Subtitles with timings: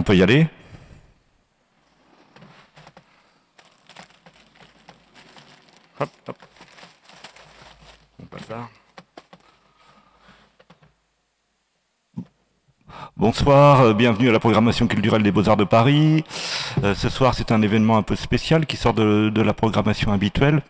[0.00, 0.46] On peut y aller.
[13.18, 16.24] Bonsoir, euh, bienvenue à la programmation culturelle des Beaux-Arts de Paris.
[16.82, 20.62] Euh, ce soir, c'est un événement un peu spécial qui sort de la programmation habituelle.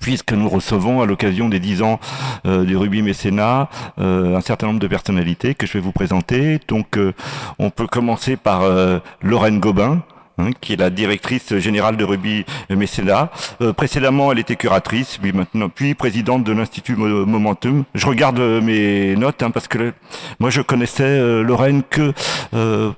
[0.00, 2.00] Puisque nous recevons à l'occasion des 10 ans
[2.46, 3.68] euh, du rugby mécénat
[3.98, 6.58] euh, un certain nombre de personnalités que je vais vous présenter.
[6.68, 7.12] Donc euh,
[7.58, 10.02] on peut commencer par euh, Lorraine Gobin,
[10.38, 13.30] hein, qui est la directrice générale de rugby mécénat.
[13.62, 17.84] Euh, précédemment, elle était curatrice, puis maintenant, puis présidente de l'Institut Mo- Momentum.
[17.94, 19.92] Je regarde euh, mes notes hein, parce que
[20.40, 22.12] moi je connaissais Lorraine que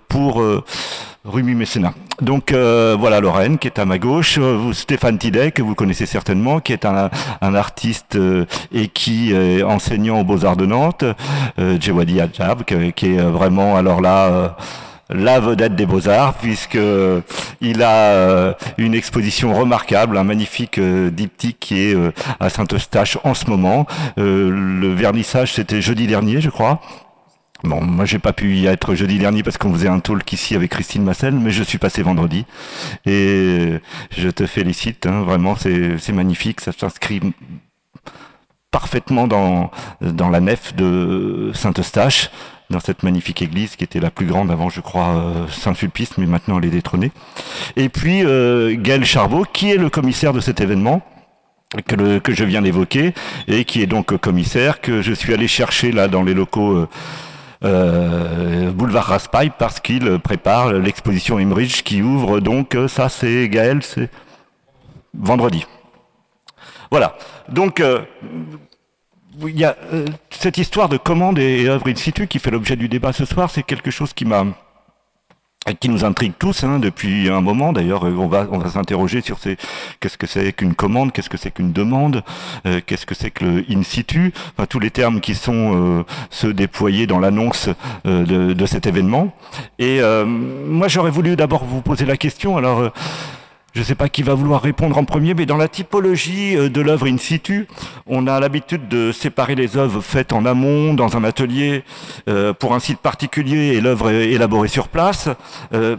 [0.08, 0.42] pour
[1.24, 1.95] rugby mécénat.
[2.20, 6.06] Donc euh, voilà Lorraine qui est à ma gauche, Euh, Stéphane Tidet que vous connaissez
[6.06, 7.10] certainement, qui est un,
[7.41, 11.04] artiste euh, et qui est enseignant aux Beaux-Arts de Nantes,
[11.58, 14.56] euh, Djewadi Adjab qui, qui est vraiment alors là
[15.11, 16.78] la vedette des Beaux-Arts puisque
[17.61, 21.96] il a une exposition remarquable, un magnifique diptyque qui est
[22.41, 23.86] à Saint-Eustache en ce moment.
[24.16, 26.80] Le vernissage c'était jeudi dernier je crois.
[27.64, 30.55] Bon, moi j'ai pas pu y être jeudi dernier parce qu'on faisait un talk ici
[30.55, 32.45] avec Christine Massel, mais je suis passé vendredi
[33.05, 33.81] et
[34.17, 37.20] je te félicite, hein, vraiment c'est magnifique, ça s'inscrit
[38.70, 39.70] parfaitement dans
[40.01, 42.31] la nef de Saint-Eustache,
[42.70, 46.27] dans cette magnifique église qui était la plus grande avant, je crois, euh, Saint-Sulpice, mais
[46.27, 47.12] maintenant elle est détrônée.
[47.77, 51.03] Et puis euh, Gaël Charbot, qui est le commissaire de cet événement
[51.86, 53.12] que je viens d'évoquer
[53.47, 56.89] et qui est donc commissaire que je suis allé chercher là dans les locaux euh,
[57.64, 63.83] euh, boulevard Raspail parce qu'il prépare l'exposition Imridge qui ouvre donc euh, ça c'est Gaël
[63.83, 64.11] c'est
[65.14, 65.67] vendredi.
[66.91, 67.17] Voilà.
[67.48, 68.03] Donc euh,
[69.41, 72.51] il y a euh, cette histoire de commande et, et œuvre in situ qui fait
[72.51, 74.45] l'objet du débat ce soir c'est quelque chose qui m'a
[75.81, 77.73] qui nous intrigue tous hein, depuis un moment.
[77.73, 79.57] D'ailleurs, euh, on va on va s'interroger sur ces
[80.01, 82.23] qu'est-ce que c'est qu'une commande, qu'est-ce que c'est qu'une demande,
[82.67, 86.05] euh, qu'est-ce que c'est que le in situ, enfin, tous les termes qui sont euh,
[86.30, 87.68] ceux déployés dans l'annonce
[88.07, 89.35] euh, de, de cet événement.
[89.79, 92.57] Et euh, moi, j'aurais voulu d'abord vous poser la question.
[92.57, 92.92] Alors.
[93.78, 96.68] Je ne sais pas qui va vouloir répondre en premier, mais dans la typologie euh,
[96.68, 97.68] de l'œuvre in situ,
[98.08, 101.84] on a l'habitude de séparer les œuvres faites en amont, dans un atelier,
[102.28, 105.28] euh, pour un site particulier, et l'œuvre est élaborée sur place.
[105.74, 105.94] Euh,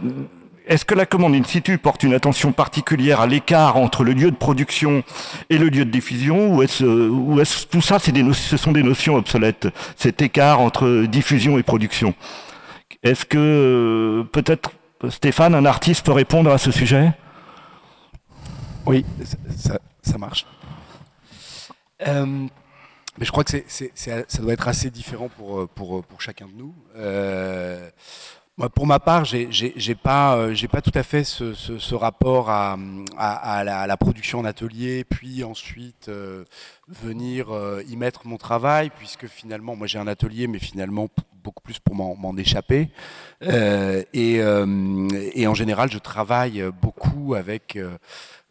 [0.66, 4.30] est-ce que la commande in situ porte une attention particulière à l'écart entre le lieu
[4.30, 5.02] de production
[5.48, 8.82] et le lieu de diffusion, ou est-ce, ou est-ce tout ça, des ce sont des
[8.82, 12.12] notions obsolètes, cet écart entre diffusion et production?
[13.02, 14.72] Est-ce que peut-être
[15.08, 17.12] Stéphane, un artiste, peut répondre à ce sujet?
[18.86, 19.04] Oui,
[20.02, 20.46] ça, marche.
[22.06, 22.24] Euh,
[23.18, 23.52] mais je crois que
[23.94, 26.74] ça doit être assez différent pour, chacun de nous.
[26.96, 27.90] Euh,
[28.56, 32.76] moi, pour ma part, j'ai, j'ai, j'ai pas, euh, tout à fait ce, rapport à,
[33.64, 36.10] la, production en atelier, puis ensuite
[36.88, 37.48] venir
[37.86, 41.08] y mettre mon travail, puisque finalement, moi j'ai un atelier, mais finalement
[41.42, 42.88] beaucoup plus pour m'en, échapper.
[43.42, 47.78] Et, en général, je travaille beaucoup avec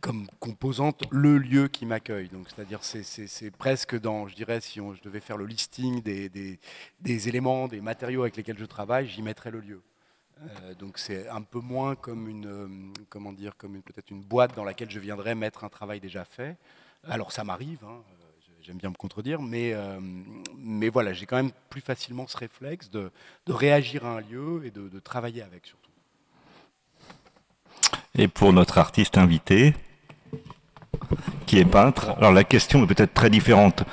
[0.02, 2.30] comme composante le lieu qui m'accueille.
[2.30, 7.68] Donc, c'est-à-dire, c'est, presque dans, je dirais, si je devais faire le listing des, éléments,
[7.68, 9.82] des matériaux avec lesquels je travaille, j'y mettrais le lieu.
[10.42, 12.68] Euh, donc, c'est un peu moins comme une, euh,
[13.10, 16.58] comment dire, comme peut-être une boîte dans laquelle je viendrais mettre un travail déjà fait.
[17.04, 17.84] Alors, ça m'arrive.
[17.84, 18.02] hein,
[18.62, 20.00] J'aime bien me contredire, mais, euh,
[20.58, 23.12] mais voilà, j'ai quand même plus facilement ce réflexe de,
[23.48, 25.90] réagir à un lieu et de travailler avec surtout.
[28.16, 29.74] Et pour notre artiste invité,
[31.46, 33.84] qui est peintre, alors la question est peut-être très différente.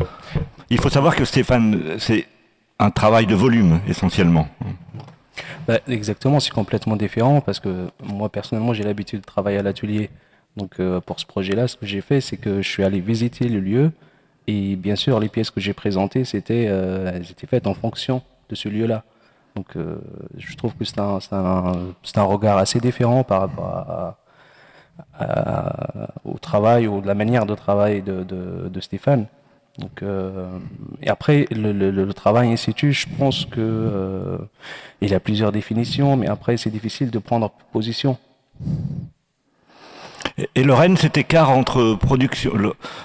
[0.70, 2.26] Il faut savoir que Stéphane, c'est
[2.78, 4.48] un travail de volume essentiellement.
[5.66, 10.10] Bah, exactement, c'est complètement différent parce que moi personnellement j'ai l'habitude de travailler à l'atelier.
[10.56, 13.48] Donc euh, pour ce projet-là, ce que j'ai fait, c'est que je suis allé visiter
[13.48, 13.92] le lieu
[14.46, 18.22] et bien sûr les pièces que j'ai présentées, c'était, euh, elles étaient faites en fonction
[18.49, 19.04] de ce lieu-là.
[19.54, 19.96] Donc euh,
[20.37, 21.72] je trouve que c'est un, un,
[22.14, 24.19] un regard assez différent par rapport à,
[25.19, 29.26] à- au travail ou de la manière de travail de, de, Stéphane.
[29.78, 30.58] Donc, euh,
[31.02, 34.38] et après, le, le, le travail in situ, je pense que euh,
[35.00, 38.16] il a plusieurs définitions, mais après, c'est difficile de prendre position.
[40.54, 42.52] Et, Lorraine, cet écart entre production,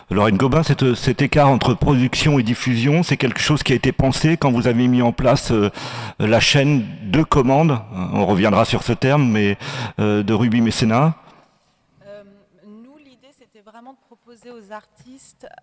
[0.09, 3.94] Lorraine Gobin, cet, cet écart entre production et diffusion, c'est quelque chose qui a été
[3.94, 5.69] pensé quand vous avez mis en place euh,
[6.19, 7.79] la chaîne de commandes.
[8.13, 9.57] On reviendra sur ce terme, mais
[9.99, 11.15] euh, de Ruby Mécénat.
[12.05, 12.23] Euh,
[12.65, 14.71] nous, l'idée, c'était vraiment de proposer proposé aux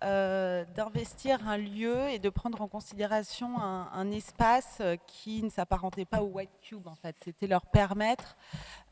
[0.03, 6.21] euh, d'investir un lieu et de prendre en considération un, espace qui ne s'apparentait pas
[6.21, 7.15] au White Cube en fait.
[7.23, 8.35] C'était leur permettre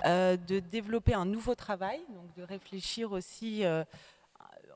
[0.06, 3.84] euh, de développer un nouveau travail, donc de réfléchir aussi, euh,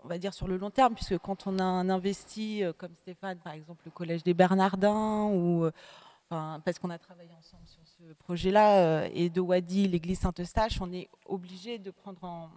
[0.03, 3.53] on va dire sur le long terme, puisque quand on a investi comme Stéphane, par
[3.53, 5.69] exemple le Collège des Bernardins, ou
[6.29, 11.09] parce qu'on a travaillé ensemble sur ce projet-là, et de Wadi, l'église Saint-Eustache, on est
[11.25, 12.49] obligé de prendre en,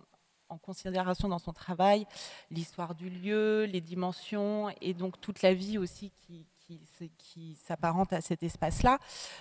[0.49, 2.07] en considération dans son travail
[2.51, 6.47] l'histoire du lieu, les dimensions et donc toute la vie aussi qui,
[7.67, 8.99] s'apparente à cet espace-là.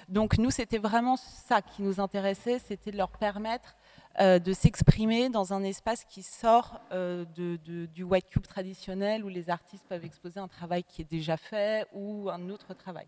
[0.09, 3.75] Donc nous, c'était vraiment ça qui nous intéressait, c'était de leur permettre
[4.19, 9.49] euh, de s'exprimer dans un espace qui sort euh, du White Cube traditionnel où les
[9.49, 13.07] artistes peuvent exposer un travail qui est déjà fait ou un autre travail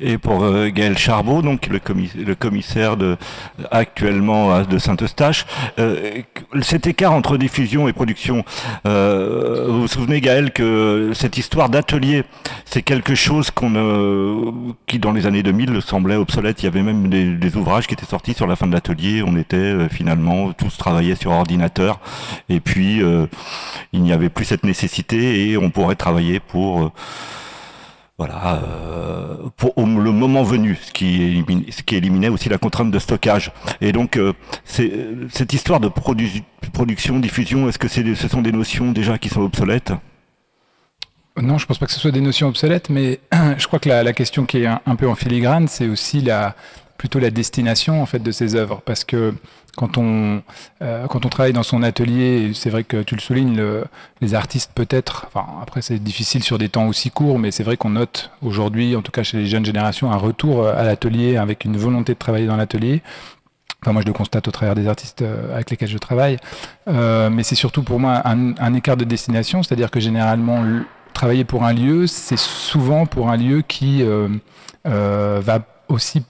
[0.00, 3.16] et pour euh, Gaël Charbot, donc le, commissaire de,
[3.70, 5.46] actuellement de Saint-Eustache.
[5.78, 6.22] Euh,
[6.62, 8.44] cet écart entre diffusion et production,
[8.86, 12.24] euh, vous vous souvenez Gaël que cette histoire d'atelier,
[12.64, 13.50] c'est quelque chose
[14.86, 16.62] qui dans les années 2000 semblait obsolète.
[16.62, 19.22] Il y avait même des, ouvrages qui étaient sortis sur la fin de l'atelier.
[19.24, 22.00] On était finalement tous travaillaient sur ordinateur
[22.48, 23.00] et puis
[23.92, 26.92] il n'y avait plus cette nécessité et on pourrait travailler pour
[28.16, 31.44] voilà, euh, pour le moment venu, ce qui,
[31.96, 33.50] éliminait, aussi la contrainte de stockage.
[33.80, 34.32] Et donc, euh,
[34.64, 39.92] cette histoire de production, diffusion, est-ce que ce sont des notions déjà qui sont obsolètes?
[41.36, 43.18] Non, je pense pas que ce soit des notions obsolètes, mais
[43.58, 46.54] je crois que la, question qui est un, peu en filigrane, c'est aussi la,
[46.96, 49.34] plutôt la destination en fait de ces œuvres, parce que
[49.76, 50.42] quand on,
[50.82, 53.62] euh, quand on travaille dans son atelier, c'est vrai que tu le soulignes,
[54.20, 57.76] les artistes peut-être, enfin après c'est difficile sur des temps aussi courts, mais c'est vrai
[57.76, 61.64] qu'on note aujourd'hui, en tout cas chez les jeunes générations, un retour à l'atelier avec
[61.64, 63.02] une volonté de travailler dans l'atelier.
[63.84, 66.38] Enfin, moi, je le constate au travers des artistes euh, avec lesquels je travaille.
[66.88, 70.64] Euh, mais c'est surtout pour moi un, écart de destination, c'est-à-dire que généralement,
[71.12, 74.28] travailler pour un lieu, c'est souvent pour un lieu qui euh,
[74.86, 76.22] euh va aussi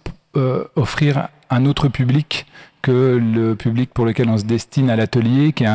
[0.74, 2.44] offrir un autre public
[2.84, 5.68] que le public pour lequel on se destine à l'atelier, qui est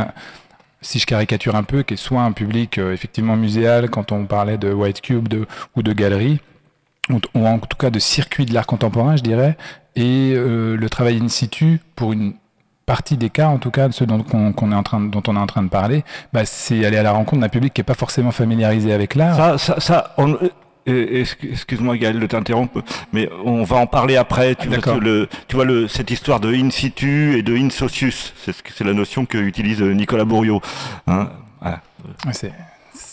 [0.81, 4.25] si je caricature un peu, qui est soit un public euh, effectivement muséal, quand on
[4.25, 5.27] parlait de White Cube
[5.75, 6.39] ou de galerie,
[7.09, 9.57] ou, en tout cas de circuit de l'art contemporain, je dirais,
[9.95, 12.35] et euh, le travail in situ, pour une
[12.85, 15.35] partie des cas, en tout cas, de ceux dont, on, est en train, dont on
[15.35, 17.85] est en train de parler, bah, c'est aller à la rencontre d'un public qui n'est
[17.85, 19.35] pas forcément familiarisé avec l'art.
[20.89, 22.81] Excuse-moi Gaël de t'interrompre,
[23.13, 24.55] mais on va en parler après.
[24.55, 28.33] Tu, vois, le, tu vois le, cette histoire de in situ et de in socius,
[28.45, 30.61] c'est la notion que utilise Nicolas Bourriot.
[31.07, 31.29] Hein
[31.61, 31.81] voilà.
[32.31, 32.51] C'est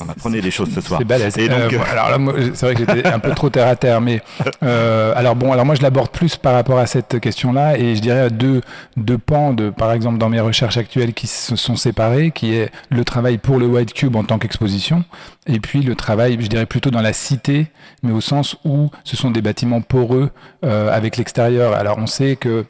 [0.00, 0.98] on apprenait des choses ce soir.
[1.00, 1.38] C'est balèze.
[1.38, 4.00] Et donc, euh, alors là, c'est vrai que j'étais un peu trop terre à terre,
[4.00, 4.20] mais
[4.62, 8.00] euh, alors bon, alors moi je l'aborde plus par rapport à cette question-là, et je
[8.00, 8.60] dirais deux
[8.96, 12.70] deux pans de, par exemple, dans mes recherches actuelles qui se sont séparés, qui est
[12.90, 15.04] le travail pour le White Cube en tant qu'exposition,
[15.46, 17.66] et puis le travail, je dirais plutôt dans la cité,
[18.02, 20.31] mais au sens où ce sont des bâtiments poreux
[20.64, 21.75] euh, avec l'extérieur.
[21.75, 22.64] Alors on sait que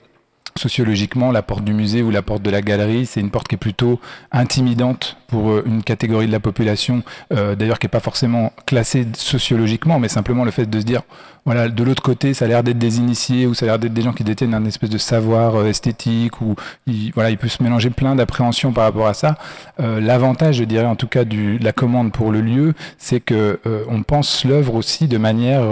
[0.58, 3.54] sociologiquement, la porte du musée ou la porte de la galerie, c'est une porte qui
[3.54, 4.00] est plutôt
[4.32, 9.06] intimidante pour euh, une catégorie de la population, euh, d'ailleurs qui n'est pas forcément classée
[9.14, 11.02] sociologiquement, mais simplement le fait de se dire,
[11.44, 13.94] voilà, de l'autre côté, ça a l'air d'être des initiés ou ça a l'air d'être
[13.94, 16.56] des gens qui détiennent un espèce de savoir euh, esthétique ou
[16.86, 19.36] il, voilà, il peut se mélanger plein d'appréhensions par rapport à ça.
[19.78, 23.60] L'avantage, je dirais en tout cas, du, de la commande pour le lieu, c'est que
[23.88, 25.62] on pense l'œuvre aussi de manière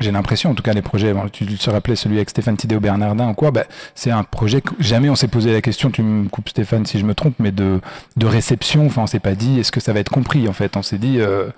[0.00, 3.28] j'ai l'impression, en tout cas, les projets, tu te rappelais celui avec Stéphane Tidéo Bernardin
[3.28, 3.64] ou quoi, bah,
[3.94, 6.98] c'est un projet que jamais on s'est posé la question, tu me coupes Stéphane si
[6.98, 7.80] je me trompe, mais de,
[8.16, 10.76] de réception, enfin on s'est pas dit est-ce que ça va être compris en fait,
[10.76, 11.50] on s'est dit euh,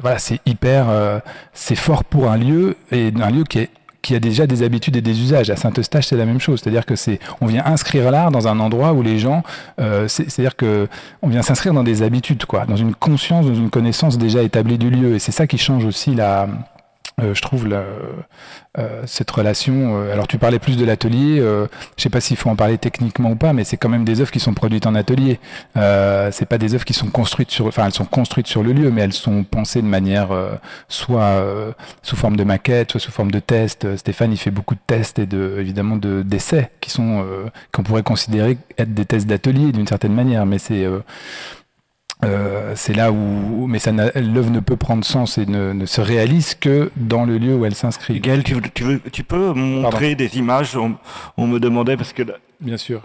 [0.00, 1.20] voilà c'est hyper, euh,
[1.52, 3.70] c'est fort pour un lieu et un lieu qui est
[4.02, 5.50] qui a déjà des habitudes et des usages.
[5.50, 6.60] À Saint-Eustache, c'est la même chose.
[6.60, 9.42] C'est-à-dire que c'est, on vient inscrire l'art dans un endroit où les gens,
[9.78, 10.88] euh, c'est-à-dire que
[11.20, 14.78] on vient s'inscrire dans des habitudes, quoi, dans une conscience, dans une connaissance déjà établie
[14.78, 15.16] du lieu.
[15.16, 16.48] Et c'est ça qui change aussi la,
[17.20, 17.84] euh, je trouve la,
[18.78, 19.96] euh, cette relation.
[19.96, 21.38] Euh, alors tu parlais plus de l'atelier.
[21.40, 24.20] je sais pas s'il faut en parler techniquement ou pas, mais c'est quand même des
[24.20, 25.40] œuvres qui sont produites en atelier.
[25.74, 28.90] c'est pas des œuvres qui sont construites sur, enfin elles sont construites sur le lieu,
[28.90, 30.28] mais elles sont pensées de manière
[30.88, 31.44] soit
[32.02, 33.96] sous forme de maquette, soit sous forme de test.
[33.96, 37.24] Stéphane il fait beaucoup de tests et de évidemment de d'essais qui sont
[37.72, 40.86] qu'on pourrait considérer être des tests d'atelier d'une certaine manière, mais c'est
[42.24, 46.54] euh, c'est là où, mais ça l'œuvre ne peut prendre sens et ne, se réalise
[46.54, 48.20] que dans le lieu où elle s'inscrit.
[48.20, 50.76] Gaël, tu, veux, tu peux montrer des images?
[50.76, 52.22] On, me demandait parce que
[52.60, 53.02] bien sûr,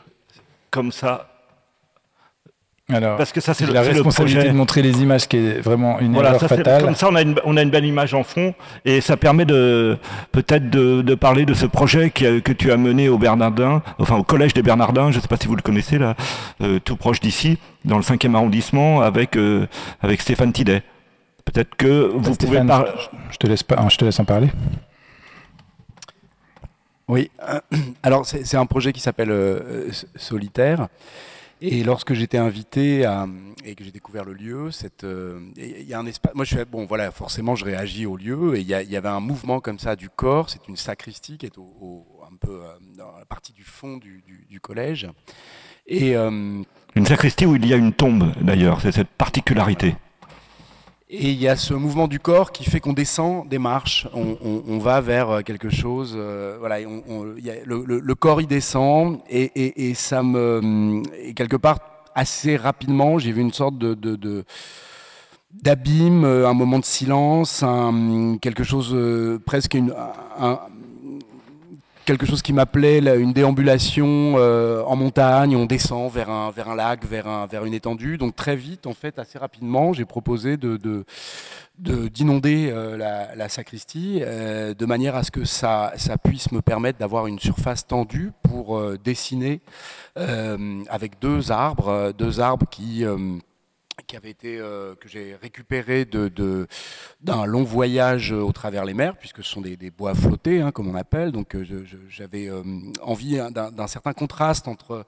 [0.70, 1.35] comme ça,
[2.88, 4.52] Alors, Parce que ça, c'est la le responsabilité projet.
[4.54, 6.84] de montrer les images qui est vraiment une Voilà, erreur ça, fatale.
[6.84, 8.54] comme ça, on a, une, on a une belle image en fond
[8.86, 9.98] et ça permet de
[10.32, 14.18] peut-être de, de parler de ce projet qui que tu as mené au Bernardin, enfin
[14.18, 15.10] au collège des Bernardins.
[15.10, 16.16] Je ne sais pas si vous le connaissez là,
[16.62, 19.66] euh, tout proche d'ici, dans le 5e arrondissement, avec euh,
[20.04, 20.84] avec Stéphane Tidet.
[21.44, 22.92] Peut-être que vous pouvez parler.
[23.32, 24.50] Je te laisse pas, je te laisse en parler.
[27.08, 27.32] Oui,
[28.04, 30.88] alors c'est c'est un projet qui s'appelle euh, Solitaire.
[31.62, 33.28] Et lorsque j'étais invité à-
[33.64, 36.34] et que j'ai découvert le lieu, cette, euh, il y a un espace.
[36.36, 38.56] Moi, je suis bon, voilà, forcément, je réagis au lieu.
[38.58, 40.50] Et il y, avait un mouvement comme ça du corps.
[40.50, 43.98] C'est une sacristie qui est au, au- un peu euh, dans la partie du fond
[43.98, 45.08] du, du- du collège.
[45.88, 46.62] Et euh,
[46.96, 48.82] Une sacristie où il y a une tombe d'ailleurs.
[48.82, 49.96] C'est cette particularité.
[51.08, 54.80] Et il y a ce mouvement du corps qui fait qu'on descend des marches, on,
[54.80, 56.16] va vers euh, quelque chose.
[56.18, 56.88] euh, voilà, y
[57.64, 61.78] le, corps il descend et, ça me quelque part
[62.16, 64.46] assez rapidement j'ai vu une sorte de,
[65.52, 67.64] d'abîme, euh, un moment de silence,
[68.42, 68.98] quelque chose
[69.46, 69.94] presque une,
[70.40, 70.60] un-
[72.06, 77.04] quelque chose qui m'appelait une déambulation euh, en montagne, on descend vers un, vers lac,
[77.06, 78.18] vers, un, vers une étendue.
[78.18, 81.04] Donc très vite, en fait, assez rapidement, j'ai proposé de, de,
[81.80, 82.96] de- d'inonder euh,
[83.36, 87.40] la, sacristie euh, de manière à ce que ça, ça puisse me permettre d'avoir une
[87.40, 89.60] surface tendue pour dessiner
[90.16, 93.04] avec deux arbres, deux arbres qui...
[94.00, 96.68] euh, qui avait été euh, que j'ai récupéré de,
[97.22, 100.88] d'un long voyage au travers les mers, puisque ce sont des, bois flottés, hein, comme
[100.88, 101.32] on appelle.
[101.32, 101.66] Donc euh,
[102.10, 102.64] j'avais euh,
[103.02, 105.06] envie hein, d'un, certain contraste entre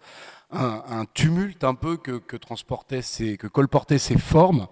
[0.51, 4.67] un, tumulte un peu que, que que colportaient ces formes,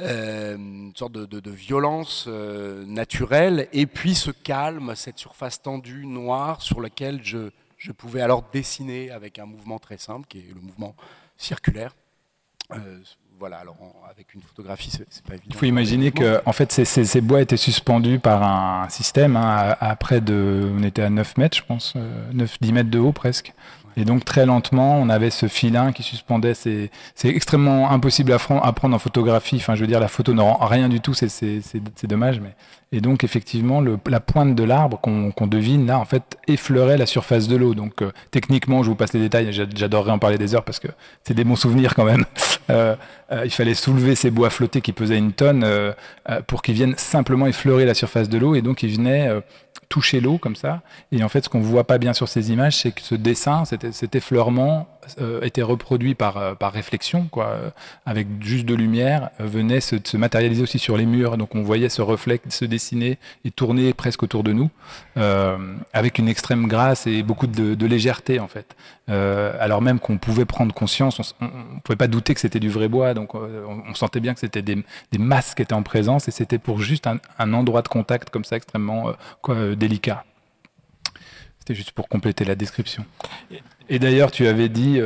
[0.00, 6.62] euh, une sorte de, violence euh, naturelle, et puis ce calme, cette surface tendue noire
[6.62, 10.60] sur laquelle je, je pouvais alors dessiner avec un mouvement très simple, qui est le
[10.60, 10.94] mouvement
[11.36, 11.96] circulaire.
[12.72, 13.00] Euh,
[13.38, 15.46] voilà, alors en- avec une photographie, c'est pas évident.
[15.50, 19.90] Il faut imaginer que en fait, ces, bois étaient suspendus par un système hein, à,
[19.90, 20.70] à près de.
[20.76, 21.94] On était à 9 mètres, je pense,
[22.34, 23.52] 9-10 mètres de haut presque.
[24.00, 26.54] Et donc très lentement, on avait ce filin qui suspendait.
[26.54, 29.56] ces- C'est extrêmement impossible à, prendre en photographie.
[29.56, 31.14] Enfin, je veux dire, la photo ne rend rien du tout.
[31.14, 32.38] C'est dommage.
[32.40, 32.54] Mais...
[32.92, 37.48] Et donc effectivement, la pointe de l'arbre qu'on devine là, en fait, effleurait la surface
[37.48, 37.74] de l'eau.
[37.74, 39.52] Donc euh, techniquement, je vous passe les détails.
[39.52, 40.88] j'a- J'adorerais en parler des heures parce que
[41.24, 42.24] c'est des bons souvenirs quand même.
[42.70, 42.96] Euh,
[43.32, 45.64] euh, il fallait soulever ces bois flottés qui pesaient une tonne
[46.46, 49.30] pour qu'ils viennent simplement effleurer la surface de l'eau et donc ils venaient
[49.88, 50.82] toucher l'eau comme ça.
[51.12, 53.64] Et en fait, ce qu'on voit pas bien sur ces images, c'est que ce dessin,
[53.64, 54.86] cet, cet effleurement
[55.20, 57.70] euh, était reproduit par, euh, par réflexion, quoi, euh,
[58.04, 61.38] avec juste de lumière, euh, venait se, se matérialiser aussi sur les murs.
[61.38, 64.70] Donc on voyait ce reflet se dessiner et tourner presque autour de nous,
[65.16, 65.56] euh,
[65.92, 68.76] avec une extrême grâce et beaucoup de, de légèreté en fait.
[69.08, 72.68] Euh, alors même qu'on pouvait prendre conscience, on, on pouvait pas douter que c'était du
[72.68, 75.72] vrai bois, donc euh, on, on sentait bien que c'était des, des masses qui étaient
[75.74, 79.12] en présence et c'était pour juste un, un endroit de contact comme ça extrêmement euh,
[79.40, 80.24] quoi, délicat.
[81.58, 83.04] C'était juste pour compléter la description.
[83.88, 85.00] Et d'ailleurs, tu avais dit,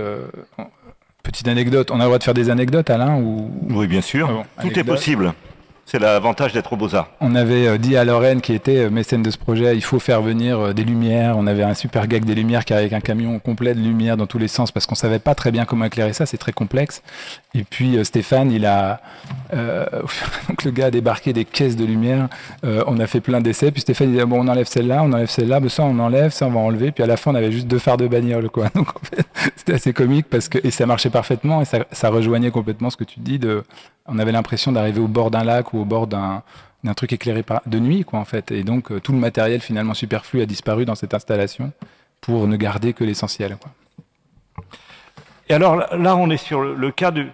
[1.23, 3.51] petite anecdote, on a le droit de faire des anecdotes, Alain ou...
[3.71, 4.29] Oui, bien sûr.
[4.31, 5.35] Ah bon, Tout est possible.
[5.85, 7.09] C'est l'avantage d'être au Beaux-Arts.
[7.21, 9.99] On avait euh, dit à Lorraine, qui était euh, mécène de ce projet, il faut
[9.99, 11.37] faire venir euh, des lumières.
[11.37, 14.27] On avait un super gag des lumières qui avec un camion complet de lumière dans
[14.27, 17.03] tous les sens parce qu'on savait pas très bien comment éclairer ça, c'est très complexe.
[17.55, 19.01] Et puis Stéphane, il a
[19.53, 22.29] donc le gars a débarqué des caisses de lumière.
[22.63, 23.71] On a fait plein d'essais.
[23.71, 25.99] Puis Stéphane il dit ah, bon, on enlève celle-là, on enlève celle-là, mais ça on
[25.99, 26.93] enlève, ça on va enlever.
[26.93, 28.69] Puis à la fin, on avait juste deux phares de bagnole, quoi.
[28.75, 29.27] Donc en fait,
[29.63, 33.05] c'était assez comique parce que et ça marchait parfaitement et ça, rejoignait complètement ce que
[33.05, 33.39] tu dis.
[34.07, 36.43] On avait l'impression d'arriver au bord d'un lac ou au bord d'un
[36.97, 38.51] truc éclairé de nuit, quoi, en fait.
[38.51, 41.71] Et donc, euh, tout le matériel finalement superflu a disparu dans cette installation
[42.21, 43.57] pour ne garder que l'essentiel.
[45.49, 47.29] Et alors là- là, on est sur le, le cas de-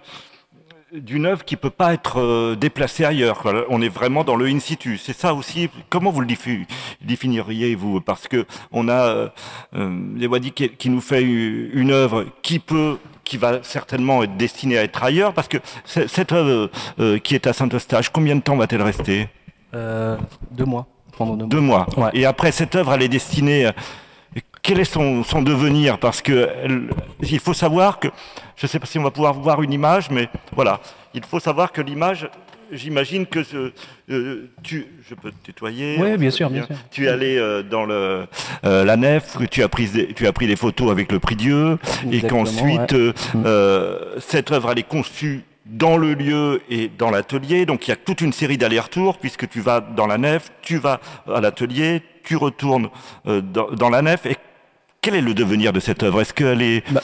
[0.93, 3.43] d'une œuvre qui peut pas être euh, déplacée ailleurs.
[3.69, 4.97] On est vraiment dans le in situ.
[4.97, 5.69] C'est ça aussi.
[5.89, 6.65] Comment vous le diffu-
[7.01, 9.29] définiriez vous Parce que on a euh,
[9.75, 14.37] euh, les Wadi qui, qui nous fait une œuvre qui peut qui va certainement être
[14.37, 16.71] destinée à être ailleurs, parce que cette œuvre
[17.19, 19.27] qui est à Saint-Eustache, combien de temps va-t-elle rester?
[19.75, 20.17] Euh,
[20.49, 20.87] deux mois.
[21.15, 21.85] Pendant deux mois.
[21.91, 22.05] Deux mois.
[22.07, 22.19] Ouais.
[22.19, 23.69] Et après, cette œuvre, elle est destinée.
[24.69, 26.89] Quel est son, son devenir Parce que elle-
[27.27, 28.07] il faut savoir que,
[28.55, 30.79] je ne sais pas si on va pouvoir voir une image, mais voilà,
[31.15, 32.29] il faut savoir que l'image,
[32.71, 33.71] j'imagine que ce-
[34.11, 35.97] euh, tu, je peux te tutoyer.
[35.99, 36.75] Oui, bien peut sûr, bien sûr.
[36.91, 38.27] Tu es allé euh, dans le,
[38.63, 41.17] euh, la nef, que tu as pris des, tu as pris des photos avec le
[41.17, 41.79] prix Dieu,
[42.11, 42.93] et qu'ensuite ouais.
[42.93, 43.13] euh,
[43.45, 47.65] euh, cette œuvre elle est conçue dans le lieu et dans l'atelier.
[47.65, 50.77] Donc il y a toute une série d'allers-retours puisque tu vas dans la nef, tu
[50.77, 52.89] vas à l'atelier, tu retournes
[53.25, 54.27] euh, dans, dans la nef.
[54.27, 54.37] Et
[55.01, 56.21] quel est le devenir de cette œuvre?
[56.21, 57.01] Est-ce qu'elle est Bah,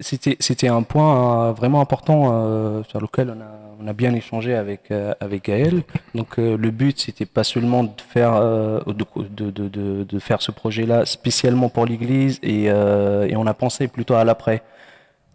[0.00, 3.50] C'était un point vraiment important sur lequel on a,
[3.82, 5.82] on a, bien échangé avec, avec Gaël.
[6.14, 7.90] Donc le but, c'était pas seulement de,
[10.18, 14.62] faire ce projet-là spécialement pour l'Église, et, et on a pensé plutôt à l'après.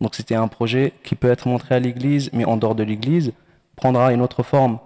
[0.02, 3.34] Donc c'était un projet qui peut être montré à l'Église, mais en dehors de l'Église,
[3.76, 4.80] prendra une autre forme.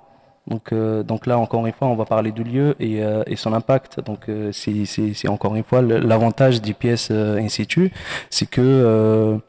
[0.47, 3.35] Donc, euh, donc là, encore une fois, on va parler du lieu et, euh, et
[3.35, 4.01] son impact.
[4.01, 7.91] Donc euh, c'est encore une fois l'avantage des pièces in situ,
[8.29, 9.39] c'est que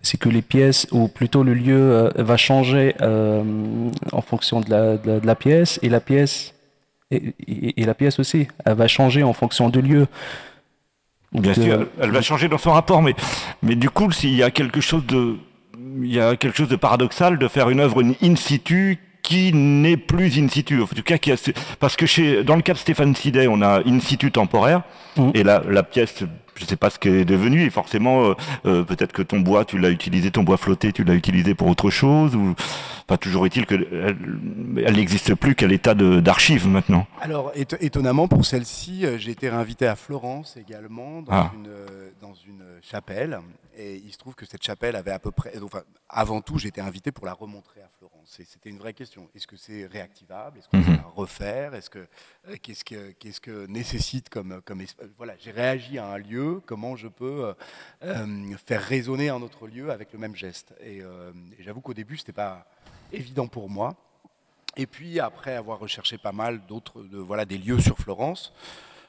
[0.00, 5.26] c'est que les pièces, ou plutôt le lieu, va changer en fonction de la, de
[5.26, 6.54] la, pièce, et la pièce,
[7.10, 10.06] et, et, la pièce aussi, elle va changer en fonction du lieu.
[11.32, 13.14] Bien sûr, elle va changer dans son rapport, mais,
[13.62, 15.36] mais du coup, s'il y a quelque chose de,
[16.02, 19.96] il y a quelque chose de paradoxal de faire une œuvre in situ qui n'est
[19.96, 20.80] plus in situ.
[20.82, 21.36] En tout cas, qui a,
[21.80, 24.82] parce que chez, dans le cas de Stéphane Sidet, on a in situ temporaire,
[25.16, 25.30] mmh.
[25.34, 26.22] et la, la pièce
[26.56, 28.34] je sais pas ce qu'elle est devenu et forcément euh,
[28.66, 31.68] euh, peut-être que ton bois tu l'as utilisé ton bois flotté tu l'as utilisé pour
[31.68, 32.54] autre chose ou
[33.06, 37.06] pas toujours est-il que elle n'existe plus qu'à l'état d'archive maintenant?
[37.20, 41.52] Alors étonnamment pour celle-ci euh, j'ai été réinvité à Florence également dans, ah.
[41.54, 41.70] une,
[42.20, 43.40] dans une chapelle
[43.76, 46.68] et il se trouve que cette chapelle avait à peu près enfin avant tout j'ai
[46.68, 49.28] été invité pour la remontrer à Florence c'était une vraie question.
[49.34, 50.58] Est-ce que c'est réactivable?
[50.58, 51.74] Est-ce qu'on peut refaire?
[51.74, 52.06] Est-ce que
[52.62, 54.82] qu'est-ce que qu'est-ce que nécessite comme comme
[55.16, 57.54] voilà j'ai réagi à un lieu comment je peux euh,
[58.04, 60.74] euh, faire résonner un autre lieu avec le même geste.
[60.80, 62.66] Et, euh, j'avoue qu'au début, ce n'était pas
[63.12, 63.94] évident pour moi.
[64.76, 68.52] Et puis, après avoir recherché pas mal d'autres, voilà, des lieux sur Florence,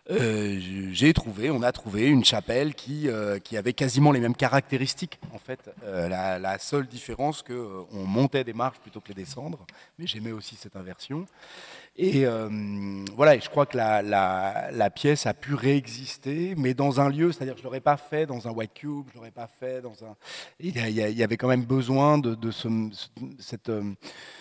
[0.10, 3.08] j'ai trouvé, on a trouvé une chapelle qui,
[3.44, 5.20] qui avait quasiment les mêmes caractéristiques.
[5.34, 9.66] En fait, la, la, seule différence que on montait des marches plutôt que les descendre,
[9.98, 11.26] mais j'aimais aussi cette inversion.
[11.98, 12.50] Et euh,
[13.16, 17.08] voilà, et je crois que la, la, la, pièce a pu réexister, mais dans un
[17.08, 19.48] lieu, c'est-à-dire que je ne l'aurais pas fait dans un white cube, je l'aurais pas
[19.48, 20.14] fait dans un.
[20.60, 22.68] Il y, y, avait quand même besoin de, de ce,
[23.40, 23.94] cette euh,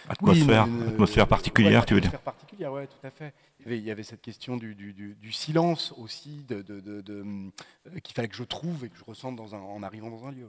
[0.08, 3.32] atmosphère, oui, une, atmosphère particulière, ouais, tu veux dire Atmosphère particulière, ouais, tout à fait.
[3.66, 6.62] Il y avait, cette question du, silence aussi, euh,
[8.02, 10.48] qu'il fallait que je trouve et que je ressente en arrivant dans un lieu.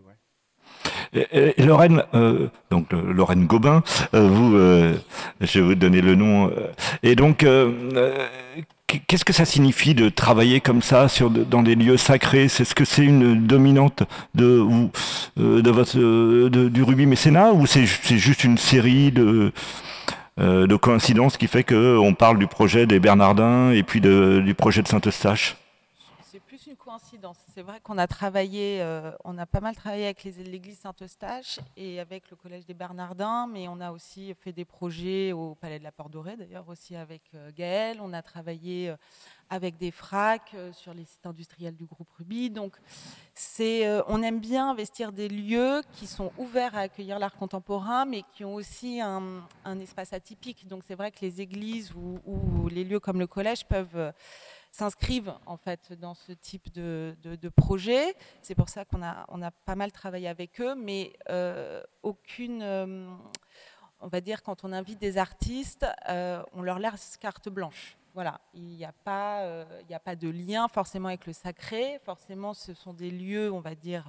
[1.57, 3.13] Lorraine, euh, donc euh,
[3.45, 4.51] Gobin, euh, vous,
[5.41, 6.51] je vais vous donner le nom.
[7.03, 7.45] Et donc,
[8.87, 11.07] qu'est-ce que ça signifie de travailler comme ça
[11.49, 12.47] dans des lieux sacrés?
[12.47, 14.89] C'est ce que c'est une dominante de,
[15.37, 19.53] du rugby mécénat ou c'est juste une série de
[20.37, 24.53] de coïncidences qui fait que on parle du projet des Bernardins et puis de, du
[24.53, 25.55] projet de Saint-Eustache
[27.53, 31.99] c'est vrai qu'on a travaillé, euh, on a pas mal travaillé avec l'église Saint-Eustache et
[31.99, 35.83] avec le collège des Bernardins, mais on a aussi fait des projets au Palais de
[35.83, 37.99] la Porte Dorée, d'ailleurs aussi avec euh, Gaël.
[38.01, 38.95] On a travaillé euh,
[39.49, 42.49] avec des fracs sur les sites industriels du groupe Ruby.
[42.49, 42.75] Donc,
[43.35, 48.23] c'est, on aime bien investir des lieux qui sont ouverts à accueillir l'art contemporain, mais
[48.33, 49.43] qui ont aussi un,
[49.79, 50.67] espace atypique.
[50.67, 54.11] Donc, c'est vrai que les églises ou les lieux comme le collège peuvent
[54.75, 58.13] s'inscrivent en fait dans ce type de, de, projet.
[58.41, 62.61] C'est pour ça qu'on a, on a pas mal travaillé avec eux, mais euh, aucune,
[62.61, 63.07] euh,
[64.01, 67.97] on va dire, quand on invite des artistes, euh, on leur laisse carte blanche.
[68.13, 71.99] Voilà, il n'y a, pas, a pas de lien forcément avec le sacré.
[72.05, 74.05] Forcément, ce sont des lieux, on va dire,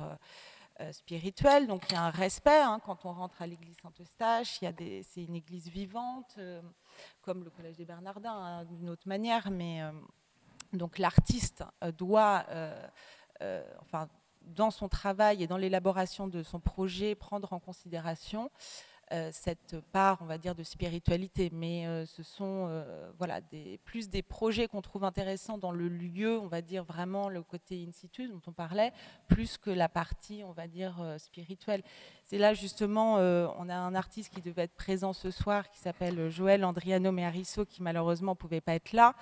[0.93, 1.67] spirituels.
[1.67, 4.61] Donc il y a un respect hein, quand on rentre à l'église Saint-Eustache.
[4.61, 6.39] C'est une église vivante,
[7.21, 9.83] comme le Collège des Bernardins, hein, d'une autre manière, mais
[10.73, 12.87] donc l'artiste euh, doit, euh,
[13.43, 14.09] euh, enfin,
[14.43, 18.51] dans son travail et dans l'élaboration de son projet, prendre en considération
[19.33, 21.51] cette part, on va dire, de spiritualité.
[21.53, 22.85] Mais ce sont
[23.19, 27.29] voilà, des, plus des projets qu'on trouve intéressants dans le lieu, on va dire vraiment
[27.29, 28.93] le côté in situ dont on parlait,
[29.29, 31.83] plus que la partie, on va dire, spirituelle.
[32.29, 35.79] C'est là justement, euh, on a un artiste qui devait être présent ce soir, qui
[35.79, 39.15] s'appelle Joël Andriano Mearisso, qui malheureusement ne pouvait pas être là,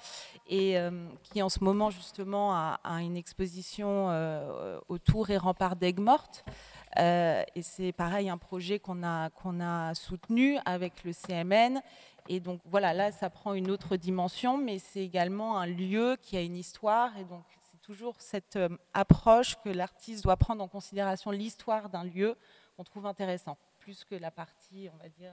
[0.49, 6.01] et euh, qui en ce moment justement a, une exposition euh, autour et rempart d'Aigues
[6.01, 6.47] Mortes.
[6.97, 11.81] Et c'est pareil, un projet qu'on a, qu'on a soutenu avec le CMN.
[12.29, 16.37] Et donc voilà, là, ça prend une autre dimension, mais c'est également un lieu qui
[16.37, 17.17] a une histoire.
[17.19, 18.59] Et donc, c'est toujours cette
[18.95, 22.37] approche que l'artiste doit prendre en considération l'histoire d'un lieu
[22.79, 25.33] on trouve intéressant, plus que la partie, on va dire,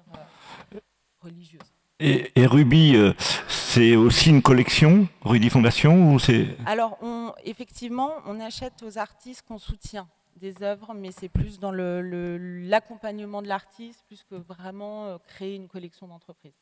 [0.75, 0.79] euh,
[1.21, 1.61] religieuse.
[1.99, 3.13] Et, Ruby, euh,
[3.47, 9.43] c'est aussi une collection, Ruby Fondation ou c'est Alors, on, effectivement, on achète aux artistes
[9.47, 15.17] qu'on soutient des œuvres, mais c'est plus dans l'accompagnement de l'artiste, plus que vraiment euh,
[15.27, 16.53] créer une collection d'entreprise.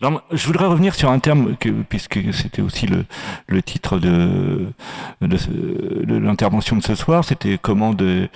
[0.00, 4.72] Alors, je voudrais revenir sur un terme, que, puisque c'était aussi le, titre de,
[5.20, 8.28] l'intervention de ce soir, c'était commande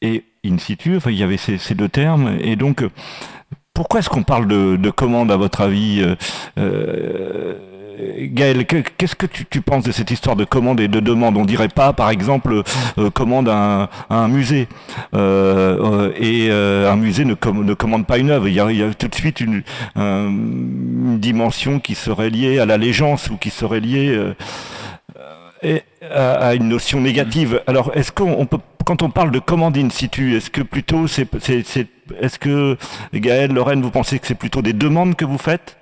[0.00, 2.84] et in situ, enfin, il y avait ces, deux termes, et donc,
[3.72, 6.16] pourquoi est-ce qu'on parle de, de, commande, à votre avis euh,
[6.58, 11.36] euh Gaël, qu'est-ce que tu, penses de cette histoire de commande et de demande?
[11.36, 12.62] On dirait pas, par exemple,
[12.98, 14.68] euh, commande à un, musée.
[15.14, 18.48] Euh, et un musée ne, ne, commande pas une œuvre.
[18.48, 19.62] Il y a, tout de suite une,
[21.18, 24.16] dimension qui serait liée à l'allégeance ou qui serait liée
[26.10, 27.62] à, une notion négative.
[27.66, 31.28] Alors, est-ce qu'on peut, quand on parle de commande in situ, est-ce que plutôt c'est,
[32.20, 32.76] est-ce que
[33.12, 35.77] Gaël, Lorraine, vous pensez que c'est plutôt des demandes que vous faites?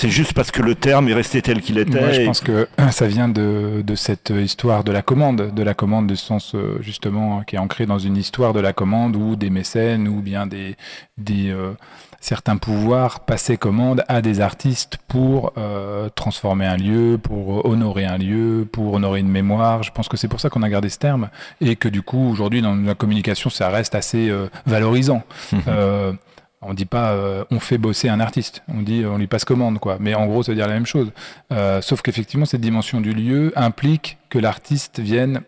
[0.00, 2.00] C'est juste parce que le terme est resté tel qu'il était.
[2.00, 5.74] Moi, je pense que ça vient de, de, cette histoire de la commande, de la
[5.74, 9.34] commande de sens euh, justement qui est ancrée dans une histoire de la commande ou
[9.34, 10.76] des mécènes ou bien des,
[11.16, 11.72] des euh,
[12.20, 18.18] certains pouvoirs passaient commande à des artistes pour euh, transformer un lieu, pour honorer un
[18.18, 19.82] lieu, pour honorer une mémoire.
[19.82, 21.28] Je pense que c'est pour ça qu'on a gardé ce terme
[21.60, 25.24] et que du coup aujourd'hui dans la communication ça reste assez euh, valorisant.
[26.62, 27.16] Euh, on dit pas
[27.50, 29.98] on fait bosser un artiste, on dit on lui passe commande quoi.
[30.00, 31.10] Mais en gros ça veut dire la même chose.
[31.80, 35.42] sauf qu'effectivement cette dimension du lieu implique que l'artiste vienne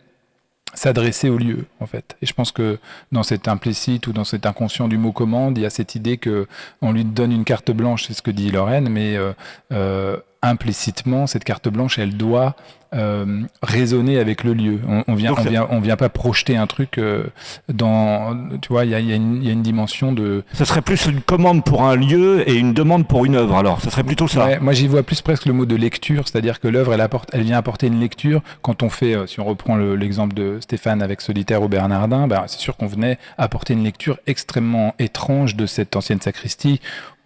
[0.75, 2.79] s'adresser au lieu en fait et je pense que
[3.13, 6.17] dans cet implicite ou dans cet inconscient du mot commande il y a cette idée
[6.17, 6.47] que
[6.81, 9.33] on lui donne une carte blanche c'est ce que dit Lorraine mais euh,
[9.73, 12.57] euh, implicitement cette carte blanche elle doit
[12.93, 14.81] euh, raisonner avec le lieu.
[14.89, 17.25] On, on vient, on vient, on vient pas projeter un truc euh,
[17.73, 20.43] dans, tu vois, il y a, y, a y a, une dimension de.
[20.55, 23.57] Ce serait plus une commande pour un lieu et une demande pour une œuvre.
[23.57, 24.45] Alors, ce serait plutôt ça.
[24.45, 27.31] Ouais, moi, j'y vois plus presque le mot de lecture, c'est-à-dire que l'œuvre, elle apporte,
[27.33, 28.43] elle vient apporter une lecture.
[28.61, 32.43] Quand on fait, euh, si on reprend l'exemple de Stéphane avec Solitaire ou Bernardin, ben,
[32.49, 36.81] c'est sûr qu'on venait apporter une lecture extrêmement étrange de cette ancienne sacristie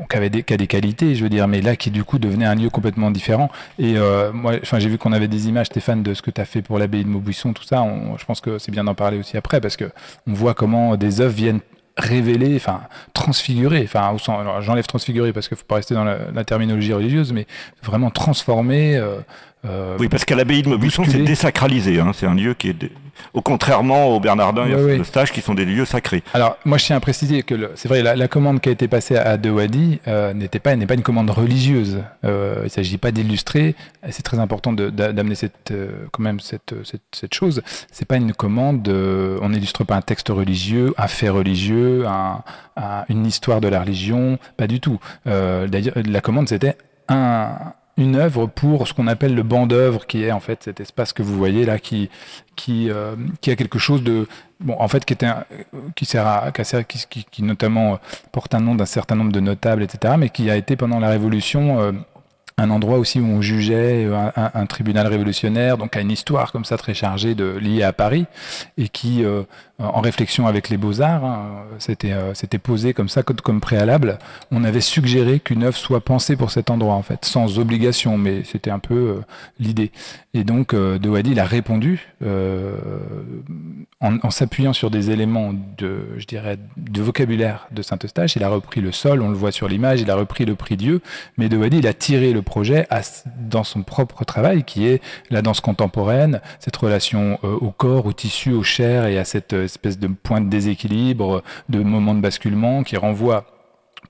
[0.08, 2.70] qui avait des, qualités, je veux dire, mais là qui du coup devenait un lieu
[2.70, 3.50] complètement différent.
[3.78, 6.44] Et euh, moi, j'ai vu qu'on avait des images, Stéphane, de ce que tu as
[6.44, 7.84] fait pour l'abbaye de Maubuisson, tout ça.
[8.18, 9.90] Je pense que c'est bien d'en parler aussi après parce que
[10.26, 11.60] on voit comment des œuvres viennent
[11.96, 12.80] révéler, enfin
[13.12, 14.16] transfigurer, enfin
[14.60, 17.46] j'enlève transfigurer parce qu'il faut pas rester dans la, la, terminologie religieuse, mais
[17.84, 18.96] vraiment transformer.
[18.96, 19.18] Euh,
[19.64, 21.98] euh, oui, parce qu'à l'abbaye de Maubuisson, c'est désacralisé.
[21.98, 22.12] Hein.
[22.14, 22.90] C'est un lieu qui est,
[23.32, 26.22] au contrairement au Bernardin et au Stage, qui sont des lieux sacrés.
[26.34, 28.88] Alors, moi, je tiens à préciser que c'est vrai, la, la, commande qui a été
[28.88, 32.02] passée à De Wadi euh, n'était pas, n'est pas une commande religieuse.
[32.24, 33.74] Euh, il ne s'agit pas d'illustrer.
[34.10, 35.72] C'est très important d'amener cette,
[36.12, 37.62] quand même cette, cette, cette chose.
[37.90, 38.86] C'est pas une commande.
[38.88, 42.42] on n'illustre pas un texte religieux, un fait religieux, un,
[42.76, 44.38] un, une histoire de la religion.
[44.58, 44.98] Pas du tout.
[45.24, 46.76] D'ailleurs, la commande, c'était
[47.08, 47.56] un
[47.96, 51.12] une œuvre pour ce qu'on appelle le banc d'œuvre, qui est en fait cet espace
[51.12, 52.10] que vous voyez là, qui
[52.56, 54.26] qui euh, qui a quelque chose de
[54.60, 55.30] bon, en fait, qui était
[55.94, 57.98] qui sert à qui, qui, qui, notamment
[58.32, 61.08] porte un nom d'un certain nombre de notables, etc., mais qui a été pendant la
[61.08, 61.92] Révolution euh,
[62.56, 66.52] un endroit aussi où on jugeait un, un, un, tribunal révolutionnaire, donc à une histoire
[66.52, 68.26] comme ça très chargée de liée à Paris
[68.78, 69.42] et qui euh,
[69.78, 74.18] en réflexion avec les beaux-arts, hein, c'était euh, c'était posé comme ça comme préalable.
[74.52, 78.44] On avait suggéré qu'une œuvre soit pensée pour cet endroit en fait, sans obligation, mais
[78.44, 79.20] c'était un peu euh,
[79.58, 79.90] l'idée.
[80.32, 82.76] Et donc euh, il a répondu euh,
[84.00, 88.36] en, s'appuyant sur des éléments de, je dirais, de vocabulaire de Saint-Eustache.
[88.36, 90.76] Il a repris le sol, on le voit sur l'image, il a repris le prix
[90.76, 91.00] Dieu,
[91.38, 92.86] mais De Wadi il a tiré le projet
[93.38, 98.52] dans son propre travail, qui est la danse contemporaine, cette relation au corps, au tissu,
[98.52, 102.96] au chair et à cette espèce de point de déséquilibre, de moment de basculement qui
[102.96, 103.46] renvoie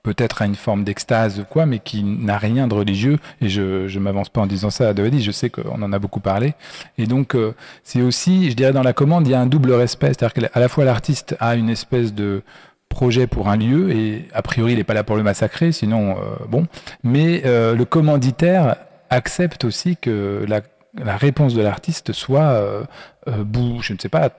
[0.05, 3.17] peut-être à une forme d'extase quoi, mais qui n'a rien de religieux.
[3.41, 5.99] Et je je m'avance pas en disant ça à Dewadi, je sais qu'on en a
[5.99, 6.53] beaucoup parlé.
[6.97, 9.73] Et donc euh, c'est aussi, je dirais, dans la commande, il y a un double
[9.73, 12.43] respect, c'est-à-dire qu'à la fois l'artiste a une espèce de
[12.87, 16.11] projet pour un lieu et a priori il n'est pas là pour le massacrer, sinon
[16.11, 16.67] euh, bon.
[17.03, 18.75] Mais euh, le commanditaire
[19.09, 22.61] accepte aussi que la réponse de l'artiste soit
[23.27, 24.29] bout, je ne sais pas,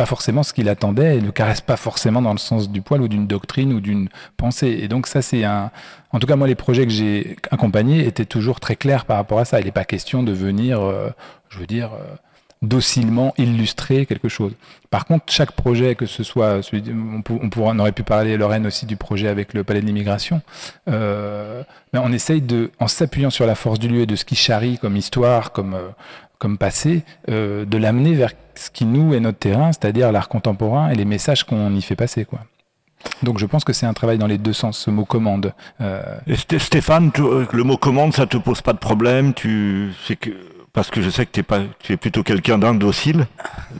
[0.00, 3.02] pas forcément ce qu'il attendait et ne caresse pas forcément dans le sens du poil
[3.02, 4.08] ou d'une doctrine ou d'une
[4.38, 4.78] pensée.
[4.80, 5.70] Et donc ça, c'est un...
[6.10, 9.40] En tout cas, moi, les projets que j'ai accompagnés étaient toujours très clairs par rapport
[9.40, 9.60] à ça.
[9.60, 11.10] Il n'est pas question de venir, euh,
[11.50, 11.90] je veux dire...
[11.92, 12.16] Euh,
[12.62, 14.52] docilement illustrer quelque chose.
[14.90, 18.66] Par contre, chaque projet, que ce soit celui, on, pourra, on aurait pu parler Lorraine
[18.66, 20.42] aussi du projet avec le Palais de l'Immigration,
[20.86, 21.62] euh,
[21.94, 24.36] mais on essaye de, en s'appuyant sur la force du lieu et de ce qui
[24.36, 25.88] charrie comme histoire, comme euh,
[26.40, 30.88] comme passé, euh, de l'amener vers ce qui nous est notre terrain, c'est-à-dire l'art contemporain
[30.90, 32.40] et les messages qu'on y fait passer, quoi.
[33.22, 35.54] Donc je pense que c'est un travail dans les deux sens, ce mot commande.
[35.80, 36.02] Euh...
[36.26, 39.32] Et Stéphane, tu, euh, le mot commande, ça te pose pas de problème?
[39.32, 40.30] Tu, c'est que
[40.72, 43.26] parce que je sais que pas, tu es plutôt quelqu'un d'indocile,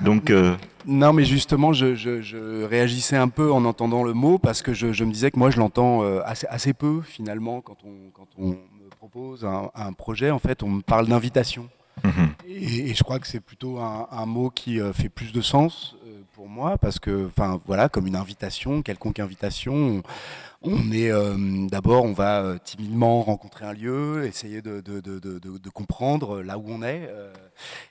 [0.03, 0.31] donc.
[0.31, 0.55] Euh...
[0.87, 5.13] Non, mais justement, je, réagissais un peu en entendant le mot parce que je, me
[5.13, 9.47] disais que moi, je l'entends assez, assez, peu finalement quand on, quand on me propose
[9.47, 10.31] un, projet.
[10.31, 11.69] En fait, on me parle d'invitation.
[12.47, 16.21] Et, je crois que c'est plutôt un, mot qui euh, fait plus de sens euh,
[16.33, 20.03] pour moi parce que, enfin, voilà, comme une invitation, quelconque invitation.
[20.63, 21.11] On, est
[21.71, 26.65] d'abord, on va timidement rencontrer un lieu, essayer de, de, de, de, comprendre là où
[26.69, 27.09] on est,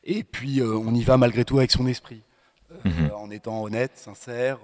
[0.03, 2.21] et puis on y va malgré tout avec son esprit.
[2.85, 3.09] Mhm.
[3.15, 4.59] en étant honnête, sincère.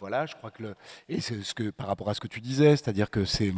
[0.00, 0.74] voilà, je crois que le,
[1.10, 3.52] et c'est ce que par rapport à ce que tu disais, c'est-à-dire que c'est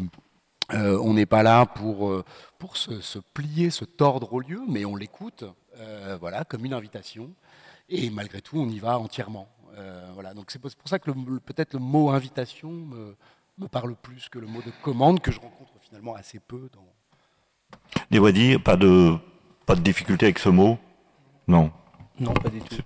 [0.74, 2.24] euh, on n'est pas là pour, euh,
[2.58, 5.44] pour se, plier, se tordre au lieu, mais on l'écoute
[5.78, 7.30] euh, voilà, comme une invitation.
[7.88, 9.48] Et malgré tout, on y va entièrement.
[10.14, 10.34] voilà.
[10.34, 13.16] Donc c'est pour ça que peut-être le mot invitation me,
[13.58, 16.86] me, parle plus que le mot de commande que je rencontre finalement assez peu dans.
[18.10, 19.16] Des pas de,
[19.66, 20.78] pas de difficulté avec ce mot?
[21.48, 21.70] Non.
[22.18, 22.76] Non, pas du tout.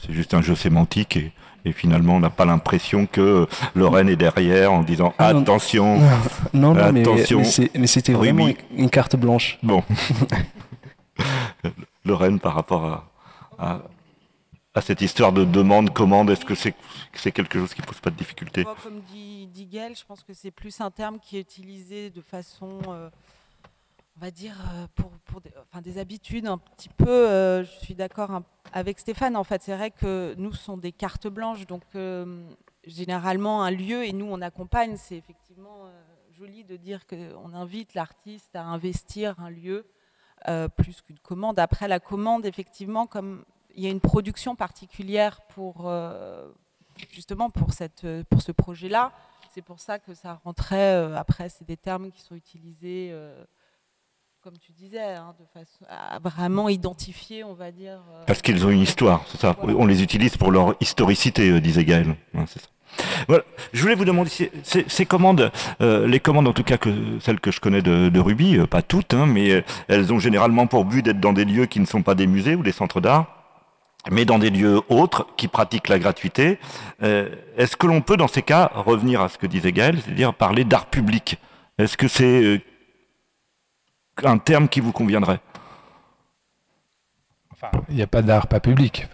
[0.00, 1.32] C'est juste un jeu sémantique et,
[1.72, 5.98] finalement on n'a pas l'impression que Lorraine est derrière en disant ah, attention.
[6.52, 7.42] Non, non, attention.
[7.74, 9.58] mais, c'était vraiment une carte blanche.
[9.62, 9.82] Bon.
[12.04, 13.06] Lorraine par rapport
[13.58, 13.82] à,
[14.74, 16.74] à, cette histoire de demande, commande, est-ce que c'est
[17.14, 18.64] c'est quelque chose qui pose pas de difficulté?
[18.82, 22.78] Comme dit, dit je pense que c'est plus un terme qui est utilisé de façon
[22.88, 23.08] euh,
[24.16, 25.40] on va dire, euh, pour,
[25.82, 29.90] des, habitudes un petit peu, euh, je suis d'accord avec Stéphane, en fait, c'est vrai
[29.90, 32.44] que nous, sont des cartes blanches, donc euh,
[32.86, 35.90] généralement un lieu, et nous, on accompagne, c'est effectivement
[36.38, 39.86] joli de dire qu'on invite l'artiste à investir un lieu
[40.76, 41.58] plus qu'une commande.
[41.58, 45.90] Après, la commande, effectivement, comme il y a une production particulière pour,
[47.10, 49.12] justement, pour ce projet-là,
[49.52, 53.14] c'est pour ça que ça rentrait, après, c'est des termes qui sont utilisés
[54.44, 58.02] comme tu disais, hein, de façon à vraiment identifier, on va dire.
[58.12, 59.56] Euh, Parce qu'ils ont une histoire, c'est ça.
[59.62, 62.14] On les utilise pour leur historicité, euh, disait Gaël.
[63.26, 63.42] Voilà.
[63.72, 64.28] Je voulais vous demander
[64.62, 68.58] ces, commandes, euh, les commandes en tout cas que celles que je connais de, Ruby,
[68.66, 71.86] pas toutes, hein, mais elles ont généralement pour but d'être dans des lieux qui ne
[71.86, 73.26] sont pas des musées ou des centres d'art,
[74.10, 76.58] mais dans des lieux autres qui pratiquent la gratuité.
[77.00, 80.64] Est-ce que l'on peut dans ces cas revenir à ce que disait Gaël, c'est-à-dire parler
[80.64, 81.38] d'art public?
[81.78, 82.62] Est-ce que c'est
[84.22, 85.40] un terme qui vous conviendrait
[87.88, 89.06] il n'y a pas d'art pas public.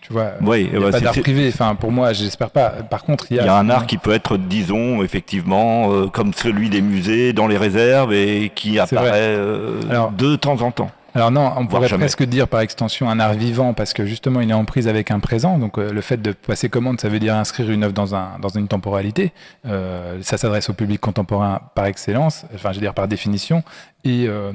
[0.00, 1.48] tu vois, oui, il n'y a pas d'art privé.
[1.48, 2.70] Enfin, pour moi, j'espère pas.
[2.70, 6.70] Par contre, il y a, un art qui peut être, disons, effectivement, euh, comme celui
[6.70, 10.90] des musées, dans les réserves et qui apparaît euh, de temps en temps.
[11.14, 14.50] Alors non, on pourrait presque dire par extension un art vivant parce que justement il
[14.50, 15.58] est en prise avec un présent.
[15.58, 18.38] Donc euh, le fait de passer commande, ça veut dire inscrire une œuvre dans, un,
[18.40, 19.32] dans une temporalité.
[19.64, 23.62] Euh, ça s'adresse au public contemporain par excellence, enfin je veux dire par définition.
[24.04, 24.52] Et, euh,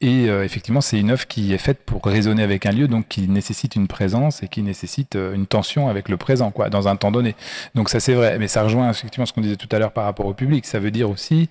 [0.00, 3.08] et euh, effectivement, c'est une œuvre qui est faite pour résonner avec un lieu, donc
[3.08, 6.86] qui nécessite une présence et qui nécessite euh, une tension avec le présent, quoi, dans
[6.86, 7.34] un temps donné.
[7.74, 8.38] Donc ça, c'est vrai.
[8.38, 10.66] Mais ça rejoint effectivement ce qu'on disait tout à l'heure par rapport au public.
[10.66, 11.48] Ça veut dire aussi,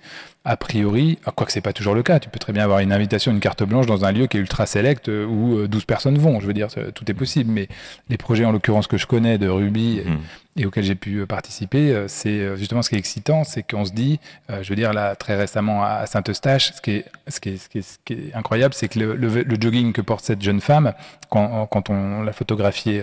[0.48, 2.90] a priori, quoi que c'est pas toujours le cas, tu peux très bien avoir une
[2.90, 6.16] invitation, une carte blanche dans un lieu qui est ultra select euh, où 12 personnes
[6.16, 6.40] vont.
[6.40, 7.50] Je veux dire, tout est possible.
[7.50, 7.68] Mais
[8.08, 10.16] les projets, en l'occurrence, que je connais de Ruby, mmh
[10.58, 13.62] et auquel j'ai pu euh, participer, euh, c'est euh, justement ce qui est excitant, c'est
[13.62, 17.40] qu'on se dit, je veux dire là très récemment à Saint-Eustache, ce qui est, ce
[17.40, 20.00] qui est, ce qui est, ce qui est incroyable, c'est que le, le, jogging que
[20.00, 20.94] porte cette jeune femme,
[21.30, 23.02] quand, quand on l'a photographié,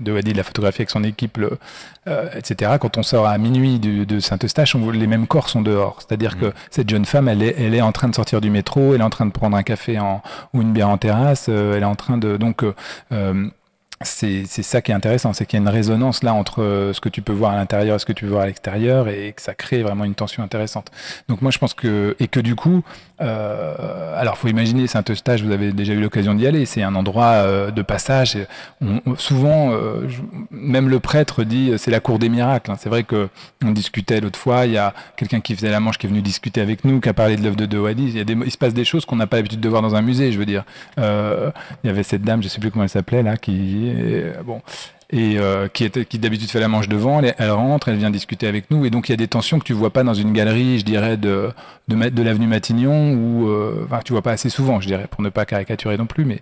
[0.00, 1.58] de Wadi l'a photographié avec son équipe, le,
[2.36, 5.98] etc., quand on sort à minuit de, de Saint-Eustache, les mêmes corps sont dehors.
[6.00, 6.40] C'est-à-dire mmh.
[6.40, 9.10] que cette jeune femme, elle est, en train de sortir du métro, elle est en
[9.10, 9.98] train de prendre un café
[10.52, 12.36] ou une bière en terrasse, elle est en train de...
[12.36, 12.64] Donc,
[14.04, 17.00] c'est ça qui est intéressant, c'est qu'il y a une résonance là entre euh, ce
[17.00, 19.32] que tu peux voir à l'intérieur et ce que tu peux voir à l'extérieur et
[19.32, 20.90] que ça crée vraiment une tension intéressante.
[21.28, 22.82] Donc moi je pense que et que du coup,
[23.20, 27.24] euh, alors faut imaginer Saint-Eustache, vous avez déjà eu l'occasion d'y aller, c'est un endroit
[27.24, 28.36] euh, de passage.
[29.18, 30.08] souvent, euh,
[30.50, 32.70] même le prêtre dit c'est la cour des miracles.
[32.70, 32.76] Hein.
[32.78, 33.28] C'est vrai que
[33.64, 36.22] on discutait l'autre fois, il y a quelqu'un qui faisait la manche qui est venu
[36.22, 38.12] discuter avec nous, qui a parlé de l'œuvre de Dohadi.
[38.16, 40.38] Il, se passe des choses qu'on n'a pas l'habitude de voir dans un musée, je
[40.38, 40.64] veux dire.
[40.98, 41.52] il
[41.84, 43.92] y avait cette dame, je sais plus comment elle s'appelait là, qui
[44.44, 44.60] bon,
[45.14, 48.84] et euh, qui, d'habitude fait la manche devant, elle, rentre, elle vient discuter avec nous,
[48.84, 50.84] et donc il y a des tensions que tu vois pas dans une galerie, je
[50.84, 51.50] dirais, de,
[51.86, 55.28] de, l'avenue Matignon, ou euh, enfin, tu vois pas assez souvent, je dirais, pour ne
[55.28, 56.40] pas caricaturer non plus, mais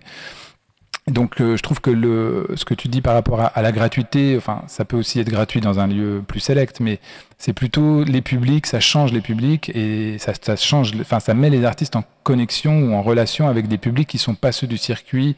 [1.05, 4.35] donc euh, je trouve que le, ce que tu dis par rapport à, la gratuité,
[4.37, 6.99] enfin ça peut aussi être gratuit dans un lieu plus select, mais
[7.37, 11.63] c'est plutôt les publics, ça change les publics et ça, change, enfin ça met les
[11.63, 15.35] artistes en connexion ou en relation avec des publics qui sont pas ceux du circuit,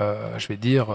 [0.00, 0.86] je vais dire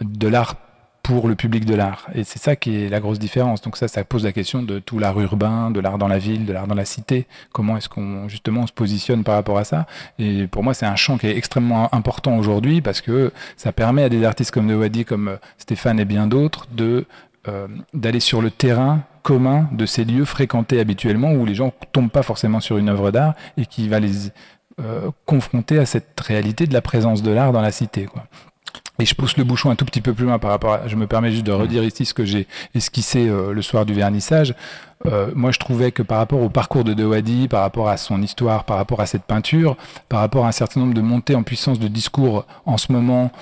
[0.00, 0.56] de l'art
[1.02, 2.06] pour le public de l'art.
[2.14, 3.60] Et c'est ça qui est la grosse différence.
[3.62, 6.46] Donc ça, ça pose la question de tout l'art urbain, de l'art dans la ville,
[6.46, 7.26] de l'art dans la cité.
[7.52, 9.86] Comment est-ce qu'on justement se positionne par rapport à ça?
[10.18, 14.04] Et pour moi, c'est un champ qui est extrêmement important aujourd'hui parce que ça permet
[14.04, 17.04] à des artistes comme De Wadi, comme euh, Stéphane et bien d'autres, de
[17.48, 22.10] euh, d'aller sur le terrain commun de ces lieux fréquentés habituellement où les gens tombent
[22.10, 24.30] pas forcément sur une œuvre d'art et qui va les
[24.80, 28.04] euh, confronter à cette réalité de la présence de l'art dans la cité.
[28.04, 28.24] Quoi.
[28.98, 30.96] Et je pousse le bouchon un tout petit peu plus loin par rapport à, je
[30.96, 34.54] me permets juste de redire ici ce que j'ai esquissé euh, le soir du vernissage.
[35.06, 38.22] Euh, moi, je trouvais que par rapport au parcours de Dewadi, par rapport à son
[38.22, 39.76] histoire, par rapport à cette peinture,
[40.08, 43.32] par rapport à un certain nombre de montées en puissance de discours en ce moment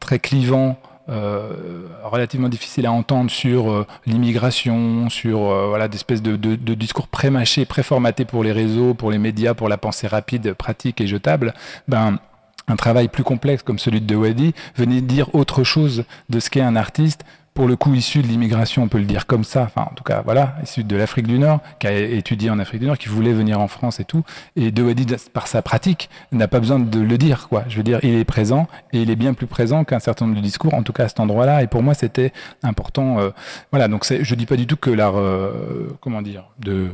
[0.00, 0.76] très clivants,
[1.08, 7.06] euh, relativement difficiles à entendre sur l'immigration, sur euh, voilà d'espèces de, de, de, discours
[7.06, 11.54] pré-mâchés, pré-formatés pour les réseaux, pour les médias, pour la pensée rapide, pratique et jetable,
[11.86, 12.18] ben
[12.68, 16.60] un travail plus complexe comme celui de Wadi venait dire autre chose de ce qu'est
[16.60, 17.24] un artiste,
[17.56, 20.04] pour le coup issu de l'immigration, on peut le dire comme ça, enfin en tout
[20.04, 23.08] cas voilà, issu de l'Afrique du Nord, qui a étudié en Afrique du Nord, qui
[23.08, 24.22] voulait venir en France et tout,
[24.56, 27.64] et De Wadi par sa pratique n'a pas besoin de le dire quoi.
[27.68, 30.36] Je veux dire, il est présent et il est bien plus présent qu'un certain nombre
[30.36, 31.62] de discours, en tout cas à cet endroit-là.
[31.62, 33.18] Et pour moi, c'était important.
[33.20, 33.30] Euh,
[33.70, 36.90] voilà, donc je dis pas du tout que l'art, euh, comment dire, de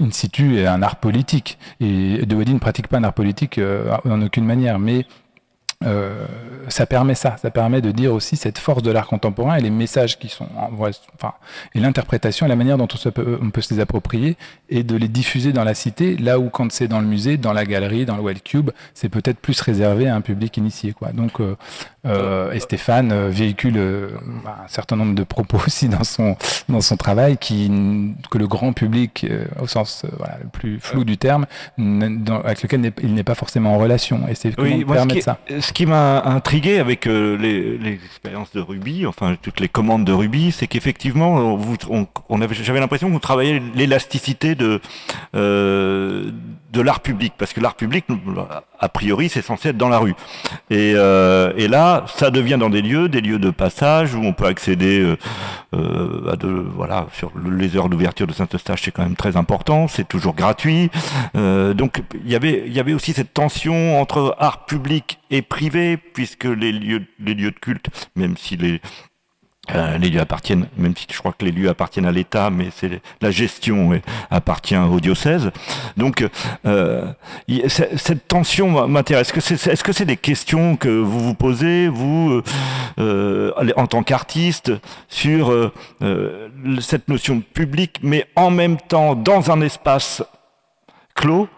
[0.00, 1.58] in situ est un art politique.
[1.80, 5.04] Et De Wadi ne pratique pas un art politique euh, en aucune manière, mais
[5.84, 6.26] euh,
[6.68, 9.70] ça permet ça, ça permet de dire aussi cette force de l'art contemporain et les
[9.70, 11.34] messages qui sont, enfin,
[11.74, 14.36] et l'interprétation et la manière dont on, peut, se les approprier
[14.70, 17.52] et de les diffuser dans la cité, là où quand c'est dans le musée, dans
[17.52, 21.12] la galerie, dans le Wild Cube, c'est peut-être plus réservé à un public initié, quoi.
[21.12, 21.56] Donc, euh,
[22.06, 24.08] euh, et Stéphane euh, véhicule euh,
[24.44, 26.36] bah, un certain nombre de propos aussi dans son
[26.68, 27.70] dans son travail qui
[28.30, 29.26] que le grand public
[29.60, 31.46] au sens voilà, le plus flou du terme
[31.78, 35.38] dans, avec lequel il n'est pas forcément en relation et c'est oui, permettre ça.
[35.60, 40.12] Ce qui m'a intrigué avec les, les, expériences de Ruby, enfin toutes les commandes de
[40.12, 41.58] Ruby, c'est qu'effectivement
[41.90, 44.80] on, on avait j'avais l'impression que vous travaillez l'élasticité de
[46.76, 48.04] de l'art public, parce que l'art public,
[48.78, 50.14] a priori, c'est censé être dans la rue.
[50.70, 54.32] Et, euh, et, là, ça devient dans des lieux, des lieux de passage où on
[54.32, 55.16] peut accéder euh,
[55.74, 59.88] euh à de, voilà, sur les heures d'ouverture de Saint-Eustache, c'est quand même très important,
[59.88, 60.90] c'est toujours gratuit.
[61.34, 66.44] Donc, il y avait, y avait aussi cette tension entre art public et privé, puisque
[66.44, 68.80] les lieux, les lieux de culte, même si les
[69.74, 72.68] euh, les lieux appartiennent, même si je crois que les lieux appartiennent à l'État, mais
[72.74, 74.00] c'est la gestion
[74.30, 75.50] appartient au diocèse.
[75.96, 76.24] Donc
[76.66, 77.12] euh,
[77.66, 79.32] cette tension m'intéresse.
[79.34, 82.42] Est-ce que c'est des questions que vous vous posez vous
[82.98, 84.72] euh, en tant qu'artiste
[85.08, 85.72] sur
[86.80, 90.22] cette notion de public, mais en même temps dans un espace
[91.14, 91.48] clos?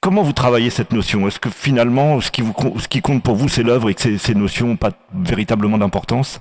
[0.00, 1.28] Comment vous travaillez cette notion?
[1.28, 4.00] Est-ce que finalement, ce qui, vous, ce qui compte pour vous, c'est l'œuvre et que
[4.00, 6.40] ces, ces notions n'ont pas véritablement d'importance?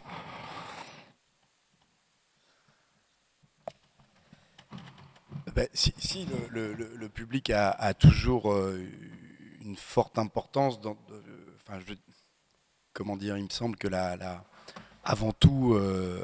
[5.56, 8.82] Ben, si, si le, le, le, public a, a toujours euh,
[9.62, 10.98] une forte importance, dans,
[11.56, 11.94] enfin, je,
[12.94, 14.44] comment dire, il me semble que la, la
[15.04, 16.24] avant tout, euh,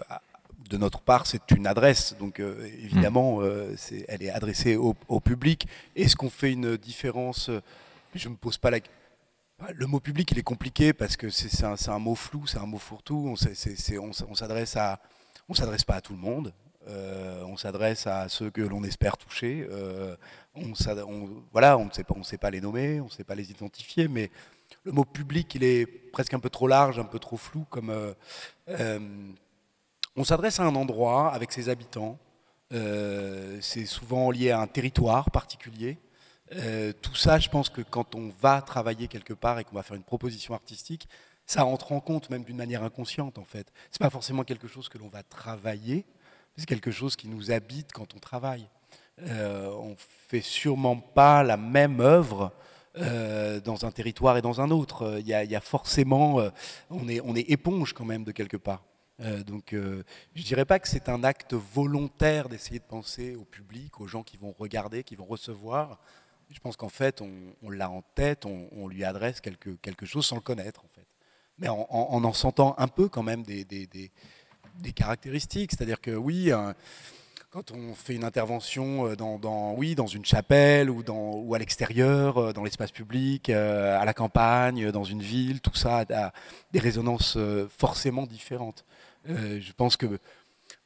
[0.69, 2.15] de notre part, c'est une adresse.
[2.19, 3.41] Donc euh, évidemment,
[3.75, 5.67] c'est, elle est adressée au, au public.
[5.95, 7.49] Est-ce qu'on fait une différence
[8.15, 8.79] Je ne me pose pas la
[9.73, 12.67] le mot public, il est compliqué parce que c'est, un, un, mot flou, c'est un
[12.67, 13.35] mot fourre-tout.
[13.35, 14.99] On, on, on s'adresse à,
[15.49, 16.53] on s'adresse pas à tout le monde.
[16.87, 19.67] Euh, on s'adresse à ceux que l'on espère toucher.
[19.71, 20.15] Euh,
[20.55, 20.73] on,
[21.51, 23.51] voilà, on ne sait pas, on sait pas les nommer, on ne sait pas les
[23.51, 24.31] identifier, mais
[24.83, 27.65] le mot public, il est presque un peu trop large, un peu trop flou.
[27.69, 27.89] Comme
[28.69, 28.99] euh,
[30.15, 32.17] on s'adresse à un endroit avec ses habitants.
[32.69, 35.97] C'est souvent lié à un territoire particulier.
[37.01, 39.95] Tout ça, je pense que quand on va travailler quelque part et qu'on va faire
[39.95, 41.07] une proposition artistique,
[41.47, 43.71] ça entre en compte même d'une manière inconsciente en fait.
[43.89, 46.05] C'est pas forcément quelque chose que l'on va travailler,
[46.57, 48.67] c'est quelque chose qui nous habite quand on travaille.
[49.21, 52.51] Euh, on fait sûrement pas la même œuvre
[52.97, 55.17] euh, dans un territoire et dans un autre.
[55.19, 56.49] Il y a, il y a forcément, euh,
[56.89, 58.83] on est, on est éponge quand même de quelque part.
[59.19, 60.03] Euh, donc, euh,
[60.35, 64.23] je dirais pas que c'est un acte volontaire d'essayer de penser au public, aux gens
[64.23, 65.99] qui vont regarder, qui vont recevoir.
[66.51, 70.41] Je pense qu'en fait, on, l'a en tête, on, lui adresse quelque, chose sans le
[70.41, 71.05] connaître, en fait.
[71.57, 74.11] Mais en en, en sentant un peu quand même des,
[74.79, 75.71] des caractéristiques.
[75.71, 76.73] C'est-à-dire que oui, euh,
[77.49, 81.59] quand on fait une intervention dans, dans, oui, dans une chapelle ou, dans, ou à
[81.59, 86.31] l'extérieur, euh, dans l'espace public, euh, à la campagne, dans une ville, tout ça a
[86.71, 87.37] des résonances
[87.69, 88.85] forcément différentes.
[89.25, 90.19] je pense que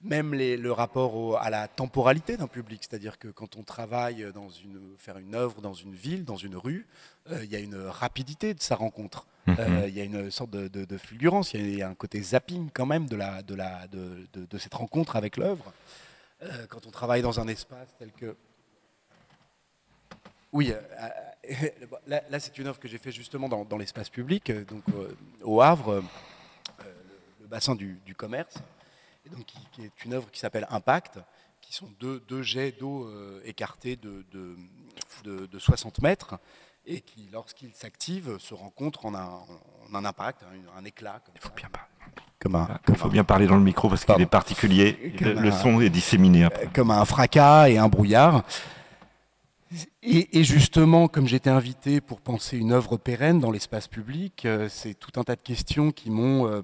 [0.03, 4.95] même le rapport à la temporalité d'un public, c'est-à-dire que quand on travaille dans une,
[4.97, 6.87] faire une œuvre dans une ville, dans une rue,
[7.29, 9.27] euh, il y a une rapidité de sa rencontre.
[9.47, 9.55] Mhm.
[9.59, 12.85] Euh, il y a une sorte de, fulgurance, il y, a un côté zapping quand
[12.85, 15.73] même de, la, de, la, de, cette rencontre avec l'œuvre.
[16.43, 18.35] Euh, quand on travaille dans un espace tel que...
[20.51, 20.73] Oui,
[22.07, 24.83] là, c'est une œuvre que j'ai fait justement dans, l'espace public, donc
[25.41, 26.03] au Havre,
[27.39, 28.55] le, bassin du, du commerce
[29.25, 31.19] et donc qui, est une œuvre qui s'appelle Impact,
[31.61, 36.39] qui sont deux, deux jets d'eau euh, écartés de, de, de, 60 mètres
[36.85, 39.41] et qui, lorsqu'ils s'activent, se rencontrent en un,
[39.93, 40.43] un impact,
[40.75, 41.21] un, éclat.
[41.35, 41.87] Il faut bien parler.
[42.39, 45.13] Comme un, Il faut bien parler dans le micro parce qu'il est particulier.
[45.19, 46.67] Le, son est disséminé après.
[46.73, 48.43] Comme un fracas et un brouillard.
[50.03, 54.95] Et, justement, comme j'étais invité pour penser une œuvre pérenne dans l'espace public, euh, c'est
[54.95, 56.61] tout un tas de questions qui m'ont euh,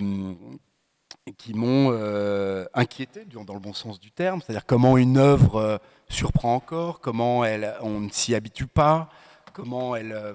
[1.34, 5.78] qui m'ont euh, inquiété dans le bon sens du terme, c'est-à-dire comment une œuvre euh,
[6.10, 9.10] surprend encore, comment elle, on ne s'y habitue pas,
[9.54, 10.34] comment elle, euh,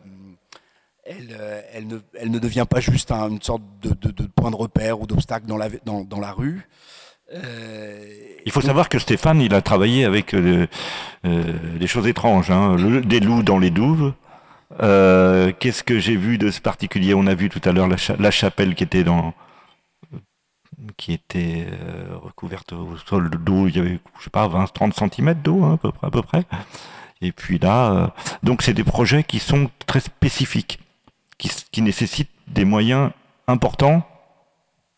[1.05, 1.38] elle,
[1.72, 5.47] elle, ne, elle, ne, devient pas juste une sorte de, point de repère ou d'obstacle
[5.47, 6.68] dans la, dans, dans la rue.
[7.32, 13.43] il faut savoir que Stéphane, il a travaillé avec des choses étranges, hein, des loups
[13.43, 14.12] dans les douves.
[14.78, 17.14] Qu'est-ce que j'ai vu de ce particulier?
[17.14, 19.34] On a vu tout à l'heure la, chapelle qui était dans,
[20.97, 25.35] qui était euh, recouverte au sol d'eau, il y avait, je sais pas, 20-30 cm
[25.35, 26.45] d'eau hein, à, peu près, à peu près.
[27.20, 28.09] Et puis là, euh,
[28.43, 30.80] donc c'est des projets qui sont très spécifiques,
[31.39, 33.11] qui, nécessitent des moyens
[33.47, 34.07] importants.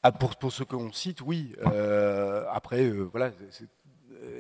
[0.02, 1.54] Ah, pour, ce qu'on cite, oui.
[1.66, 3.30] Euh, après, voilà,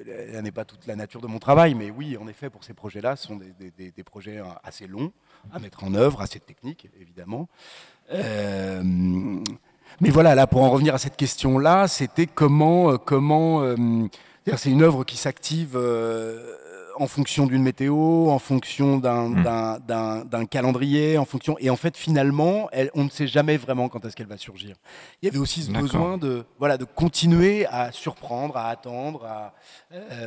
[0.06, 2.74] elle n'est pas toute la nature de mon travail, mais oui, en effet, pour ces
[2.74, 5.12] projets-là, ce sont des, des, projets assez longs
[5.52, 7.48] à mettre en œuvre, assez techniques, évidemment.
[10.00, 13.76] Mais voilà, là, pour en revenir à cette question-là, c'était comment, euh, comment, euh,
[14.56, 16.56] c'est une œuvre qui s'active euh,
[16.96, 19.42] en fonction d'une météo, en fonction mmh.
[19.86, 24.04] d'un calendrier, en fonction, et en fait, finalement, elle, on ne sait jamais vraiment quand
[24.04, 24.76] est-ce qu'elle va surgir.
[25.20, 29.54] Il y avait aussi ce besoin de, voilà, de continuer à surprendre, à attendre, à,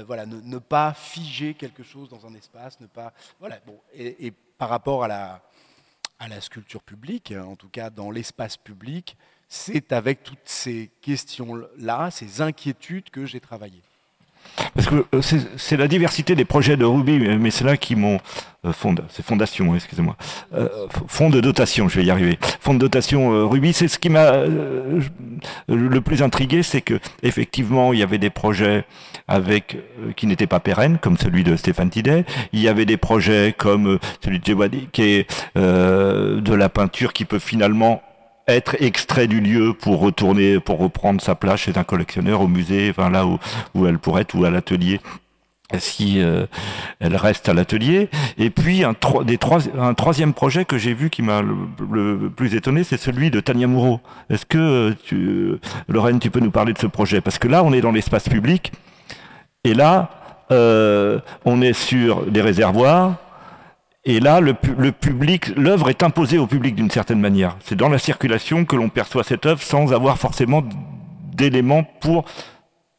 [0.06, 4.34] voilà, ne, pas figer quelque chose dans un espace, ne pas, voilà, bon, et, et
[4.58, 5.42] par rapport à la,
[6.20, 9.16] à la sculpture publique, en tout cas dans l'espace public,
[9.50, 13.82] c'est avec toutes ces questions-là, ces inquiétudes que j'ai travaillé.
[14.74, 15.22] Parce que euh,
[15.58, 18.20] c'est la diversité des projets de Ruby, mais c'est là qui m'ont
[18.66, 20.16] euh, fonde, c'est fondation, excusez-moi,
[20.54, 20.68] euh,
[21.08, 22.38] fonds de dotation, je vais y arriver.
[22.60, 24.46] Fonds de dotation euh, Ruby, c'est ce qui m'a
[25.68, 28.86] le plus intrigué, c'est que effectivement il y avait des projets
[30.16, 32.26] qui n'étaient pas pérennes, comme celui de Stéphane Tidet.
[32.54, 37.26] Il y avait des projets comme celui de Jewadi, qui est de la peinture qui
[37.26, 38.02] peut finalement
[38.48, 42.90] être extrait du lieu pour retourner, pour reprendre sa place chez un collectionneur, au musée,
[42.90, 45.00] enfin là où, elle pourrait être, ou à l'atelier
[45.80, 46.46] si euh,
[47.02, 48.10] elle reste à l'atelier.
[48.38, 48.96] Et puis un,
[49.26, 53.32] des trois, un troisième projet que j'ai vu qui m'a le, plus étonné, c'est celui
[53.32, 54.00] de Tania Moreau.
[54.30, 57.20] Est-ce que tu, Lorraine, tu peux nous parler de ce projet?
[57.20, 58.72] Parce que là, on est dans l'espace public,
[59.66, 60.10] et là,
[60.52, 63.16] euh, on est sur des réservoirs,
[64.08, 67.58] et là, le, public, l'œuvre est imposée au public d'une certaine manière.
[67.60, 70.64] C'est dans la circulation que l'on perçoit cette œuvre sans avoir forcément
[71.34, 72.24] d'éléments pour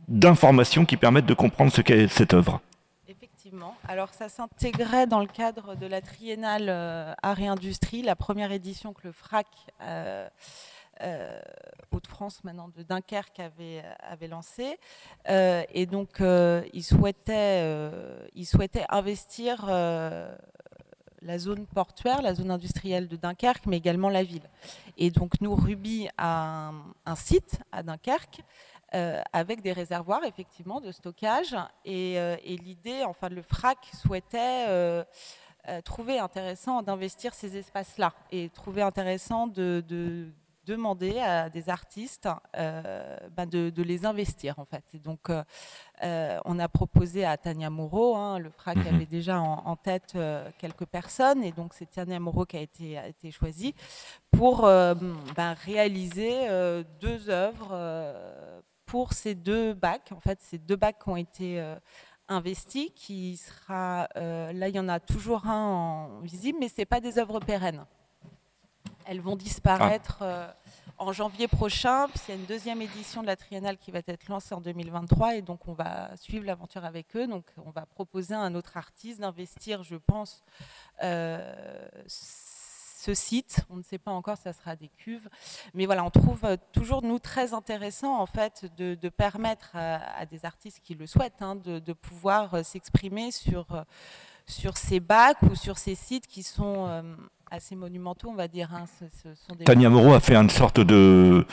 [0.06, 2.60] d'informations qui permettent de comprendre ce qu'est cette œuvre.
[3.08, 3.74] Effectivement.
[3.88, 8.52] Alors ça s'intégrait dans le cadre de la triennale euh, Art et Industrie, la première
[8.52, 9.46] édition que le FRAC
[9.80, 10.28] euh,
[11.00, 11.40] euh,
[11.90, 14.78] Hauts-de-France maintenant de Dunkerque avait, avait lancé.
[15.26, 17.90] et donc il, souhaitait,
[18.34, 19.70] il souhaitait investir
[21.22, 24.48] la zone portuaire, la zone industrielle de Dunkerque, mais également la ville.
[24.96, 26.72] Et donc nous, Ruby a
[27.06, 28.40] un, site à Dunkerque
[28.94, 31.56] euh, avec des réservoirs effectivement de stockage.
[31.84, 35.04] Et, euh, l'idée, enfin le FRAC souhaitait euh,
[35.84, 40.32] trouver intéressant d'investir ces espaces-là et trouver intéressant de
[40.68, 44.84] demander à des artistes euh, ben de, les investir en fait.
[44.92, 45.42] Et donc euh,
[46.02, 48.94] euh, on a proposé à Tania Moreau, hein, le FRAC mhm.
[48.94, 50.16] avait déjà en, tête
[50.58, 53.74] quelques personnes et donc c'est Tania Moreau qui a été, a été choisie
[54.30, 56.34] pour ben, réaliser
[57.00, 57.70] deux œuvres
[58.86, 60.10] pour ces deux bacs.
[60.12, 61.62] En fait, ces deux bacs ont été
[62.28, 67.00] investis, qui sera là il y en a toujours un en visible, mais c'est pas
[67.00, 67.84] des œuvres pérennes.
[69.08, 70.46] Elles vont disparaître euh,
[70.98, 74.28] en janvier prochain, il y a une deuxième édition de la triennale qui va être
[74.28, 77.26] lancée en 2023, et donc on va suivre l'aventure avec eux.
[77.26, 80.44] Donc on va proposer à un autre artiste d'investir, je pense,
[81.02, 83.64] euh, ce site.
[83.70, 85.30] On ne sait pas encore, ça sera des cuves.
[85.72, 90.80] Mais voilà, on trouve toujours, nous, très intéressant, en fait, de, permettre à, des artistes
[90.84, 93.86] qui le souhaitent hein, de, de, pouvoir s'exprimer sur,
[94.46, 97.16] sur ces bacs ou sur ces sites qui sont
[97.50, 98.68] assez monumentaux, on va dire.
[98.74, 98.84] Hein.
[99.64, 101.46] Tania Moreau a fait une sorte de,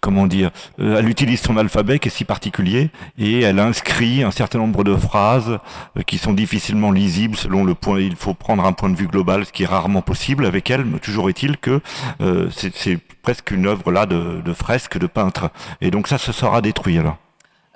[0.00, 4.30] comment dire, euh, elle utilise son alphabet qui est si particulier et elle inscrit un
[4.30, 5.58] certain nombre de phrases
[5.96, 8.00] euh, qui sont difficilement lisibles selon le point.
[8.00, 10.84] Il faut prendre un point de vue global, ce qui est rarement possible avec elle.
[10.84, 11.80] Mais toujours est-il que
[12.20, 15.50] euh, c'est presque une œuvre là de, de, fresque de peintre.
[15.80, 17.18] Et donc ça, se sera détruit alors.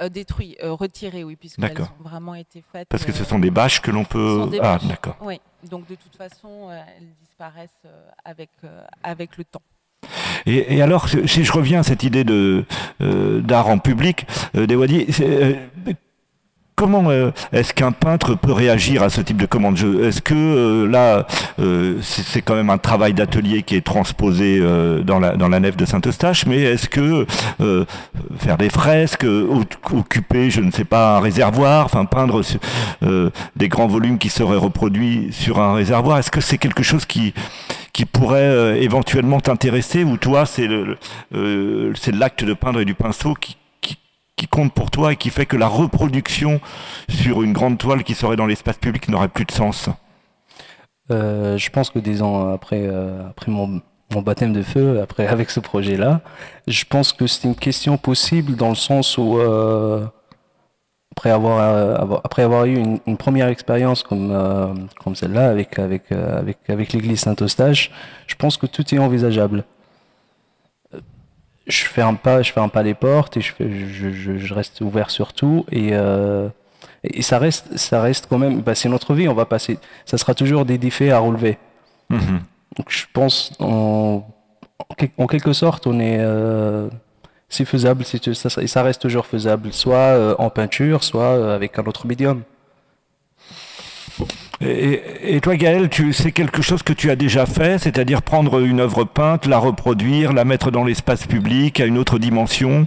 [0.09, 2.89] Détruit, retiré, oui, puisqu'elles ont vraiment été faites.
[2.89, 4.51] Parce que ce sont des bâches que l'on peut.
[4.63, 5.17] Ah, d'accord.
[5.21, 9.63] Oui, donc de toute façon, elles disparaissent euh, avec, euh, avec le temps.
[10.47, 12.65] Et, alors, si je reviens à cette idée de
[13.01, 14.27] euh, d'art en public,
[14.57, 15.07] euh, Dewadi,
[16.77, 17.09] Comment
[17.53, 19.79] est-ce qu'un peintre peut réagir à ce type de commande?
[20.03, 21.25] Est-ce que là,
[22.03, 24.61] c'est quand même un travail d'atelier qui est transposé
[25.05, 27.27] dans, la, nef de Saint-Eustache, mais est-ce que
[28.39, 29.25] faire des fresques,
[29.93, 32.43] occuper, je ne sais pas, un réservoir, enfin peindre
[33.55, 37.35] des grands volumes qui seraient reproduits sur un réservoir, est-ce que c'est quelque chose qui
[37.93, 40.67] qui pourrait éventuellement t'intéresser ou toi c'est
[42.13, 43.57] l'acte de peindre et du pinceau qui
[44.37, 46.61] qui compte pour toi et qui fait que la reproduction
[47.09, 49.89] sur une grande toile qui serait dans l'espace public n'aurait plus de sens.
[51.11, 53.81] Euh, Je pense que des ans après, euh, mon,
[54.23, 56.21] baptême de feu, avec ce projet-là,
[56.69, 60.07] je pense que c'est une question possible dans le sens où euh,
[61.11, 62.77] après avoir, eu
[63.07, 67.91] une, première expérience comme celle-là avec l'Église Saint-Eustache,
[68.27, 69.65] je pense que tout est envisageable
[71.67, 75.11] je ferme pas, je ferme pas les portes et je, je, je, je reste ouvert
[75.11, 76.49] sur tout et, euh,
[77.03, 80.19] et ça reste, ça reste quand même, bah c'est notre vie, on va passer, ça
[80.19, 81.59] sera toujours des défis à relever.
[82.11, 82.41] Mm -hmm.
[82.77, 84.27] Donc je pense, en,
[85.19, 86.89] en, quelque sorte, on est, euh,
[87.49, 91.85] c'est faisable, ça, ça reste toujours faisable, soit euh, en peinture, soit euh, avec un
[91.85, 92.43] autre médium.
[94.67, 99.05] Et, toi, Gaël, c'est quelque chose que tu as déjà fait, c'est-à-dire prendre une œuvre
[99.05, 102.87] peinte, la reproduire, la mettre dans l'espace public à une autre dimension,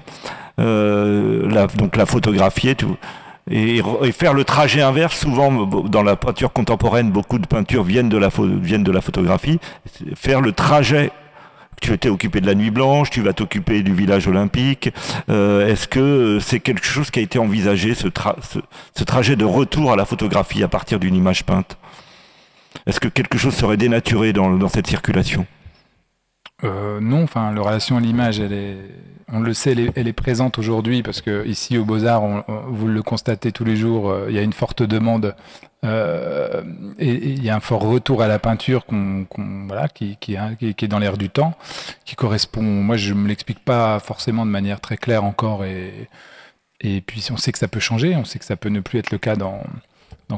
[0.59, 2.97] euh, donc la photographier, tout,
[3.49, 5.17] et, et, faire le trajet inverse.
[5.19, 8.29] Souvent, dans la peinture contemporaine, beaucoup de peintures viennent de la,
[8.61, 9.59] viennent de la photographie.
[10.15, 11.11] Faire le trajet
[11.81, 14.91] tu étais occupé de la nuit blanche, tu vas t'occuper du village olympique.
[15.29, 18.59] Euh, Est-ce que c'est quelque chose qui a été envisagé, ce, tra ce,
[18.95, 21.77] ce, trajet de retour à la photographie à partir d'une image peinte?
[22.85, 25.45] Est-ce que quelque chose serait dénaturé dans, cette circulation?
[26.63, 28.41] Euh, non, enfin, la relation à l'image,
[29.31, 33.51] on le sait, elle est, présente aujourd'hui parce que ici au Beaux-Arts, vous le constatez
[33.51, 35.35] tous les jours, euh, il y a une forte demande
[35.85, 36.63] euh,
[36.97, 41.29] et, il y a un fort retour à la peinture qui, est dans l'air du
[41.29, 41.53] temps,
[42.05, 42.63] qui correspond.
[42.63, 47.51] Moi, je me l'explique pas forcément de manière très claire encore et puis on sait
[47.51, 49.63] que ça peut changer, on sait que ça peut ne plus être le cas dans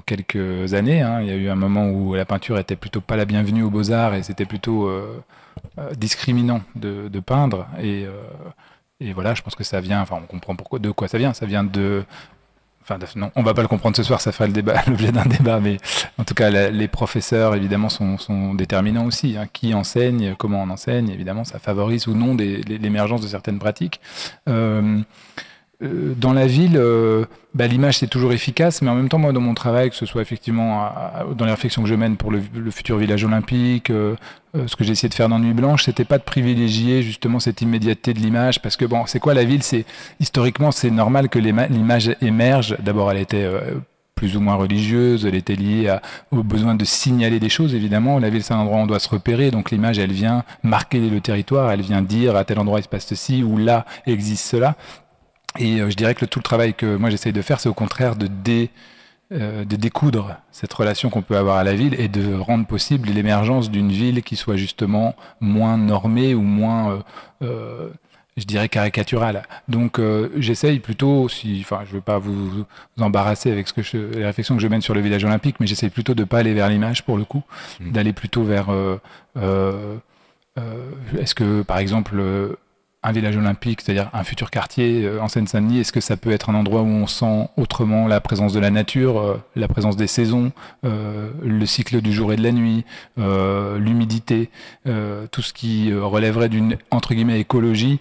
[0.05, 1.01] quelques années.
[1.01, 1.21] Hein.
[1.21, 3.69] Il y a eu un moment où la peinture était plutôt pas la bienvenue aux
[3.69, 5.23] Beaux-Arts et c'était plutôt euh,
[5.77, 7.67] euh, discriminant de, peindre.
[7.81, 8.05] Et,
[8.99, 11.33] et, voilà, je pense que ça vient, enfin on comprend pourquoi, de quoi ça vient.
[11.33, 12.03] Ça vient de...
[12.89, 15.25] Enfin, non, on va pas le comprendre ce soir, ça ferait le débat, l'objet d'un
[15.25, 15.77] débat, mais
[16.17, 19.37] en tout cas, les professeurs, évidemment, sont, déterminants aussi.
[19.37, 19.47] Hein.
[19.51, 23.99] Qui enseigne, comment on enseigne, évidemment, ça favorise ou non l'émergence de certaines pratiques.
[24.47, 24.99] Euh,
[25.81, 27.23] dans la ville, euh,
[27.53, 30.05] bah, l'image c'est toujours efficace, mais en même temps, moi, dans mon travail, que ce
[30.05, 30.91] soit effectivement
[31.35, 34.15] dans les réflexions que je mène pour le, le futur village olympique, euh,
[34.55, 37.39] euh ce que j'ai essayé de faire dans Nuit Blanche, c'était pas de privilégier justement
[37.39, 39.63] cette immédiateté de l'image, parce que bon, c'est quoi la ville?
[39.63, 39.85] C'est
[40.19, 42.75] historiquement, c'est normal que l'image émerge.
[42.79, 43.75] D'abord, elle était euh,
[44.15, 46.01] plus ou moins religieuse, elle était liée à,
[46.31, 48.19] au besoin de signaler des choses, évidemment.
[48.19, 50.99] La ville, c'est un endroit où on doit se repérer, donc l'image, elle vient marquer
[50.99, 54.45] le territoire, elle vient dire à tel endroit il se passe ceci, ou là existe
[54.45, 54.75] cela.
[55.57, 57.69] Et euh, je dirais que le, tout le travail que moi j'essaye de faire, c'est
[57.69, 58.69] au contraire de, dé,
[59.31, 63.09] euh, de découdre cette relation qu'on peut avoir à la ville et de rendre possible
[63.09, 66.99] l'émergence d'une ville qui soit justement moins normée ou moins, euh,
[67.43, 67.89] euh,
[68.37, 69.43] je dirais, caricaturale.
[69.67, 70.01] Donc
[70.35, 72.65] j'essaye plutôt, si, enfin je ne veux pas vous, vous,
[72.99, 75.67] embarrasser avec ce que je, les réflexions que je mène sur le village olympique, mais
[75.67, 77.43] j'essaye plutôt de ne pas aller vers l'image pour le coup,
[77.79, 77.91] mmh.
[77.91, 78.69] d'aller plutôt vers...
[81.21, 82.19] Est-ce que par exemple
[83.01, 86.49] un village olympique, c'est-à-dire un futur quartier euh, en Seine-Saint-Denis, est-ce que ça peut être
[86.49, 90.07] un endroit où on sent autrement la présence de la nature, euh, la présence des
[90.07, 90.51] saisons,
[90.83, 92.83] euh, le cycle du jour et de la nuit,
[93.17, 94.49] l'humidité,
[95.31, 97.99] tout ce qui relèverait d'une entre guillemets écologie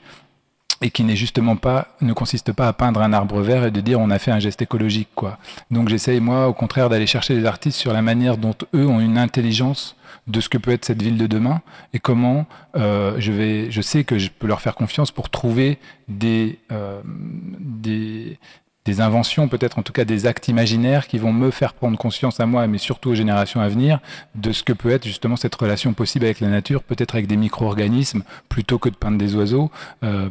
[0.81, 3.81] et qui n'est justement pas, ne consiste pas à peindre un arbre vert et de
[3.81, 5.39] dire on a fait un geste écologique, quoi.
[5.71, 9.01] Donc j'essaye, moi, au contraire, d'aller chercher les artistes sur la manière dont eux ont
[9.01, 9.97] une intelligence
[10.29, 11.63] de ce que peut être cette ville de demain
[11.93, 15.79] et comment euh, je vais, je sais que je peux leur faire confiance pour trouver
[16.09, 18.39] des, euh, des,
[18.85, 22.41] des inventions, peut-être en tout cas des actes imaginaires qui vont me faire prendre conscience
[22.41, 24.01] à moi, mais surtout aux générations à venir,
[24.35, 27.37] de ce que peut être justement cette relation possible avec la nature, peut-être avec des
[27.37, 29.71] micro-organismes plutôt que de peindre des oiseaux.
[30.05, 30.29] Euh,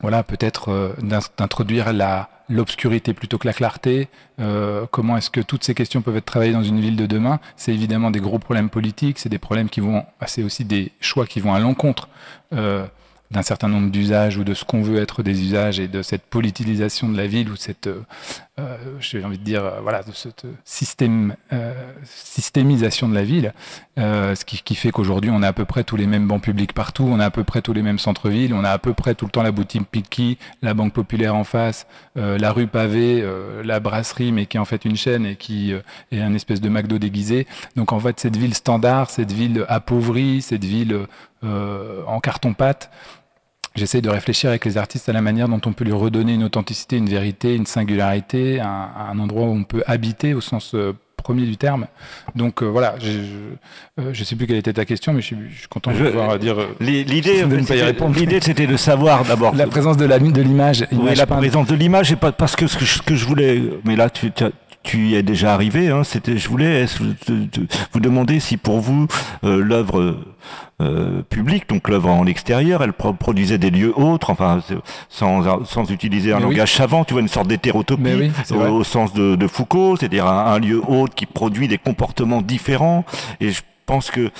[0.00, 0.96] voilà, peut-être
[1.36, 4.08] d'introduire la l'obscurité plutôt que la clarté.
[4.40, 7.40] Euh, comment est-ce que toutes ces questions peuvent être travaillées dans une ville de demain
[7.56, 11.26] C'est évidemment des gros problèmes politiques, c'est des problèmes qui vont, c'est aussi des choix
[11.26, 12.08] qui vont à l'encontre.
[12.52, 12.86] Euh,
[13.30, 16.22] d'un certain nombre d'usages ou de ce qu'on veut être des usages et de cette
[16.22, 18.02] politisation de la ville ou cette, euh
[19.00, 21.72] j'ai envie de dire, euh, voilà, de cette système, euh,
[22.04, 23.52] systémisation de la ville,
[23.98, 26.42] euh, ce qui, qui fait qu'aujourd'hui on a à peu près tous les mêmes bancs
[26.42, 28.94] publics partout, on a à peu près tous les mêmes centres-villes, on a à peu
[28.94, 33.24] près tout le temps la boutique Piki, la banque populaire en face, la rue pavée,
[33.64, 35.72] la brasserie mais qui est en fait une chaîne et qui
[36.12, 37.46] est un espèce de McDo déguisé.
[37.76, 41.06] Donc en fait cette ville standard, cette ville appauvrie, cette ville
[41.42, 42.90] en carton-pâte,
[43.74, 46.44] J'essaie de réfléchir avec les artistes à la manière dont on peut lui redonner une
[46.44, 50.92] authenticité, une vérité, une singularité, un, un endroit où on peut habiter au sens euh,
[51.24, 51.86] premier du terme.
[52.36, 53.10] Donc euh, voilà, je
[54.00, 55.96] ne euh, sais plus quelle était ta question, mais je suis, je suis content de
[55.96, 56.56] pouvoir dire.
[56.78, 60.86] L'idée, l'idée, c'était de savoir d'abord la présence de l'image.
[60.92, 63.60] Oui, la présence de l'image, et pas parce que ce que je, que je voulais.
[63.84, 64.44] Mais là, tu, tu
[64.92, 65.90] y es déjà arrivé.
[65.90, 66.86] Hein, C'était, je voulais
[67.92, 69.06] vous demander si pour vous
[69.44, 70.16] euh, l'œuvre
[70.80, 74.60] euh, publique, donc l'œuvre en extérieur, elle produisait des lieux autres, enfin
[75.08, 79.46] sans, sans utiliser un langage savant, tu vois une sorte d'hétérotopie au, sens de, de
[79.46, 83.04] Foucault, c'est-à-dire un, un, lieu autre qui produit des comportements différents.
[83.40, 84.30] Et je pense que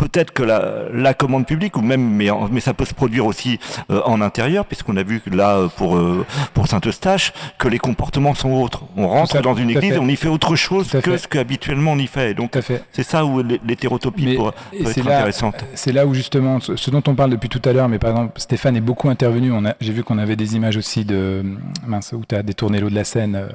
[0.00, 3.60] peut-être que la, la, commande publique, ou même, mais, mais ça peut se produire aussi
[3.90, 6.24] euh, en intérieur, puisqu'on a vu là euh, pour euh,
[6.54, 8.84] pour Saint-Eustache que les comportements sont autres.
[8.96, 12.06] On rentre dans une église, on y fait autre chose que ce qu'habituellement on y
[12.06, 12.32] fait.
[12.32, 12.58] Donc
[12.92, 15.64] c'est ça où l'hétérotopie peut, être intéressante.
[15.74, 18.40] C'est là où justement ce dont on parle depuis tout à l'heure, mais par exemple
[18.40, 19.52] Stéphane est beaucoup intervenu.
[19.80, 21.44] J'ai vu qu'on avait des images aussi de
[21.86, 23.48] mince où tu as détourné l'eau de la Seine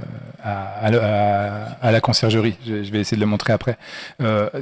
[0.44, 0.92] à, à,
[1.82, 2.56] à, la conciergerie.
[2.68, 3.78] Je, je, vais essayer de le montrer après.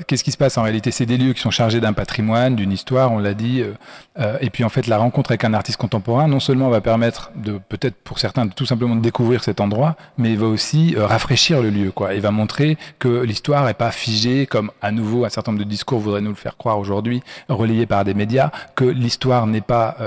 [0.07, 0.91] Qu'est-ce qui se passe en réalité?
[0.91, 3.61] C'est des lieux qui sont chargés d'un patrimoine, d'une histoire, on l'a dit.
[3.61, 3.73] Euh,
[4.19, 7.31] euh, et puis en fait, la rencontre avec un artiste contemporain, non seulement va permettre
[7.35, 10.95] de peut-être pour certains de tout simplement de découvrir cet endroit, mais il va aussi
[10.95, 11.91] euh, rafraîchir le lieu.
[11.91, 12.13] Quoi.
[12.13, 15.69] Il va montrer que l'histoire n'est pas figée comme à nouveau un certain nombre de
[15.69, 19.97] discours voudraient nous le faire croire aujourd'hui, relayés par des médias, que l'histoire n'est pas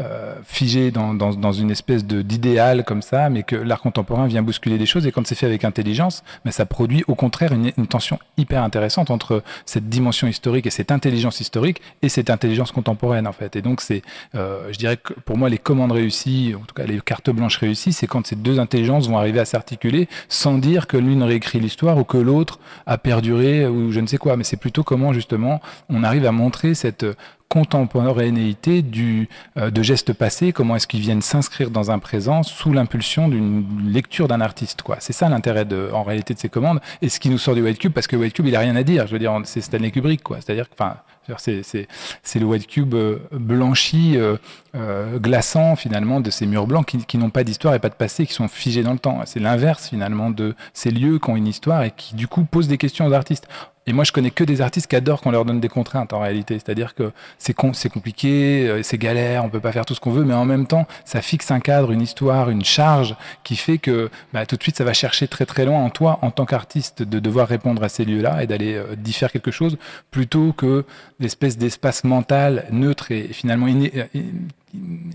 [0.00, 4.42] euh, figé dans, dans, dans, une espèce d'idéal comme ça, mais que l'art contemporain vient
[4.42, 5.06] bousculer des choses.
[5.06, 8.64] Et quand c'est fait avec intelligence, mais ça produit au contraire une, une, tension hyper
[8.64, 13.54] intéressante entre cette dimension historique et cette intelligence historique et cette intelligence contemporaine en fait.
[13.54, 14.02] Et donc c'est,
[14.34, 17.58] euh, je dirais que pour moi les commandes réussies, en tout cas les cartes blanches
[17.58, 21.60] réussies, c'est quand ces deux intelligences vont arriver à s'articuler sans dire que l'une réécrit
[21.60, 24.36] l'histoire ou que l'autre a perduré ou je ne sais quoi.
[24.36, 27.06] Mais c'est plutôt comment justement on arrive à montrer cette
[27.48, 32.72] contemporanéité du, euh, de gestes passés, comment est-ce qu'ils viennent s'inscrire dans un présent sous
[32.72, 34.82] l'impulsion d'une lecture d'un artiste.
[34.82, 34.96] quoi.
[35.00, 37.62] C'est ça l'intérêt de, en réalité de ces commandes, et ce qui nous sort du
[37.62, 39.06] White Cube, parce que White Cube, il a rien à dire.
[39.06, 40.38] Je veux dire, c'est Stanley Kubrick, quoi.
[40.40, 40.96] C'est-à-dire, enfin,
[41.38, 47.18] c'est le White Cube euh, blanchi, euh, glaçant finalement de ces murs blancs qui, qui
[47.18, 49.20] n'ont pas d'histoire et pas de passé, qui sont figés dans le temps.
[49.26, 52.68] C'est l'inverse finalement de ces lieux qui ont une histoire et qui du coup posent
[52.68, 53.48] des questions aux artistes.
[53.86, 56.20] Et moi, je connais que des artistes qui adorent qu'on leur donne des contraintes en
[56.20, 56.54] réalité.
[56.54, 60.34] C'est-à-dire que c'est compliqué, c'est galère, on peut pas faire tout ce qu'on veut, mais
[60.34, 64.46] en même temps, ça fixe un cadre, une histoire, une charge qui fait que bah,
[64.46, 67.18] tout de suite, ça va chercher très très loin en toi, en tant qu'artiste, de
[67.18, 69.76] devoir répondre à ces lieux-là et d'aller euh, d'y faire quelque chose,
[70.10, 70.84] plutôt que
[71.20, 74.04] l'espèce d'espace mental neutre et finalement euh,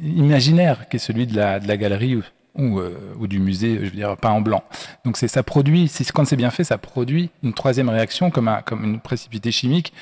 [0.03, 2.15] imaginaire qui est celui de la galerie
[2.59, 4.63] euh, ou, du musée, je veux dire, pas en blanc.
[5.05, 8.61] Donc c'est ça produit, quand c'est bien fait, ça produit une troisième réaction comme, un,
[8.61, 9.93] comme une précipité chimique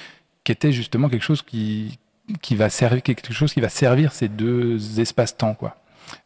[0.43, 1.99] qui était justement quelque chose qui,
[2.41, 5.77] qui va servir quelque chose qui va servir ces deux espaces-temps quoi.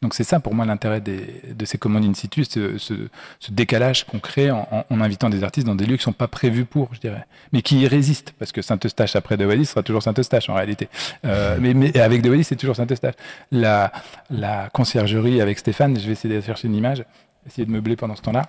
[0.01, 2.93] Donc c'est ça pour moi l'intérêt de ces commandes in situ, ce, ce,
[3.39, 6.27] ce décalage qu'on crée en, en, invitant des artistes dans des lieux qui sont pas
[6.27, 9.83] prévus pour, je dirais, mais qui y résistent, parce que Saint-Eustache après De Wallis sera
[9.83, 10.89] toujours Saint-Eustache en réalité.
[11.25, 13.15] Euh, mais, mais, avec De Wallis c'est toujours Saint-Eustache.
[13.51, 13.91] La,
[14.29, 17.03] la conciergerie avec Stéphane, je vais essayer de chercher une image,
[17.45, 18.43] essayer de meubler pendant ce temps-là.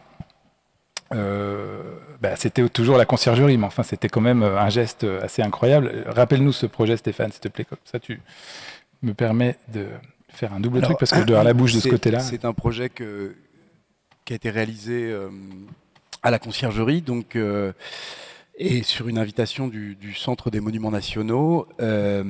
[1.14, 1.82] Euh,
[2.22, 6.04] bah, c'était toujours la conciergerie, mais enfin c'était quand même un geste assez incroyable.
[6.06, 8.20] Rappelle-nous ce projet, Stéphane, s'il te plaît, comme ça tu
[9.02, 9.86] me permets de
[10.32, 12.20] faire un double Alors, truc parce que je dois avoir la bouche de ce côté-là.
[12.20, 13.34] C'est un projet que,
[14.24, 15.28] qui a été réalisé euh,
[16.22, 17.72] à la conciergerie, donc euh,
[18.56, 21.66] et sur une invitation du, du, Centre des Monuments Nationaux.
[21.80, 22.22] Euh,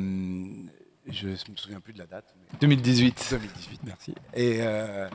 [1.08, 2.34] je ne me souviens plus de la date.
[2.60, 3.28] 2018.
[3.30, 4.14] 2018, merci.
[4.34, 5.08] Et, euh,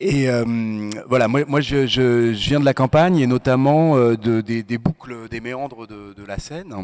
[0.00, 4.62] et euh, voilà, moi, moi je, je, viens de la campagne et notamment de, des,
[4.62, 6.74] des, boucles, des méandres de, de la Seine.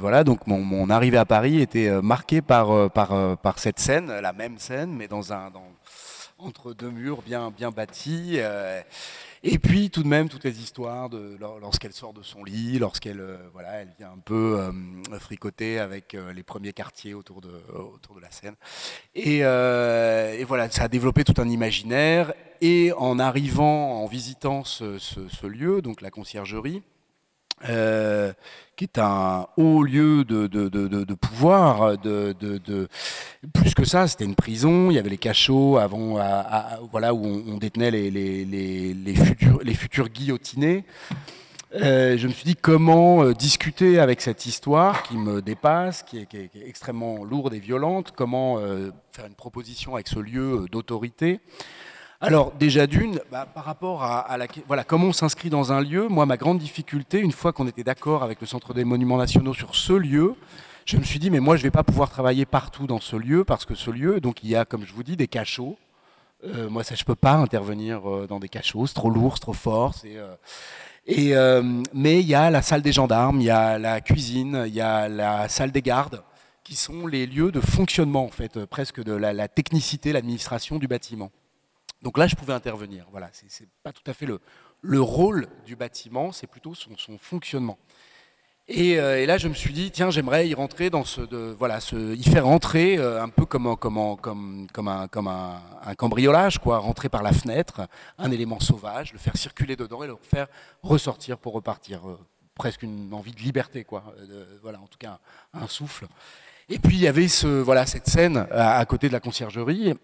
[0.00, 4.32] voilà, donc mon, mon, arrivée à Paris était marquée par, par, par cette scène, la
[4.32, 5.66] même scène, mais dans un, dans,
[6.38, 8.38] entre deux murs bien, bien bâtis.
[9.44, 13.20] Et puis tout de même toutes les histoires de lorsqu'elle sort de son lit, lorsqu'elle
[13.20, 17.50] euh, voilà, elle vient un peu euh, fricoter avec euh, les premiers quartiers autour de
[17.74, 18.54] autour de la scène.
[19.16, 22.32] Et, et, voilà, ça a développé tout un imaginaire.
[22.60, 26.82] Et en arrivant, en visitant ce, ce, ce lieu, donc la conciergerie,
[27.68, 28.32] euh,
[28.76, 31.98] qui est un haut lieu de, de, de, de pouvoir.
[31.98, 32.34] De,
[33.52, 34.90] plus que ça, c'était une prison.
[34.90, 36.18] Il y avait les cachots avant,
[36.90, 40.84] voilà, où on, détenait les, les, les, futurs, les futurs guillotinés.
[41.74, 46.18] Euh, je me suis dit comment euh, discuter avec cette histoire qui me dépasse, qui
[46.18, 48.58] est, extrêmement lourde et violente, comment
[49.12, 51.40] faire une proposition avec ce lieu d'autorité.
[52.22, 56.06] Alors déjà d'une, bah, par rapport à, la, voilà, comment on s'inscrit dans un lieu,
[56.06, 59.54] moi ma grande difficulté, une fois qu'on était d'accord avec le Centre des Monuments Nationaux
[59.54, 60.36] sur ce lieu,
[60.86, 63.42] je me suis dit mais moi je vais pas pouvoir travailler partout dans ce lieu
[63.42, 65.76] parce que ce lieu, donc il y a comme je vous dis des cachots.
[66.44, 69.52] Euh, moi ça je peux pas intervenir euh, dans des cachots, c'est trop lourd, trop
[69.52, 70.36] fort, euh,
[71.06, 71.34] et
[71.92, 74.80] mais il y a la salle des gendarmes, il y a la cuisine, il y
[74.80, 76.22] a la salle des gardes
[76.62, 81.32] qui sont les lieux de fonctionnement en fait presque de la technicité, l'administration du bâtiment.
[82.02, 83.06] Donc là, je pouvais intervenir.
[83.10, 84.40] Voilà, c'est pas tout à fait le,
[84.82, 87.78] le rôle du bâtiment, c'est plutôt son, fonctionnement.
[88.68, 91.20] Et, euh, et, là, je me suis dit, tiens, j'aimerais y rentrer dans ce,
[91.54, 95.08] voilà, ce, y faire rentrer euh, un peu comme, un,
[95.96, 97.88] cambriolage, quoi, rentrer par la fenêtre,
[98.18, 100.48] un élément sauvage, le faire circuler dedans et le faire
[100.82, 102.08] ressortir pour repartir.
[102.08, 102.18] Euh,
[102.54, 104.04] presque une envie de liberté, quoi.
[104.62, 105.18] Voilà, en tout cas,
[105.54, 106.06] un, souffle.
[106.68, 109.94] Et puis il y avait ce, voilà, cette scène à, côté de la conciergerie.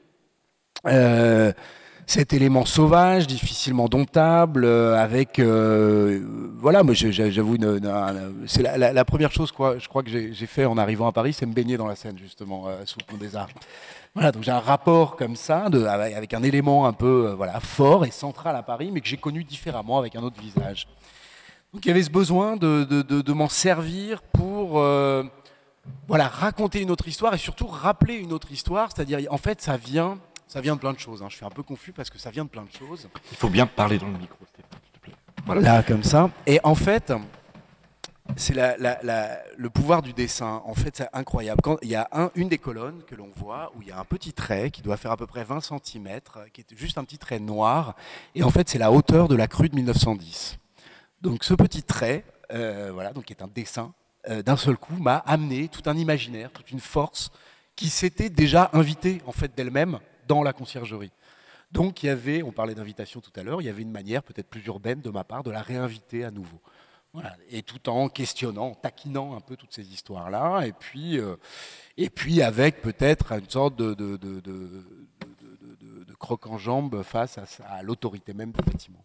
[2.08, 6.22] Cet élément sauvage, difficilement domptable, euh, avec euh,
[6.56, 7.58] voilà, moi j'avoue,
[8.46, 11.34] c'est la, la, première chose quoi, je crois que j'ai fait en arrivant à Paris,
[11.34, 13.50] c'est me baigner dans la Seine justement euh, sous le pont des Arts.
[14.14, 18.10] Voilà, donc j'ai un rapport comme ça, avec un élément un peu voilà fort et
[18.10, 20.88] central à Paris, mais que j'ai connu différemment avec un autre visage.
[21.74, 24.82] Donc il y avait ce besoin de, de, de, de m'en servir pour
[26.08, 29.76] voilà raconter une autre histoire et surtout rappeler une autre histoire, c'est-à-dire en fait ça
[29.76, 30.16] vient
[30.48, 31.22] ça vient de plein de choses.
[31.22, 31.28] Hein.
[31.28, 33.08] Je suis un peu confus parce que ça vient de plein de choses.
[33.30, 35.14] Il faut bien parler dans le micro, Stéphane, s'il te plaît.
[35.44, 35.60] Voilà.
[35.60, 36.30] Là, comme ça.
[36.46, 37.12] Et en fait,
[38.36, 40.62] c'est le pouvoir du dessin.
[40.64, 41.60] En fait, c'est incroyable.
[41.62, 43.98] Quand il y a un, une des colonnes que l'on voit où il y a
[43.98, 46.20] un petit trait qui doit faire à peu près 20 cm,
[46.52, 47.94] qui est juste un petit trait noir.
[48.34, 50.58] Et en fait, c'est la hauteur de la crue de 1910.
[51.20, 53.92] Donc, ce petit trait, euh, voilà, donc qui est un dessin,
[54.28, 57.30] euh, d'un seul coup, m'a amené tout un imaginaire, toute une force
[57.76, 61.10] qui s'était déjà invitée en fait d'elle-même dans la conciergerie.
[61.72, 64.22] Donc il y avait, on parlait d'invitation tout à l'heure, il y avait une manière
[64.22, 66.60] peut-être plus urbaine de ma part de la réinviter à nouveau.
[67.50, 71.34] Et tout en questionnant, en taquinant un peu toutes ces histoires-là, et puis, euh,
[71.96, 77.82] et puis avec peut-être une sorte de, de, de, de croc en jambe face à
[77.82, 79.04] l'autorité même du bâtiment.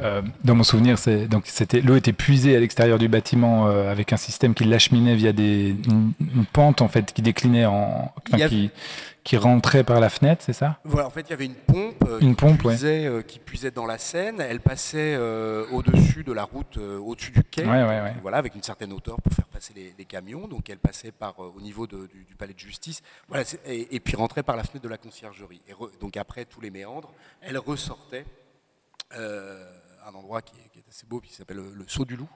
[0.00, 0.96] Euh, dans mon souvenir,
[1.30, 5.14] donc c'était l'eau était puisée à l'extérieur du bâtiment euh, avec un système qui l'acheminait
[5.14, 8.48] via des une, une, pente en fait qui déclinait en enfin, avait...
[8.48, 8.70] qui
[9.22, 10.78] qui rentrait par la fenêtre, c'est ça?
[10.84, 13.22] Voilà, en fait, il y avait une pompe, euh, une qui, pompe puisait, ouais.
[13.22, 14.40] qui puisait dans la Seine.
[14.40, 15.18] Elle passait
[15.70, 19.30] au-dessus de la route, au-dessus du quai, ouais, ouais, voilà, avec une certaine hauteur pour
[19.34, 20.48] faire passer les, les camions.
[20.48, 24.00] Donc, elle passait par au niveau de, du, du, palais de justice, voilà, et, et,
[24.00, 25.60] puis rentrait par la fenêtre de la conciergerie.
[25.68, 27.12] Et re, donc après tous les méandres,
[27.42, 28.24] elle ressortait
[30.08, 32.28] un endroit qui est, assez beau, qui s'appelle le, Saut du Loup,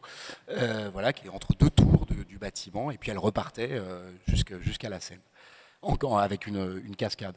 [0.51, 4.59] euh, voilà, qui est entre deux tours du bâtiment, et puis elle repartait euh, jusqu'à
[4.61, 5.21] jusqu la Seine,
[5.81, 7.37] encore avec une, cascade.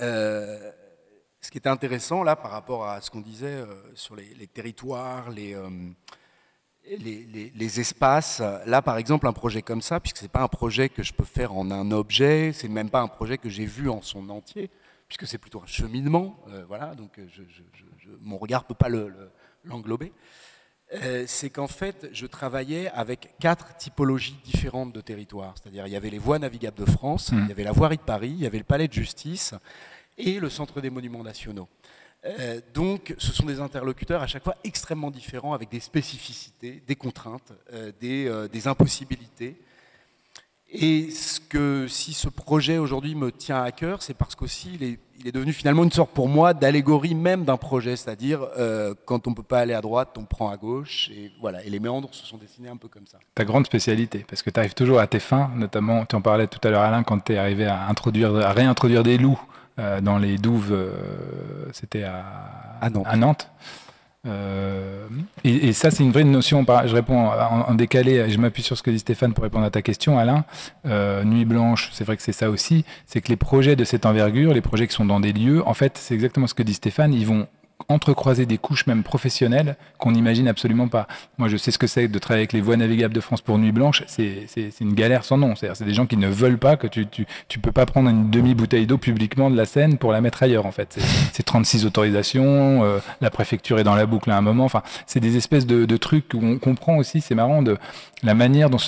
[0.00, 0.70] Euh,
[1.40, 5.30] ce qui était intéressant là par rapport à ce qu'on disait euh, sur les, territoires,
[5.30, 5.68] les, euh,
[6.84, 10.88] les, les, espaces, là par exemple un projet comme ça, puisque c'est pas un projet
[10.88, 13.88] que je peux faire en un objet, c'est même pas un projet que j'ai vu
[13.88, 14.70] en son entier,
[15.12, 17.62] puisque c'est plutôt un cheminement, euh, voilà, donc je, je,
[17.98, 20.10] je, mon regard ne peut pas l'englober,
[20.90, 25.54] le, euh, c'est qu'en fait, je travaillais avec quatre typologies différentes de territoires.
[25.60, 27.40] C'est-à-dire, il y avait les voies navigables de France, mmh.
[27.42, 29.52] il y avait la voirie de Paris, il y avait le palais de justice
[30.16, 31.68] et le centre des monuments nationaux.
[32.24, 36.96] Euh, donc, ce sont des interlocuteurs à chaque fois extrêmement différents, avec des spécificités, des
[36.96, 39.60] contraintes, euh, des, des impossibilités.
[40.74, 44.82] Et ce que, si ce projet aujourd'hui me tient à cœur, c'est parce qu'aussi il
[44.82, 48.94] est, il est devenu finalement une sorte pour moi d'allégorie même d'un projet, c'est-à-dire euh,
[49.04, 51.62] quand on peut pas aller à droite, on prend à gauche, et voilà.
[51.64, 53.18] Et les méandres se sont dessinés un peu comme ça.
[53.34, 56.46] Ta grande spécialité, parce que tu arrives toujours à tes fins, notamment, tu en parlais
[56.46, 59.40] tout à l'heure Alain, quand tu es arrivé à introduire, à réintroduire des loups
[59.78, 60.94] euh, dans les douves, euh,
[61.72, 62.24] c'était à,
[62.80, 63.06] À Nantes.
[63.06, 63.48] À Nantes.
[64.26, 65.08] Euh,
[65.44, 66.64] et, ça, c'est une vraie notion.
[66.86, 68.30] Je réponds en, en décalé.
[68.30, 70.44] Je m'appuie sur ce que dit Stéphane pour répondre à ta question, Alain.
[70.86, 72.84] Euh, Nuit blanche, c'est vrai que c'est ça aussi.
[73.06, 75.74] C'est que les projets de cette envergure, les projets qui sont dans des lieux, en
[75.74, 77.12] fait, c'est exactement ce que dit Stéphane.
[77.12, 77.48] Ils vont
[77.88, 81.06] entrecroiser des couches même professionnelles qu'on n'imagine absolument pas.
[81.38, 83.58] Moi, je sais ce que c'est de travailler avec les voies navigables de France pour
[83.58, 84.02] Nuit Blanche.
[84.06, 84.46] C'est
[84.80, 85.54] une galère sans nom.
[85.56, 88.30] C'est des gens qui ne veulent pas que tu, tu, tu peux pas prendre une
[88.30, 90.94] demi-bouteille d'eau publiquement de la Seine pour la mettre ailleurs, en fait.
[90.98, 91.02] C'est-
[91.32, 94.68] C'est 36 autorisations, euh, la préfecture est dans la boucle à un moment.
[95.06, 97.62] C'est des espèces de, trucs où on comprend aussi, c'est marrant,
[98.22, 98.78] la manière dont,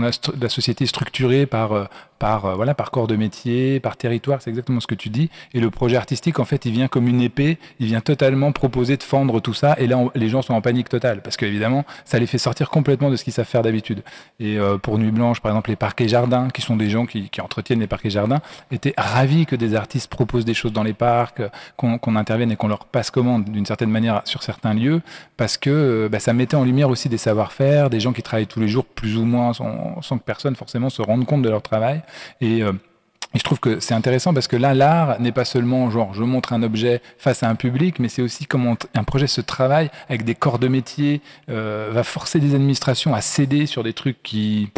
[0.00, 1.84] la, la société est structurée par, euh,
[2.22, 5.28] par, euh, voilà, par corps de métier, par territoire, c'est exactement ce que tu dis.
[5.54, 8.96] Et le projet artistique, en fait, il vient comme une épée, il vient totalement proposer
[8.96, 9.74] de fendre tout ça.
[9.80, 13.10] Et là, les gens sont en panique totale, parce qu'évidemment, ça les fait sortir complètement
[13.10, 14.04] de ce qu'ils savent faire d'habitude.
[14.38, 17.28] Et euh, pour Nuit Blanche, par exemple, les parquets jardins, qui sont des gens qui,
[17.28, 20.94] qui entretiennent les parquets jardins, étaient ravis que des artistes proposent des choses dans les
[20.94, 21.42] parcs,
[21.76, 25.02] qu'on qu'on intervienne et qu'on leur passe commande d'une certaine manière sur certains lieux,
[25.36, 28.46] parce que euh, bah, ça mettait en lumière aussi des savoir-faire, des gens qui travaillent
[28.46, 31.50] tous les jours plus ou moins sans, sans que personne forcément se rende compte de
[31.50, 32.00] leur travail.
[32.40, 32.72] Et euh,
[33.34, 36.22] et je trouve que c'est intéressant parce que là, l'art n'est pas seulement genre je
[36.22, 39.90] montre un objet face à un public, mais c'est aussi comment un projet se travaille
[40.08, 44.22] avec des corps de métier, euh, va forcer des administrations à céder sur des trucs
[44.22, 44.70] qui,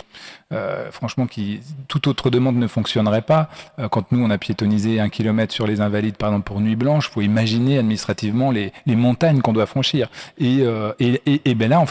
[0.55, 3.49] euh, franchement, qui toute autre demande ne fonctionnerait pas.
[3.79, 6.77] Euh, quand nous on a piétonnisé un kilomètre sur les Invalides, par exemple pour Nuit
[6.77, 10.09] Blanche, faut imaginer administrativement les, montagnes qu'on doit franchir.
[10.39, 10.93] Et, euh,
[11.57, 11.83] ben là,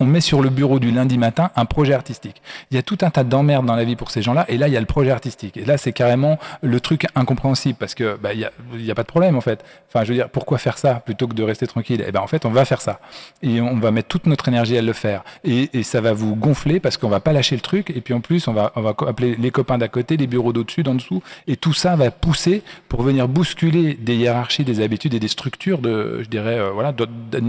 [0.00, 2.40] on met sur le bureau du lundi matin un projet artistique.
[2.70, 4.68] Il y a tout un tas d'emmerdes dans la vie pour ces gens-là, et là
[4.68, 5.56] il y a le projet artistique.
[5.56, 9.08] Et là c'est carrément le truc incompréhensible parce que bah, il y a, pas de
[9.08, 9.64] problème en fait.
[9.88, 12.04] Enfin, je veux dire, pourquoi faire ça plutôt que de rester tranquille?
[12.06, 13.00] Eh ben en fait, on va faire ça
[13.42, 15.24] et on va mettre toute notre énergie à le faire.
[15.44, 17.92] Et, ça va vous gonfler parce qu'on va pas lâcher le truc.
[18.04, 20.52] Puis en plus, on va, on va co- appeler les copains d'à côté, les bureaux
[20.52, 25.14] d'au-dessus, d'en dessous, et tout ça va pousser pour venir bousculer des hiérarchies, des habitudes
[25.14, 26.92] et des structures de, je dirais, euh, voilà,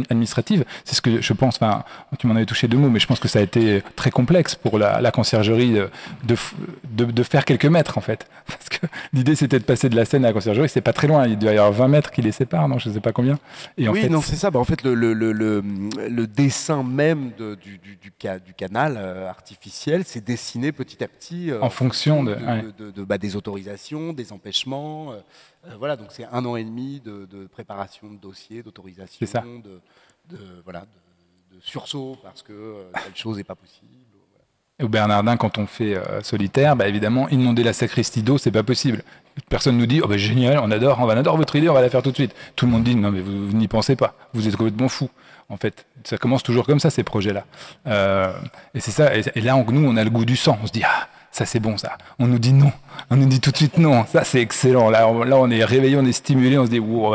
[0.09, 0.65] administratives.
[0.85, 1.55] C'est ce que je pense.
[1.55, 1.83] Enfin,
[2.17, 4.55] tu m'en avais touché deux mots, mais je pense que ça a été très complexe
[4.55, 5.73] pour la, la conciergerie
[6.23, 6.35] de,
[6.91, 8.27] de, faire quelques mètres en fait.
[8.47, 11.07] Parce que l'idée c'était de passer de la scène à la conciergerie, c'est pas très
[11.07, 11.27] loin.
[11.27, 13.37] Il doit y avoir 20 mètres qui les séparent, non Je sais pas combien.
[13.77, 14.51] Et en oui, fait, non, c'est ça.
[14.51, 15.63] Bah, en fait, le, le, le, le,
[16.09, 21.07] le dessin même de- du, du, du, ca- du canal euh, artificiel dessiné petit à
[21.07, 22.65] petit euh, En fonction de- de, ouais.
[22.77, 25.11] de- de- bah, des autorisations, des empêchements.
[25.11, 25.15] euh,
[25.67, 30.81] euh, voilà, donc c'est un an et demi de, préparation de dossiers, d'autorisation, de, voilà,
[31.51, 33.87] de, sursaut parce que telle chose n'est pas possible.
[34.83, 38.61] Au Bernardin, quand on fait euh, solitaire, bah, évidemment, inonder la sacristie d'eau, c'est pas
[38.63, 39.03] possible.
[39.47, 41.89] Personne nous dit, oh, bah, génial, on adore, on adore votre idée, on va la
[41.89, 42.35] faire tout de suite.
[42.57, 45.09] Tout le monde dit, non, mais vous, vous n'y pensez pas, vous êtes complètement fou.
[45.49, 47.45] En fait, ça commence toujours comme ça, ces projets-là.
[47.87, 48.33] Euh,
[48.73, 50.57] et c'est ça, et, là, on- nous, on a le goût du sang.
[50.63, 51.97] On se dit, ah, ça c'est bon, ça.
[52.17, 52.71] On nous dit non.
[53.09, 54.05] On nous dit tout de suite non.
[54.05, 54.89] Ça, c'est excellent.
[54.89, 57.07] Là, on, là, on est réveillé, on est stimulé, on se dit, Ouh,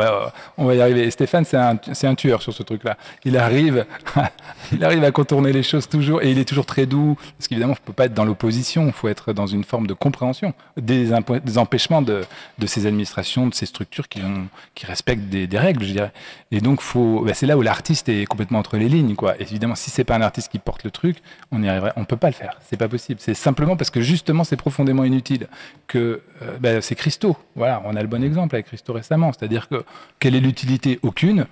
[0.59, 1.07] on, va, y arriver.
[1.07, 2.97] Et Stéphane, c'est un, un tueur sur ce truc-là.
[3.25, 3.83] Il arrive,
[4.71, 7.17] il arrive à contourner les choses toujours, et il est toujours très doux.
[7.35, 8.85] Parce qu'évidemment, je peux pas être dans l'opposition.
[8.85, 11.11] Il faut être dans une forme de compréhension des,
[11.57, 12.23] empêchements de,
[12.59, 16.11] de ces administrations, de ces structures qui, ont, qui respectent des, des règles, je dirais.
[16.51, 19.35] Et donc, faut, bah, c'est là où l'artiste est complètement entre les lignes, quoi.
[19.39, 21.17] Et évidemment, si c'est pas un artiste qui porte le truc,
[21.51, 22.59] on n'y arriverait, on peut pas le faire.
[22.69, 23.19] C'est pas possible.
[23.19, 25.47] C'est simplement parce que justement, c'est profondément inutile
[25.87, 27.35] que euh, bah, c'est Christo.
[27.55, 29.31] Voilà, on a le bon exemple avec Christo récemment.
[29.33, 29.83] C'est-à-dire que
[30.19, 30.99] quelle est l'utilité?
[31.01, 31.47] Aucune.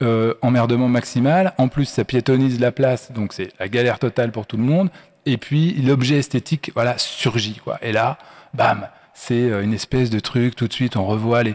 [0.00, 1.54] Euh, emmerdement maximal.
[1.58, 4.90] En plus, ça piétonise la place, donc c'est la galère totale pour tout le monde.
[5.26, 7.78] Et puis, l'objet esthétique, voilà, surgit, quoi.
[7.82, 8.16] Et là,
[8.54, 8.86] bam,
[9.20, 10.54] c'est euh, une espèce de truc.
[10.54, 11.54] Tout de suite, on revoit les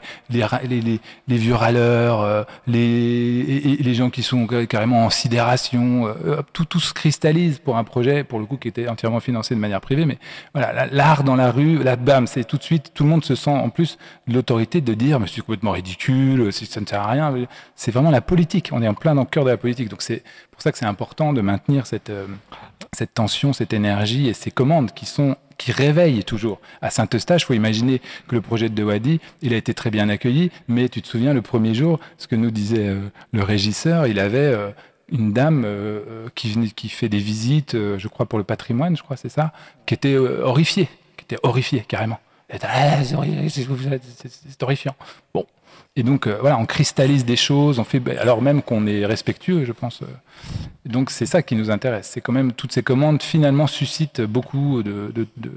[1.27, 6.07] vieux râleurs, euh, les gens qui sont ca- carrément en sidération.
[6.07, 9.59] euh, tout se cristallise pour un projet, pour le coup, qui était entièrement financé de
[9.59, 10.05] manière privée.
[10.05, 10.17] Mais
[10.53, 13.23] voilà, la- l'art dans la rue, là, bam, c'est tout de suite, tout le monde
[13.23, 13.97] se sent en plus
[14.27, 17.33] l'autorité de dire, mais c'est complètement ridicule, ça ne sert à rien.
[17.75, 18.69] C'est vraiment la politique.
[18.73, 19.87] On est en plein dans le cœur de la politique.
[19.89, 22.11] Donc c'est pour ça que c'est important de maintenir cette
[23.13, 26.59] tension, cette énergie et ces commandes qui sont qui réveillent toujours.
[26.81, 30.51] À Saint-Eustache, faut imaginer que le projet de Wadi, il a été très bien accueilli,
[30.67, 32.99] mais tu te souviens, le premier jour, ce que nous disait euh,
[33.31, 34.71] le régisseur, il avait euh,
[35.09, 39.15] une dame euh, qui, qui fait des visites, je crois, pour le patrimoine, je crois,
[39.15, 39.53] c'est ça,
[39.85, 42.19] qui était horrifiée, qui était horrifiée, carrément.
[42.61, 43.99] Ah, c'est horri- c'est- c'est-
[44.29, 44.95] c'est- c'est horrifiant.
[45.33, 45.45] Bon.
[45.95, 49.05] Et donc, euh, voilà, on cristallise des choses, on fait, ben, alors même qu'on est
[49.05, 50.01] respectueux, je pense.
[50.01, 50.05] euh.
[50.85, 52.09] Donc, c'est ça qui nous intéresse.
[52.11, 55.51] C'est quand même, toutes ces commandes, finalement, suscitent beaucoup de, de, de,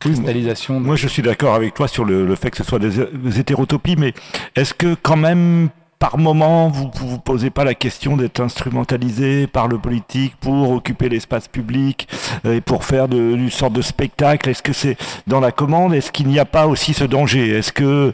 [0.00, 0.80] cristallisation.
[0.80, 3.00] Moi, je suis d'accord avec toi sur le, fait que ce soit des,
[3.38, 4.14] hétérotopies, mais
[4.56, 5.68] est-ce que quand même
[5.98, 10.70] par moment, vous ne vous posez pas la question d'être instrumentalisé par le politique pour
[10.70, 12.08] occuper l'espace public
[12.44, 14.50] euh, et pour faire une sorte de spectacle.
[14.50, 15.94] Est-ce que c'est dans la commande?
[15.94, 17.48] Est-ce qu'il n'y a pas aussi ce danger?
[17.50, 18.12] Est-ce que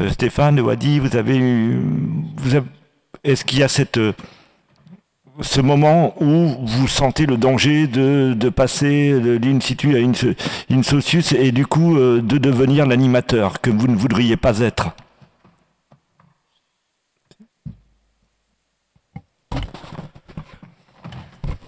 [0.00, 2.56] euh, Stéphane ou Adi, vous avez, vous
[3.22, 4.00] est-ce qu'il y a cette
[5.42, 10.14] ce moment où vous sentez le danger de, passer de l'in situ à une,
[10.68, 14.94] une socius et du coup euh, de devenir l'animateur que vous ne voudriez pas être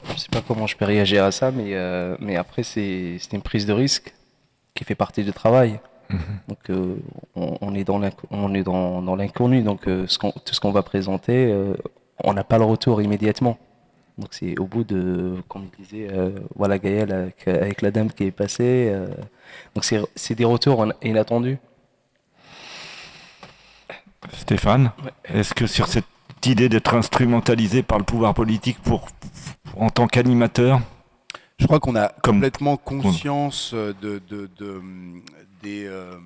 [0.05, 3.19] Je ne sais pas comment je peux réagir à ça, mais, euh, mais après, c'est
[3.33, 4.13] une prise de risque
[4.75, 5.79] qui fait partie du travail.
[6.11, 6.19] Mhm.
[6.49, 6.97] Donc, euh,
[7.37, 9.63] on, est dans l'inconnu.
[9.63, 11.55] Donc, ce tout ce qu'on va présenter,
[12.25, 13.59] on n'a pas le retour immédiatement.
[14.19, 18.25] Donc c'est au bout de, comme je disais, euh, voilà Gaël avec, la dame qui
[18.25, 18.91] est passée.
[18.93, 19.07] Euh,
[19.75, 21.59] donc c'est des retours inattendus.
[24.35, 24.93] Stéphane,
[25.25, 26.05] est-ce que sur cette
[26.47, 29.09] idée d'être instrumentalisé par le pouvoir politique pour,
[29.77, 30.81] en tant qu'animateur?
[31.59, 34.51] Je crois qu'on a complètement conscience de, de,
[35.63, 36.17] des, euh,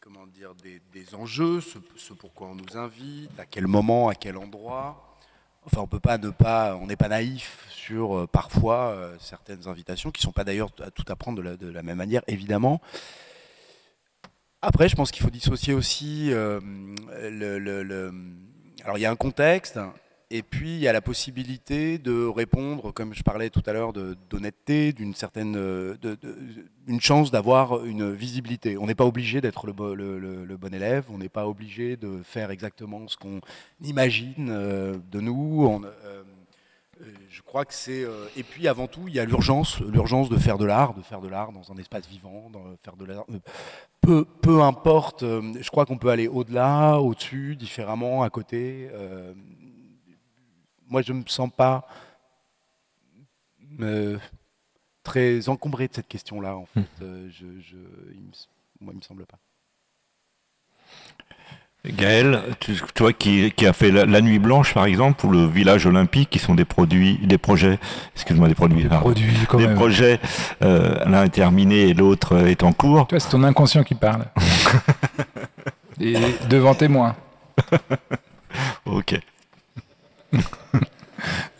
[0.00, 4.14] comment dire, des, des enjeux, ce, ce pourquoi on nous invite, à quel moment, à
[4.14, 5.10] quel endroit.
[5.66, 9.68] Enfin, on peut pas ne pas, on n'est pas naïf sur euh, parfois euh, certaines
[9.68, 12.80] invitations qui sont pas d'ailleurs à tout apprendre de la, même manière, évidemment.
[14.62, 16.60] Après, je pense qu'il faut dissocier aussi euh,
[17.30, 18.10] le,
[18.84, 19.78] Alors, il y a un contexte,
[20.32, 23.92] et puis, il y a la possibilité de répondre, comme je parlais tout à l'heure,
[23.92, 25.96] d'honnêteté, d'une certaine, euh,
[27.00, 28.78] chance d'avoir une visibilité.
[28.78, 33.08] On n'est pas obligé d'être le, bon élève, on n'est pas obligé de faire exactement
[33.08, 33.40] ce qu'on
[33.82, 35.82] imagine euh, de nous.
[36.04, 36.22] Euh,
[37.28, 38.06] je crois que c'est.
[38.36, 41.20] et puis, avant tout, il y a l'urgence, l'urgence de faire de l'art, de faire
[41.20, 43.24] de l'art dans un espace vivant, de faire de l'art.
[44.00, 45.22] Peu, peu importe.
[45.22, 48.88] je crois qu'on peut aller au-delà, au-dessus, différemment, à côté
[50.90, 51.86] moi, je ne me sens pas
[53.80, 54.18] euh,
[55.02, 56.80] très encombré de cette question-là, en fait.
[56.80, 57.02] Hmm.
[57.02, 58.32] Euh, je, il me,
[58.80, 59.38] moi, il me semble pas.
[61.86, 66.28] Gaël, tu, vois, qui, a fait la, Nuit Blanche, par exemple, ou le Village Olympique,
[66.28, 67.78] qui sont des produits, des projets,
[68.14, 70.20] excuse-moi, des produits, des, produits, des projets,
[70.62, 73.06] euh, l'un est terminé et l'autre est en cours.
[73.06, 74.26] Toi, c'est ton inconscient qui parle.
[76.00, 76.16] et
[76.50, 77.16] devant témoin.
[78.86, 79.18] ok.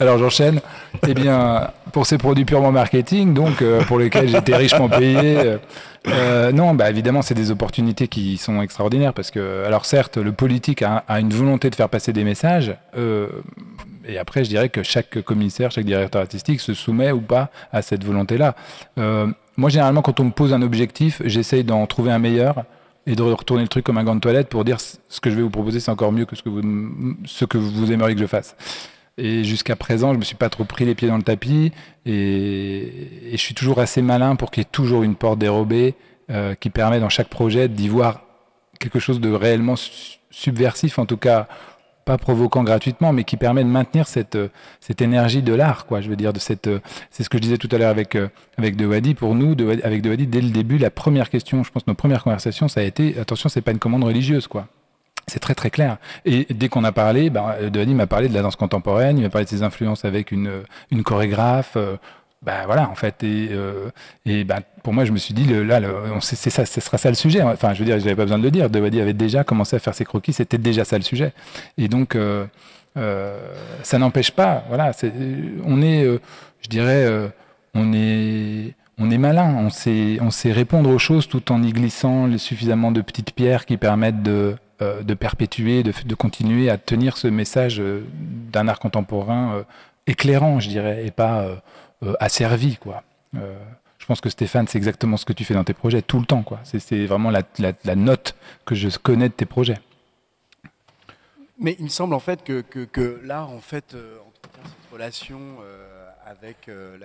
[0.00, 0.60] Alors j'enchaîne.
[1.06, 5.58] Eh bien, pour ces produits purement marketing, donc euh, pour lesquels j'étais richement payé, euh,
[6.08, 10.32] euh, non, bah évidemment, c'est des opportunités qui sont extraordinaires parce que, alors certes, le
[10.32, 12.74] politique a, une volonté de faire passer des messages.
[14.06, 17.82] et après, je dirais que chaque commissaire, chaque directeur artistique se soumet ou pas à
[17.82, 18.54] cette volonté-là.
[18.96, 22.64] moi, généralement, quand on me pose un objectif, j'essaye d'en trouver un meilleur
[23.06, 25.34] et de retourner le truc comme un gant de toilette pour dire ce que je
[25.34, 26.62] vais vous proposer, c'est encore mieux que ce que vous,
[27.24, 28.54] ce que vous aimeriez que je fasse.
[29.22, 31.72] Et jusqu'à présent, je me suis pas trop pris les pieds dans le tapis
[32.06, 35.94] et, je suis toujours assez malin pour qu'il y ait toujours une porte dérobée
[36.30, 38.22] euh, qui permet dans chaque projet d'y voir
[38.78, 39.74] quelque chose de réellement
[40.30, 41.48] subversif, en tout cas
[42.06, 44.48] pas provoquant gratuitement, mais qui permet de maintenir cette, euh,
[44.80, 46.00] cette énergie de l'art, quoi.
[46.00, 48.16] Je veux dire, de cette, euh, c'est ce que je disais tout à l'heure avec,
[48.56, 49.14] avec Dewadi.
[49.14, 52.68] Pour nous, de, avec dès le début, la première question, je pense, nos premières conversations,
[52.68, 54.66] ça a été, attention, c'est pas une commande religieuse, quoi.
[55.30, 55.96] C'est très très clair.
[56.24, 59.44] Et dès qu'on a parlé, Dewadi m'a parlé de la danse contemporaine, il m'a parlé
[59.44, 60.50] de ses influences avec une,
[60.90, 61.76] une chorégraphe,
[62.42, 63.90] ben voilà, en fait, et, euh,
[64.24, 65.80] ben, pour moi, je me suis dit, là,
[66.20, 67.42] c'est ça, ce sera ça le sujet.
[67.42, 68.70] Enfin, je veux dire, j'avais pas besoin de le dire.
[68.70, 71.32] Dewadi avait déjà commencé à faire ses croquis, c'était déjà ça le sujet.
[71.76, 72.46] Et donc, euh,
[72.96, 73.38] euh,
[73.82, 74.64] ça n'empêche pas.
[74.68, 74.92] Voilà,
[75.64, 76.18] on est, euh,
[76.62, 77.28] je dirais, euh,
[77.74, 79.54] on est, on est malin.
[79.58, 83.66] On sait, on sait répondre aux choses tout en y glissant suffisamment de petites pierres
[83.66, 87.82] qui permettent de, euh, de perpétuer, de, continuer à tenir ce message
[88.52, 89.64] d'un art contemporain
[90.06, 91.46] éclairant, je dirais, et pas
[92.02, 93.02] euh, asservi, quoi.
[93.36, 93.58] Euh,
[93.98, 96.24] je pense que Stéphane, c'est exactement ce que tu fais dans tes projets tout le
[96.24, 96.60] temps, quoi.
[96.64, 99.78] C'est vraiment la, note que je connais de tes projets.
[101.58, 104.16] Mais il me semble en fait que, là, en fait, euh,
[104.54, 105.38] cette relation
[106.30, 106.96] avec euh,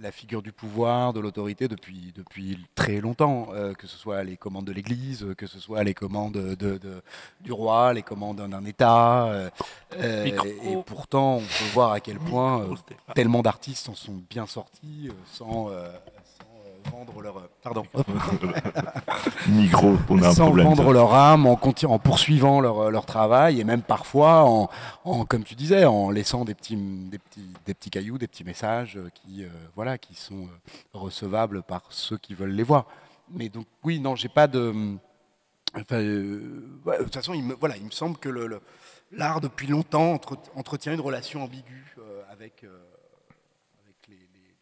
[0.00, 4.36] la, figure du pouvoir, de l'autorité depuis, depuis très longtemps, euh, que ce soit les
[4.36, 6.80] commandes de l'Église, que ce soit les commandes de,
[7.40, 9.26] du roi, les commandes d'un État.
[9.26, 12.66] Euh, et pourtant, on peut voir à quel point
[13.14, 15.70] tellement d'artistes en sont bien sortis sans,
[16.90, 17.48] vendre leur...
[17.62, 17.84] Pardon.
[19.48, 20.66] Micro, on a un sans problème.
[20.66, 20.92] vendre ça.
[20.92, 24.68] leur âme, en, conti- en poursuivant leur, leur travail et même parfois, en,
[25.04, 28.44] en, comme tu disais, en laissant des petits, des petits, des petits cailloux, des petits
[28.44, 30.48] messages euh, qui, euh, voilà, qui sont euh,
[30.92, 32.86] recevables par ceux qui veulent les voir.
[33.30, 34.72] Mais donc, oui, non, j'ai pas de.
[35.74, 38.60] Enfin, euh, ouais, de toute façon, il me, voilà, il me semble que le- le-
[39.10, 42.78] l'art, depuis longtemps, entre- entretient une relation ambiguë euh, avec, euh,
[43.82, 44.56] avec les, les- les-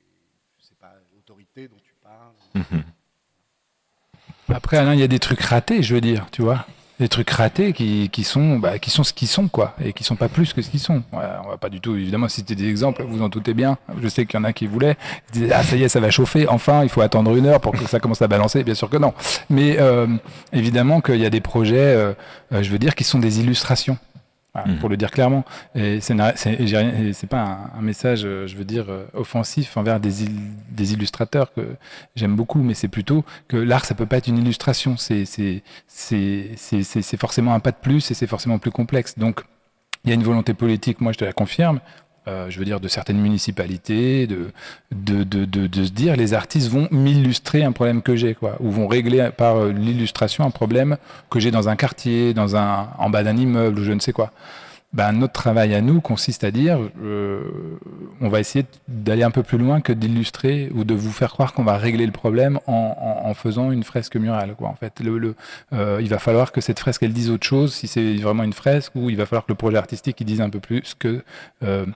[0.60, 1.89] je sais pas, autorités dont tu.
[4.52, 6.66] Après, Alain, il y a des trucs ratés, je veux dire, tu vois.
[6.98, 10.04] Des trucs ratés qui, qui sont, bah, qui sont ce qu'ils sont, quoi, et qui
[10.04, 11.02] sont pas plus que ce qu'ils sont.
[11.12, 13.78] Ouais, on va pas du tout, évidemment, citer des exemples, vous en doutez bien.
[14.02, 14.96] Je sais qu'il y en a qui voulaient.
[15.50, 17.86] Ah, ça y est, ça va chauffer, enfin, il faut attendre une heure pour que
[17.86, 18.64] ça commence à balancer.
[18.64, 19.14] Bien sûr que non.
[19.48, 20.06] Mais euh,
[20.52, 22.12] évidemment qu'il y a des projets, euh,
[22.52, 23.96] euh, je veux dire, qui sont des illustrations.
[24.52, 24.78] Voilà, Mhm.
[24.78, 25.44] Pour le dire clairement,
[25.76, 27.40] et c'est pas
[27.74, 30.40] un, un message, euh, je veux dire, euh, offensif envers des, il-
[30.70, 31.76] des illustrateurs que
[32.16, 34.96] j'aime beaucoup, mais c'est plutôt que l'art, ça peut pas être une illustration.
[34.96, 35.24] C'est
[37.18, 39.18] forcément un pas de plus et c'est forcément plus complexe.
[39.18, 39.42] Donc
[40.04, 41.80] il y a une volonté politique, moi je te la confirme.
[42.28, 44.50] Euh, je veux dire de certaines municipalités, de
[44.92, 48.70] de, de, de, se dire les artistes vont m'illustrer un problème que j'ai quoi, ou
[48.70, 50.98] vont régler par euh, l'illustration un problème
[51.30, 54.12] que j'ai dans un quartier, dans un en bas d'un immeuble ou je ne sais
[54.12, 54.32] quoi.
[54.92, 57.42] Ben, notre travail à nous consiste à dire, euh,
[58.20, 61.52] on va essayer d'aller un peu plus loin que d'illustrer ou de vous faire croire
[61.52, 64.56] qu'on va régler le problème en, en, en faisant une fresque murale.
[64.56, 64.68] Quoi.
[64.68, 65.36] En fait, le, le,
[65.72, 68.52] euh, il va falloir que cette fresque elle dise autre chose si c'est vraiment une
[68.52, 71.22] fresque, ou il va falloir que le projet artistique il dise un peu plus que
[71.62, 71.86] euh,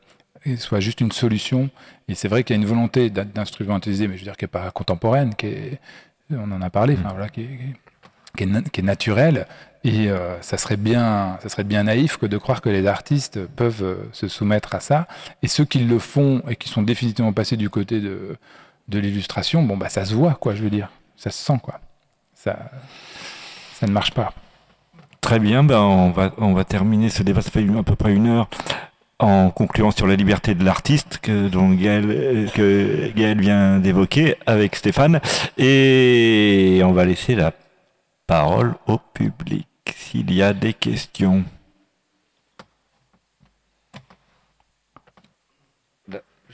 [0.56, 1.70] soit juste une solution.
[2.06, 4.44] Et c'est vrai qu'il y a une volonté d'in- d'instrumentaliser, mais je veux dire qui
[4.44, 5.80] est pas contemporaine, qui est,
[6.30, 7.58] on en a parlé, enfin voilà, qui est,
[8.36, 9.48] qui est, na- qui est naturelle.
[9.84, 13.44] Et euh, ça serait bien, ça serait bien naïf que de croire que les artistes
[13.46, 15.06] peuvent euh, se soumettre à ça.
[15.42, 18.38] Et ceux qui le font et qui sont définitivement passés du côté de,
[18.88, 20.54] de l'illustration, bon bah ça se voit, quoi.
[20.54, 21.80] Je veux dire, ça se sent, quoi.
[22.32, 22.70] Ça,
[23.74, 24.32] ça ne marche pas.
[25.20, 28.14] Très bien, ben on va on va terminer ce débat, ça fait à peu près
[28.14, 28.48] une heure,
[29.18, 34.36] en concluant sur la liberté de l'artiste que dont Gaël, euh, que Gaël vient d'évoquer
[34.46, 35.20] avec Stéphane,
[35.58, 37.52] et on va laisser la
[38.26, 41.44] parole au public s'il y a des questions.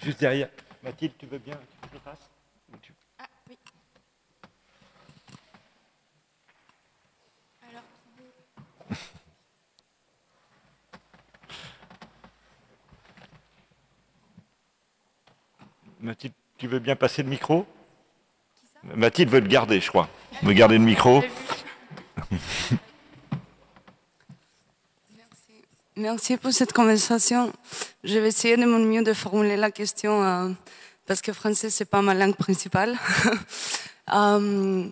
[0.02, 0.48] Juste derrière,
[0.82, 2.30] Mathilde, tu veux bien que je passe
[3.18, 3.58] Ah oui.
[7.68, 7.82] Alors,
[16.00, 17.66] Mathilde, tu veux bien passer le micro?
[18.82, 20.08] Mathilde veut le garder, je crois.
[20.42, 21.22] Veut garder le micro?
[26.00, 26.38] Merci.
[26.38, 27.52] Pour cette conversation.
[28.02, 30.48] Je vais essayer de mon mieux de formuler la question euh,
[31.04, 32.96] parce que français c'est pas ma langue principale.
[34.12, 34.88] Euh,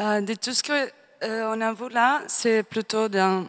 [0.00, 0.90] euh, de tout ce que
[1.22, 3.46] on a vu là, c'est plutôt dans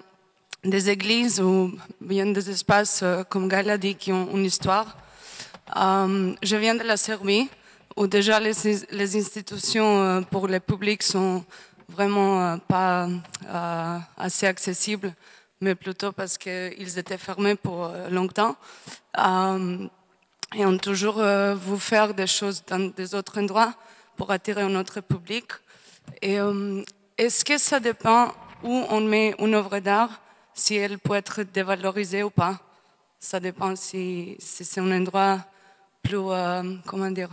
[0.64, 4.98] des églises ou bien des espaces comme Gaël a dit qui ont une histoire.
[5.76, 7.50] Je viens de la Serbie
[7.96, 8.54] où déjà les,
[8.92, 11.44] les institutions pour le public sont
[11.88, 13.08] vraiment pas
[14.16, 15.12] assez accessibles,
[15.62, 18.56] mais plutôt parce qu'ils étaient fermés pour euh, longtemps.
[19.18, 19.88] Euh,
[20.56, 23.74] et on toujours euh, vous faire des choses dans des autres endroits
[24.16, 25.46] pour attirer un autre public.
[26.22, 26.84] Et euh,
[27.18, 28.34] est-ce que ça dépend
[28.64, 30.22] où on met une œuvre d'art,
[30.54, 32.60] si elle peut être dévalorisée ou pas?
[33.20, 35.40] Ça dépend si, si c'est un endroit
[36.02, 36.18] plus,
[36.86, 37.30] comment dire,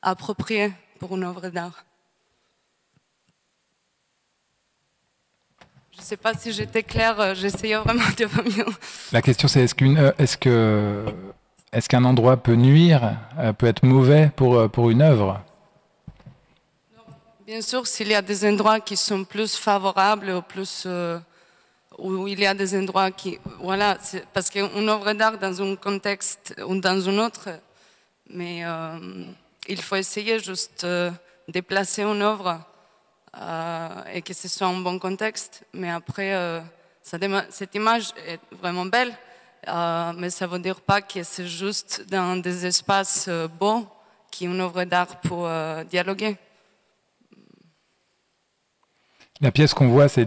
[0.00, 1.85] approprié pour une œuvre d'art.
[5.96, 8.66] Je ne sais pas si j'étais claire, euh, j'essayais vraiment de faire mieux.
[9.12, 11.06] La question c'est est-ce qu'une, euh, est-ce que,
[11.72, 15.40] est-ce qu'un endroit peut nuire, euh, peut être mauvais pour pour une œuvre?
[17.46, 21.18] Bien sûr, s'il y a des endroits qui sont plus favorables ou plus euh,
[21.96, 23.96] où il y a des endroits qui voilà,
[24.34, 27.48] parce qu'une œuvre d'art dans un contexte ou dans un autre,
[28.28, 28.98] mais euh,
[29.66, 32.60] il faut essayer juste de placer une œuvre
[33.40, 35.64] euh, et que ce soit un bon contexte.
[35.74, 36.60] Mais après, euh,
[37.02, 39.12] cette image est vraiment belle,
[39.68, 43.28] euh, mais ça ne veut dire pas que c'est juste dans des espaces
[43.58, 43.86] beaux
[44.32, 45.48] qu'une œuvre d'art pour
[45.88, 46.36] dialoguer.
[49.42, 50.26] La pièce qu'on voit, c'est,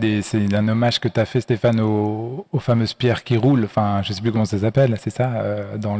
[0.53, 3.65] un hommage que tu as fait, Stéphane, aux, fameuses pierres qui roulent.
[3.65, 5.99] Enfin, je sais plus comment ça s'appelle, c'est ça dans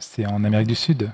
[0.00, 1.08] C'est en Amérique du Sud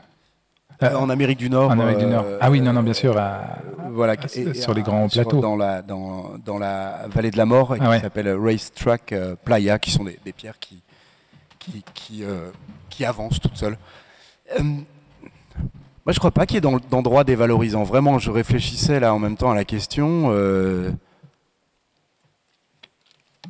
[0.83, 1.71] Euh, en Amérique du Nord.
[1.71, 2.25] En Amérique du Nord.
[2.27, 3.17] euh, Ah oui, non, non, bien sûr.
[3.19, 3.59] à-
[3.91, 5.41] voilà, à- et- et sur les grands sur- plateaux.
[5.41, 8.01] dans la dans, dans la vallée de la mort, Ah qui ouais.
[8.01, 10.81] s'appelle Racetrack euh, Playa, qui sont des, des pierres qui
[11.59, 12.51] qui qui, euh,
[12.91, 13.77] qui avancent toutes seules.
[14.59, 17.83] Euh, Moi, je crois pas qu'il y ait d'endroits dévalorisants.
[17.83, 20.29] Vraiment, je réfléchissais là en même temps à la question.
[20.31, 20.91] Euh,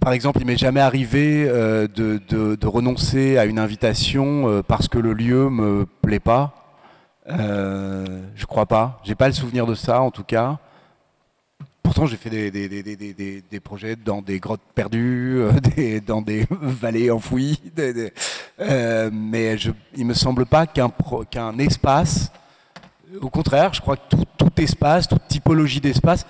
[0.01, 4.99] par exemple, il m'est jamais arrivé euh, de, renoncer à une invitation euh, parce que
[4.99, 6.58] le lieu me plaît pas.
[7.29, 9.01] Je crois pas.
[9.05, 10.59] J'ai pas le souvenir de ça, en tout cas.
[11.83, 15.43] Pourtant, j'ai fait des, projets dans des grottes perdues,
[16.07, 17.61] dans des vallées enfouies.
[18.59, 22.31] mais je, il me semble pas qu'un espace
[23.21, 26.27] au contraire, je crois que tout, espace, toute typologie d'espace.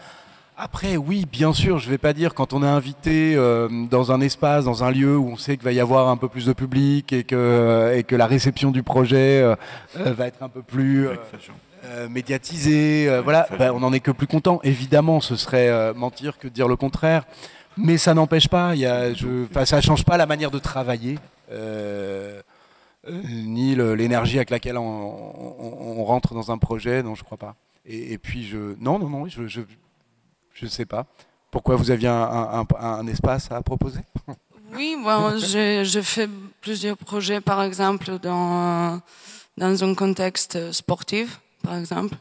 [0.61, 4.11] Après, oui, bien sûr, je ne vais pas dire quand on est invité euh, dans
[4.11, 6.47] un espace, dans un lieu où on sait qu'il va y avoir un peu plus
[6.47, 9.55] de public et que, et que la réception du projet euh,
[9.99, 11.09] euh, va être un peu plus
[12.11, 13.09] médiatisée.
[13.23, 14.59] voilà, ben, on n'en est que plus content.
[14.65, 17.23] Évidemment, ce serait mentir que de dire le contraire.
[17.77, 21.21] Mais ça n'empêche pas, y a, je, ça ne change pas la manière de travailler.
[23.09, 27.55] Ni l'énergie avec laquelle on, rentre dans un projet, non, je crois pas.
[27.87, 29.61] Et, puis, je, non, non, non, je, je,
[30.61, 31.07] je sais pas.
[31.51, 34.01] Pourquoi vous aviez un, espace à proposer?
[34.75, 36.29] Oui, bon, je, fais
[36.61, 39.01] plusieurs projets, par exemple, dans,
[39.57, 42.15] dans un contexte sportif, par exemple.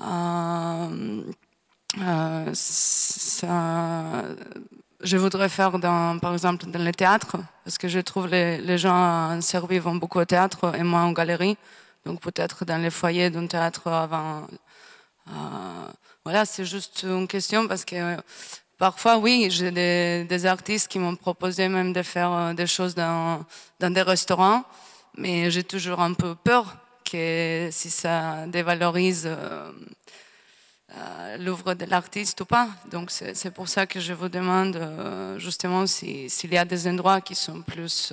[0.00, 1.22] Euh,
[2.00, 2.52] euh,
[5.02, 9.34] je voudrais faire, par exemple, dans le théâtre, parce que je trouve les, les gens
[9.34, 11.58] en Serbie vont beaucoup au théâtre et moi en galerie.
[12.06, 14.46] Donc peut-être dans les foyers d'un théâtre avant.
[15.28, 15.32] Euh,
[16.26, 18.16] voilà, c'est juste une question parce que
[18.78, 23.46] parfois, oui, j'ai des, artistes qui m'ont proposé même de faire euh, des choses dans,
[23.78, 24.64] des restaurants,
[25.16, 26.78] mais j'ai toujours un peu peur
[27.08, 29.22] que si ça dévalorise.
[29.26, 29.70] Euh,
[30.96, 32.68] euh, l'œuvre de l'artiste ou pas.
[32.90, 37.20] Donc c'est pour ça que je vous demande euh, justement s'il y a des endroits
[37.20, 38.12] qui sont plus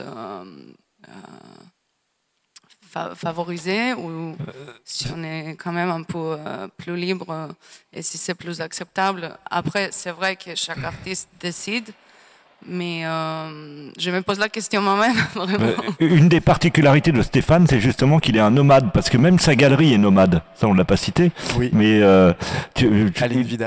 [2.95, 4.35] euh, favorisés ou
[4.83, 6.37] si on est quand même un peu
[6.77, 7.49] plus libre
[7.91, 9.37] et si c'est plus acceptable.
[9.49, 11.93] Après, c'est vrai que chaque artiste décide
[12.67, 15.13] mais euh, je me pose la question moi-même.
[15.53, 19.39] Euh, une des particularités de Stéphane, c'est justement qu'il est un nomade, parce que même
[19.39, 20.41] sa galerie est nomade.
[20.55, 21.31] Ça, on l'a pas cité.
[21.57, 21.69] Oui.
[21.73, 22.33] Mais euh,
[22.73, 23.11] tu,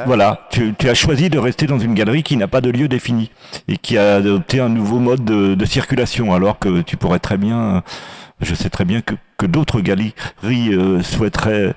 [0.06, 3.30] voilà, tu, as choisi de rester dans une galerie qui n'a pas de lieu défini
[3.68, 7.82] et qui a adopté un nouveau mode de, circulation, alors que tu pourrais très bien.
[8.40, 10.14] Je sais très bien que, que d'autres galeries
[11.02, 11.74] souhaiteraient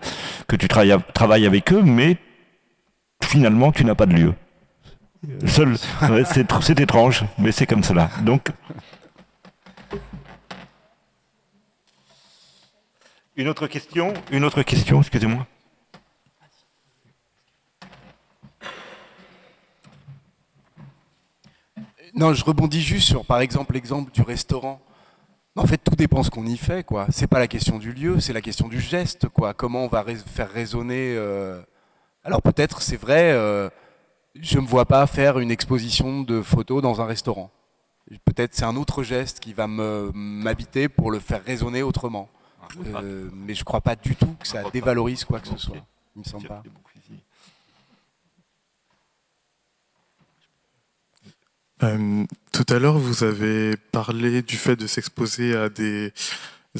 [0.48, 2.18] que tu travailles avec eux, mais
[3.24, 4.34] finalement, tu n'as pas de lieu.
[5.46, 5.78] Seul,
[6.62, 8.10] c'est étrange, mais c'est comme cela.
[8.22, 8.50] Donc,
[13.36, 15.46] une autre question, une autre question, excusez-moi.
[22.16, 24.82] Non, je rebondis juste sur, par exemple, l'exemple du restaurant.
[25.56, 27.08] En fait, tout dépend ce qu'on y fait, quoi.
[27.10, 29.54] C'est pas la question du lieu, c'est la question du geste, quoi.
[29.54, 31.16] Comment on va faire résonner.
[31.18, 31.62] Euh,
[32.24, 33.32] alors peut-être, c'est vrai.
[33.34, 33.70] Euh,
[34.40, 37.52] je ne me vois pas faire une exposition de photos dans un restaurant.
[38.26, 42.30] Peut-être c'est un autre geste qui va m'habiter pour le faire résonner autrement.
[42.96, 45.78] Euh, mais je ne crois pas du tout que ça dévalorise quoi que ce soit.
[46.16, 46.64] Il me semble pas.
[51.84, 56.14] Euh, tout à l'heure, vous avez parlé du fait de s'exposer à des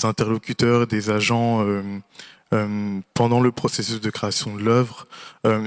[0.04, 5.08] interlocuteurs, des agents euh, pendant le processus de création de l'œuvre,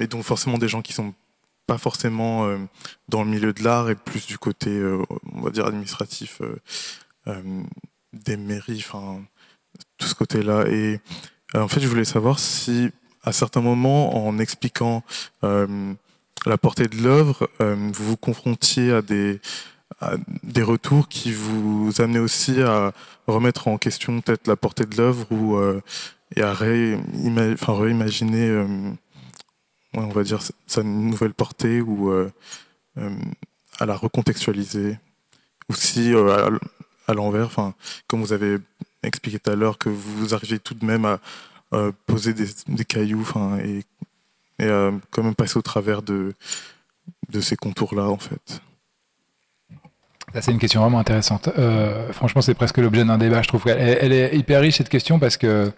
[0.00, 1.14] et donc forcément des gens qui sont
[1.66, 2.58] pas forcément euh,
[3.08, 5.02] dans le milieu de l'art et plus du côté, euh,
[5.32, 6.40] on va dire, administratif
[7.26, 7.62] euh,
[8.12, 9.22] des mairies, enfin,
[9.98, 10.66] tout ce côté-là.
[10.68, 11.00] Et
[11.54, 12.90] en fait, je voulais savoir si,
[13.22, 15.02] à certains moments, en expliquant
[16.46, 19.40] la portée de l'œuvre, vous vous confrontiez à des,
[20.62, 22.92] retours qui vous amenaient aussi à
[23.26, 25.58] remettre en question peut-être la portée de l'œuvre ou
[26.34, 28.64] et à réimaginer
[29.94, 32.30] on va dire, sa nouvelle portée ou euh,
[32.98, 33.10] euh,
[33.78, 34.98] à la recontextualiser.
[35.68, 36.58] Ou si, euh,
[37.06, 37.74] à, l'envers, enfin,
[38.06, 38.58] comme vous avez
[39.02, 41.20] expliqué tout à l'heure, que vous arrivez tout de même à
[42.06, 43.84] poser des, cailloux enfin, et,
[44.58, 44.68] et
[45.10, 46.34] quand même passer au travers de,
[47.40, 48.60] ces contours-là, en fait.
[50.40, 51.48] C'est une question vraiment intéressante.
[52.12, 53.42] franchement, c'est presque l'objet d'un débat.
[53.42, 55.72] Je trouve elle est hyper riche cette question parce que,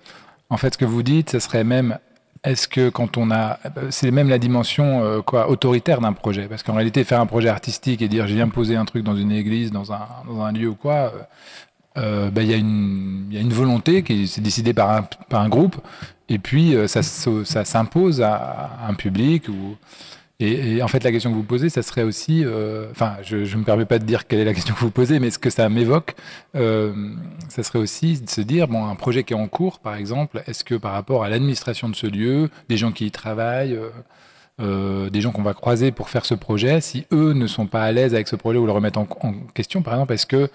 [0.51, 1.99] en fait, ce que vous dites, ce serait même
[2.45, 3.59] est-ce que quand on a,
[3.91, 7.49] c'est même la dimension euh, quoi autoritaire d'un projet, parce qu'en réalité faire un projet
[7.49, 10.75] artistique et dire je viens poser un truc dans une église, dans un, lieu ou
[10.75, 11.11] quoi, euh,
[11.97, 15.77] euh ben, il y, a une, volonté qui est décidée par un, par un groupe,
[16.29, 19.77] et puis euh, ça, s'impose à, un public ou
[20.41, 23.57] Et, en fait, la question que vous posez, ça serait aussi, euh, enfin, je ne
[23.57, 25.51] me permets pas de dire quelle est la question que vous posez, mais ce que
[25.51, 26.15] ça m'évoque,
[26.57, 26.93] euh,
[27.49, 30.43] ça serait aussi de se dire, bon, un projet qui est en cours, par exemple,
[30.47, 33.79] est-ce que par rapport à l'administration de ce lieu, des gens qui y travaillent,
[34.59, 37.93] des gens qu'on va croiser pour faire ce projet, si eux ne sont pas à
[37.93, 40.49] l'aise avec ce projet ou le remettent en, en question, par exemple, est-ce que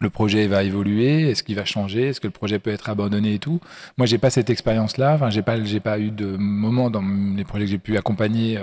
[0.00, 3.34] le projet va évoluer, est-ce qu'il va changer, est-ce que le projet peut être abandonné
[3.34, 3.60] et tout.
[3.98, 5.14] Moi, j'ai pas cette expérience-là.
[5.14, 7.04] Enfin, j'ai pas, j'ai pas eu de moment dans
[7.36, 8.58] les projets que j'ai pu accompagner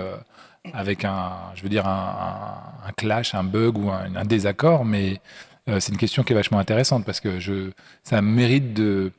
[0.72, 5.20] avec un, je veux dire, un, clash, un bug ou un, désaccord, mais
[5.68, 7.70] euh, c'est une question qui est vachement intéressante parce que je,
[8.02, 9.12] ça mérite de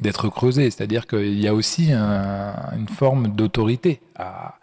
[0.00, 0.70] d'être creusé.
[0.70, 4.56] C'est-à-dire qu'il y a aussi une forme d'autorité à,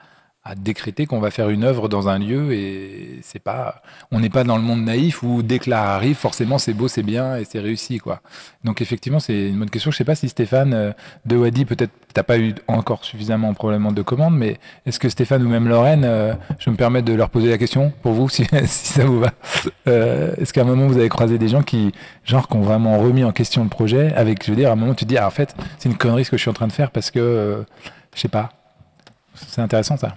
[0.44, 4.30] à décréter qu'on va faire une œuvre dans un lieu et c'est pas on n'est
[4.30, 7.38] pas dans le monde naïf où dès que l'art arrive forcément c'est beau c'est bien
[7.38, 8.22] et c'est réussi quoi.
[8.64, 9.92] Donc effectivement c'est une bonne question.
[9.92, 10.92] Je sais pas si Stéphane euh,
[11.26, 15.46] de Wadi peut-être t'as pas eu encore suffisamment probablement de commandes mais est-ce que Stéphane
[15.46, 18.44] ou même Lorraine euh, je me permets de leur poser la question pour vous si,
[18.66, 19.34] si ça vous va.
[19.88, 21.92] Euh, est-ce qu'à un moment vous avez croisé des gens qui
[22.26, 24.76] genre qui ont vraiment remis en question le projet avec je veux dire à un
[24.76, 26.54] moment tu te dis ah, en fait c'est une connerie ce que je suis en
[26.54, 27.64] train de faire parce que
[28.16, 28.61] je sais pas
[29.36, 30.16] c'est intéressant ça.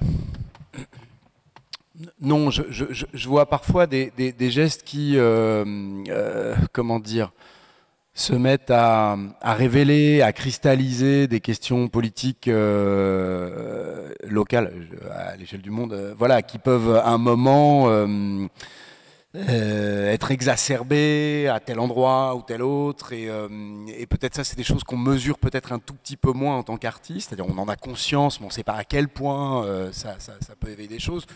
[2.21, 5.65] Non, je, vois parfois des, gestes qui, euh,
[6.09, 7.33] euh, comment dire,
[8.15, 14.73] se mettent à, révéler, à cristalliser des questions politiques euh, locales
[15.11, 17.89] à l'échelle du monde, voilà, qui peuvent à un moment
[19.37, 23.13] euh, être exacerbé à tel endroit ou tel autre.
[23.13, 23.49] Et, euh,
[23.89, 26.63] et peut-être ça, c'est des choses qu'on mesure peut-être un tout petit peu moins en
[26.63, 27.31] tant qu'artiste.
[27.31, 30.17] C'est-à-dire on en a conscience, mais on ne sait pas à quel point euh, ça,
[30.61, 31.27] peut éveiller des choses.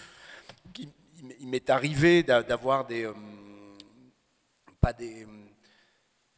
[1.41, 3.09] Il m'est arrivé d'avoir des...
[4.81, 5.27] pas des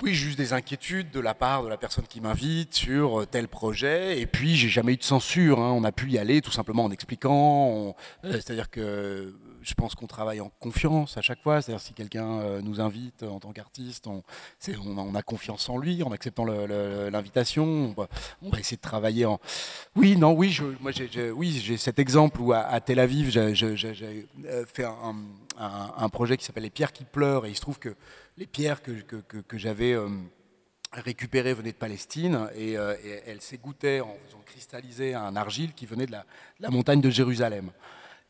[0.02, 4.18] oui, juste des inquiétudes de la part de la personne qui m'invite sur tel projet.
[4.18, 5.60] Et puis, j'ai jamais eu de censure.
[5.60, 5.72] Hein.
[5.72, 7.94] On a pu y aller tout simplement en expliquant.
[8.24, 11.60] C'est-à-dire que je pense qu'on travaille en confiance à chaque fois.
[11.60, 16.12] C'est-à-dire si quelqu'un euh, nous invite en tant qu'artiste, on, a confiance en lui en
[16.12, 17.94] acceptant l'invitation.
[18.42, 19.40] On, va essayer de travailler en.
[19.96, 24.64] Oui, non, oui, moi j'ai oui, j'ai cet exemple où à, Tel Aviv, j'ai euh,
[24.66, 27.94] fait un, projet qui s'appelle Les pierres qui pleurent et il se trouve que
[28.36, 30.08] les pierres que, que, j'avais euh,
[30.92, 36.12] récupérées venaient de Palestine et, elles s'égouttaient en faisant cristalliser un argile qui venait de
[36.12, 37.70] la montagne de Jérusalem.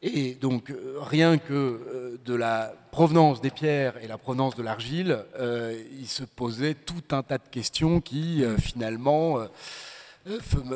[0.03, 4.63] Et donc, euh, rien que euh, de la provenance des pierres et la provenance de
[4.63, 9.39] l'argile, euh, il se posait tout un tas de questions qui, finalement,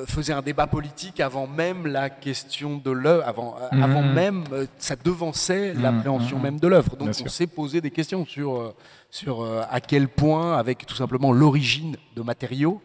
[0.06, 4.44] faisaient un débat politique avant même la question de l'œuvre, avant, avant même,
[4.78, 5.82] ça devançait mmh.
[5.82, 6.42] l'appréhension mmh.
[6.42, 6.96] même de l'œuvre.
[6.96, 8.74] Donc, on s'est posé des questions sur,
[9.10, 12.82] sur à quel point, avec tout simplement l'origine de matériaux,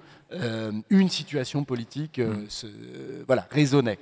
[0.89, 2.67] une situation politique se,
[3.27, 3.99] voilà, résonnait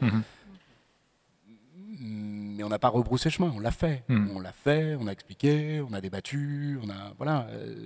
[2.57, 4.03] mais on n'a pas rebroussé chemin, on l'a fait.
[4.09, 4.29] Hmm.
[4.35, 7.13] On l'a fait, on a expliqué, on a débattu, on a.
[7.17, 7.47] Voilà.
[7.51, 7.85] Euh,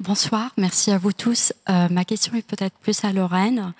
[0.00, 1.54] Bonsoir, merci à vous tous.
[1.70, 3.72] Euh, ma question est peut-être plus à Lorraine.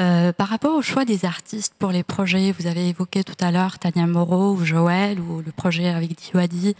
[0.00, 3.52] Euh, par rapport au choix des artistes pour les projets, vous avez évoqué tout à
[3.52, 6.74] l'heure Tania Moreau ou Joël ou le projet avec Diwadi.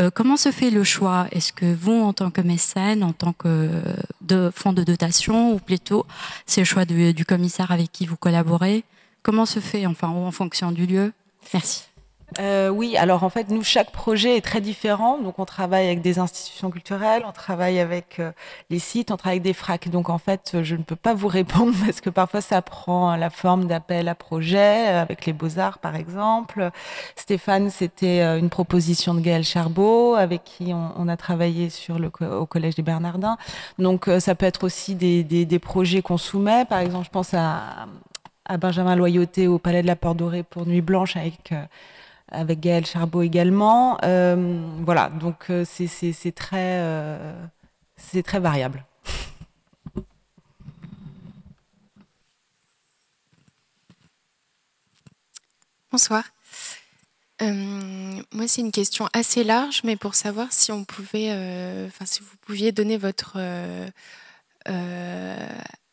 [0.00, 1.26] Euh, comment se fait le choix?
[1.32, 3.82] Est-ce que vous, en tant que mécène, en tant que
[4.20, 6.06] de fonds de dotation, ou plutôt
[6.46, 8.84] c'est le choix du commissaire avec qui vous collaborez?
[9.22, 11.12] Comment se fait, enfin, en fonction du lieu?
[11.52, 11.84] Merci.
[12.40, 15.18] Euh, oui, alors en fait, nous, chaque projet est très différent.
[15.18, 18.32] Donc, on travaille avec des institutions culturelles, on travaille avec euh,
[18.70, 19.88] les sites, on travaille avec des fracs.
[19.88, 23.30] Donc, en fait, je ne peux pas vous répondre parce que parfois, ça prend la
[23.30, 26.70] forme d'appel à projet, euh, avec les Beaux-Arts, par exemple.
[27.16, 32.46] Stéphane, c'était une proposition de Gaël Charbot, avec qui on, a travaillé sur le, au
[32.46, 33.36] Collège des Bernardins.
[33.78, 36.64] Donc, ça peut être aussi des, projets qu'on soumet.
[36.64, 37.86] Par exemple, je pense à,
[38.44, 41.52] à Benjamin Loyauté au Palais de la Porte Dorée pour Nuit Blanche avec
[42.34, 43.98] avec Gaël Charbot également.
[44.04, 47.46] Euh, voilà, donc euh, c'est très, euh,
[48.24, 48.84] très variable.
[55.92, 56.24] Bonsoir.
[57.40, 61.30] moi, c'est une question assez large, mais pour savoir si on pouvait,
[61.86, 63.38] enfin, si vous pouviez donner votre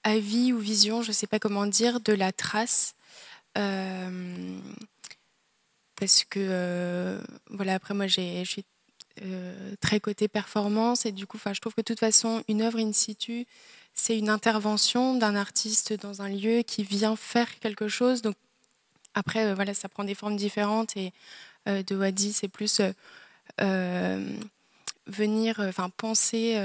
[0.04, 2.96] avis ou vision, je ne sais pas comment dire, de la trace
[6.02, 7.22] parce que euh,
[7.52, 8.66] voilà après moi je suis
[9.22, 12.80] euh, très côté performance et du coup je trouve que de toute façon une œuvre
[12.80, 13.46] in situ
[13.94, 18.24] c'est une intervention d'un artiste dans un lieu qui vient faire quelque chose.
[18.24, 18.36] Donc
[19.14, 21.14] après euh, voilà ça prend des formes différentes et
[21.68, 22.82] de Wadi, c'est plus
[25.06, 26.56] venir, enfin penser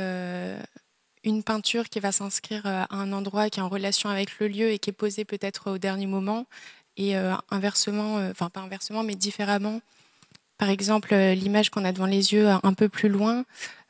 [1.25, 4.71] une peinture qui va s'inscrire à un endroit qui est en relation avec le lieu
[4.71, 6.47] et qui est posée peut-être au dernier moment,
[6.97, 7.15] et
[7.51, 9.81] inversement, enfin pas inversement, mais différemment.
[10.59, 13.45] Par exemple, l'image qu'on a devant les yeux un peu plus loin,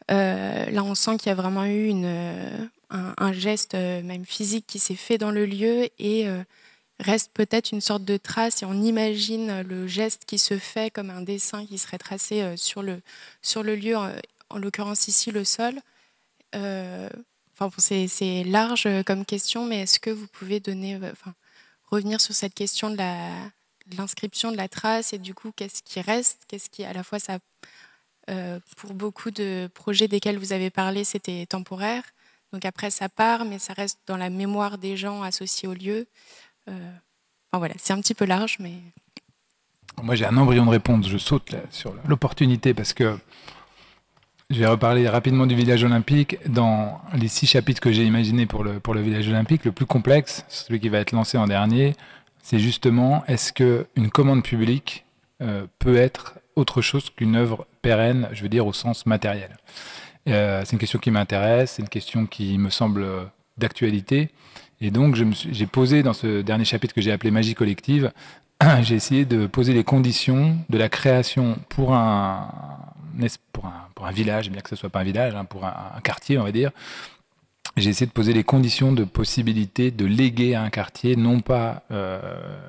[0.09, 1.93] là on sent qu'il y a vraiment eu
[2.91, 6.43] un, geste euh, même physique qui s'est fait dans le lieu et euh,
[7.01, 11.11] reste peut-être une sorte de trace et on imagine le geste qui se fait comme
[11.11, 13.01] un dessin qui serait tracé euh, sur le,
[13.43, 15.75] sur le lieu, en, l'occurrence ici le sol.
[16.55, 20.99] enfin, c'est large comme question, mais est-ce que vous pouvez donner,
[21.87, 22.97] revenir sur cette question de
[23.97, 27.19] l'inscription de la trace et du coup qu'est-ce qui reste, qu'est-ce qui à la fois
[27.19, 27.39] ça,
[28.77, 32.03] pour beaucoup de projets desquels vous avez parlé, c'était temporaire.
[32.53, 36.07] Donc après, ça part, mais ça reste dans la mémoire des gens associés au lieu.
[36.69, 36.93] Euh,
[37.53, 38.75] voilà, c'est un petit peu large, mais.
[40.03, 41.09] Moi, j'ai un embryon de réponse.
[41.09, 43.19] Je saute sur l'opportunité parce que
[44.51, 46.39] je vais reparler rapidement du village olympique.
[46.49, 49.87] Dans les six chapitres que j'ai imaginés pour le, pour le village olympique, le plus
[49.87, 51.95] complexe, celui qui va être lancé en dernier,
[52.43, 55.05] c'est justement est-ce qu'une commande publique
[55.43, 59.57] euh, peut être autre chose qu'une œuvre pérenne, je veux dire au sens matériel?
[60.29, 63.25] Euh, c'est une question qui m'intéresse, c'est une question qui me semble euh,
[63.59, 64.31] d'actualité.
[64.81, 68.13] Et donc, j'ai posé dans ce dernier chapitre que j'ai appelé Magie collective,
[68.83, 72.49] j'ai essayé de poser les conditions de la création pour un,
[73.53, 76.01] pour un, pour un village, bien que ce soit pas un village, hein, pour un,
[76.03, 76.71] quartier, on va dire.
[77.77, 81.83] J'ai essayé de poser les conditions de possibilité de léguer à un quartier, non pas
[81.91, 82.21] euh,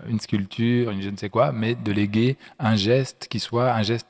[0.10, 3.84] une sculpture, une je ne sais quoi, mais de léguer un geste qui soit un
[3.84, 4.08] geste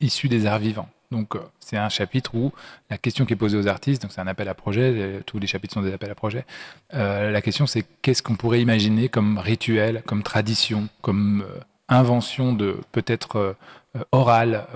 [0.00, 0.88] issu des arts vivants.
[1.10, 2.50] Donc, euh, c'est un chapitre où
[2.88, 5.38] la question qui est posée aux artistes, donc c'est un appel à projet, euh, tous
[5.38, 6.46] les chapitres sont des appels à projet.
[6.92, 11.44] La question, c'est qu'est-ce qu'on pourrait imaginer comme rituel, comme tradition, comme
[11.92, 13.56] invention de peut-être
[14.10, 14.66] orale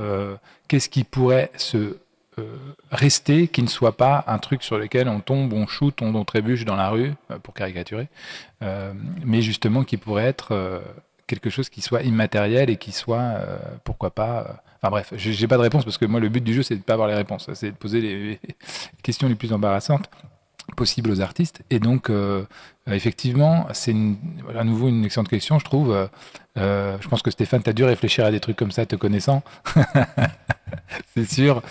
[0.68, 1.96] Qu'est-ce qui pourrait se
[2.90, 6.24] rester, qui ne soit pas un truc sur lequel on tombe, on shoot, on, on
[6.24, 8.08] trébuche dans la rue, pour caricaturer,
[9.24, 10.82] mais justement qui pourrait être
[11.26, 13.40] quelque chose qui soit immatériel et qui soit,
[13.84, 16.62] pourquoi pas, Enfin bref, j'ai pas de réponse parce que moi le but du jeu
[16.62, 18.40] c'est de pas avoir les réponses, c'est de poser les
[19.02, 20.08] questions les plus embarrassantes
[20.74, 21.62] possibles aux artistes.
[21.70, 22.44] Et donc euh,
[22.90, 23.94] effectivement, c'est
[24.56, 25.92] à nouveau une excellente question, je trouve.
[25.92, 26.06] Euh,
[26.58, 28.96] euh, je pense que Stéphane, tu as dû réfléchir à des trucs comme ça, te
[28.96, 29.42] connaissant.
[31.14, 31.62] c'est sûr.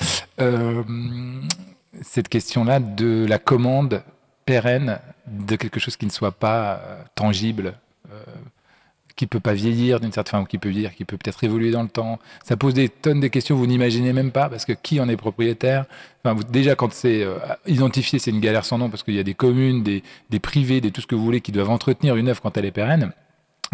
[2.02, 4.04] cette question-là de la commande
[4.46, 6.82] pérenne de quelque chose qui ne soit pas
[7.16, 7.74] tangible,
[9.16, 11.84] qui peut pas vieillir d'une certaine façon, qui peut vieillir, qui peut peut-être évoluer dans
[11.84, 12.20] le temps.
[12.44, 15.16] Ça pose des tonnes de questions, vous n'imaginez même pas, parce que qui en est
[15.16, 15.86] propriétaire?
[16.50, 19.34] Déjà, quand c'est euh, identifié, c'est une galère sans nom, parce qu'il y a des
[19.34, 22.42] communes, des, des privés, des tout ce que vous voulez, qui doivent entretenir une œuvre
[22.42, 23.12] quand elle est pérenne.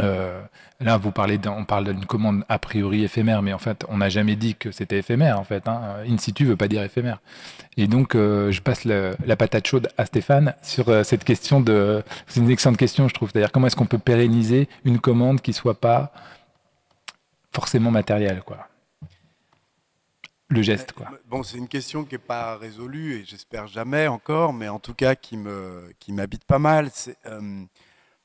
[0.01, 0.41] Euh,
[0.81, 4.55] là, on parle d'une commande a priori éphémère, mais en fait, on n'a jamais dit
[4.55, 5.39] que c'était éphémère.
[5.39, 5.97] En fait, hein.
[6.07, 7.19] in situ veut pas dire éphémère.
[7.77, 12.03] Et donc, euh, je passe la patate chaude à Stéphane sur euh, cette question de.
[12.27, 13.29] C'est une excellente question, je trouve.
[13.31, 16.11] C'est-à-dire, comment est-ce qu'on peut pérenniser une commande qui soit pas
[17.53, 18.67] forcément matérielle, quoi?
[20.49, 21.07] Le geste, quoi.
[21.29, 24.93] Bon, c'est une question qui n'est pas résolue et j'espère jamais encore, mais en tout
[24.93, 26.89] cas qui me qui m'habite pas mal.
[26.91, 27.15] C'est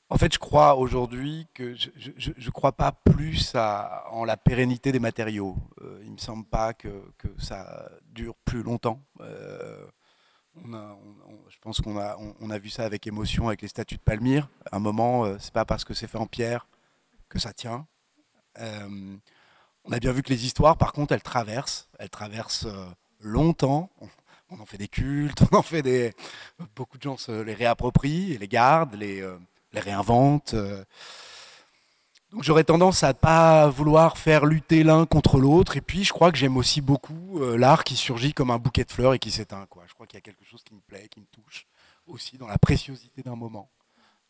[0.09, 4.99] en fait, je crois aujourd'hui que je ne crois pas plus en la pérennité des
[4.99, 5.57] matériaux.
[5.81, 6.89] Euh, il ne me semble pas que,
[7.37, 9.01] ça dure plus longtemps.
[9.19, 9.85] Euh,
[10.55, 14.47] je pense qu'on a, vu ça avec émotion avec les statues de Palmyre.
[14.71, 16.67] À un moment, euh, c'est pas parce que c'est fait en pierre
[17.27, 17.85] que ça tient.
[18.57, 21.89] on a bien vu que les histoires, par contre, elles traversent.
[21.99, 22.67] Elles traversent
[23.19, 23.89] longtemps.
[24.49, 26.13] On, en fait des cultes, on en fait des.
[26.77, 28.95] Beaucoup de gens se les réapproprient et les gardent.
[29.77, 30.53] Les réinvente.
[30.53, 30.83] Euh.
[32.31, 35.77] Donc j'aurais tendance à pas vouloir faire lutter l'un contre l'autre.
[35.77, 38.83] Et puis je crois que j'aime aussi beaucoup euh, l'art qui surgit comme un bouquet
[38.83, 39.65] de fleurs et qui s'éteint.
[39.87, 41.67] Je crois qu'il y a quelque chose qui me plaît, qui me touche
[42.05, 43.69] aussi dans la préciosité d'un moment.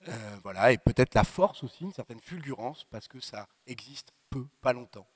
[0.08, 0.12] Euh,
[0.44, 4.72] voilà, et peut-être la force aussi, une certaine fulgurance, parce que ça existe peu, pas
[4.72, 5.08] longtemps.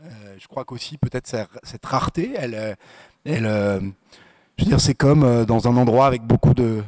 [0.00, 1.26] je crois qu'aussi peut-être
[1.62, 2.76] cette rareté, elle,
[3.24, 3.94] elle
[4.58, 6.82] je veux dire, c'est comme dans un endroit avec beaucoup de,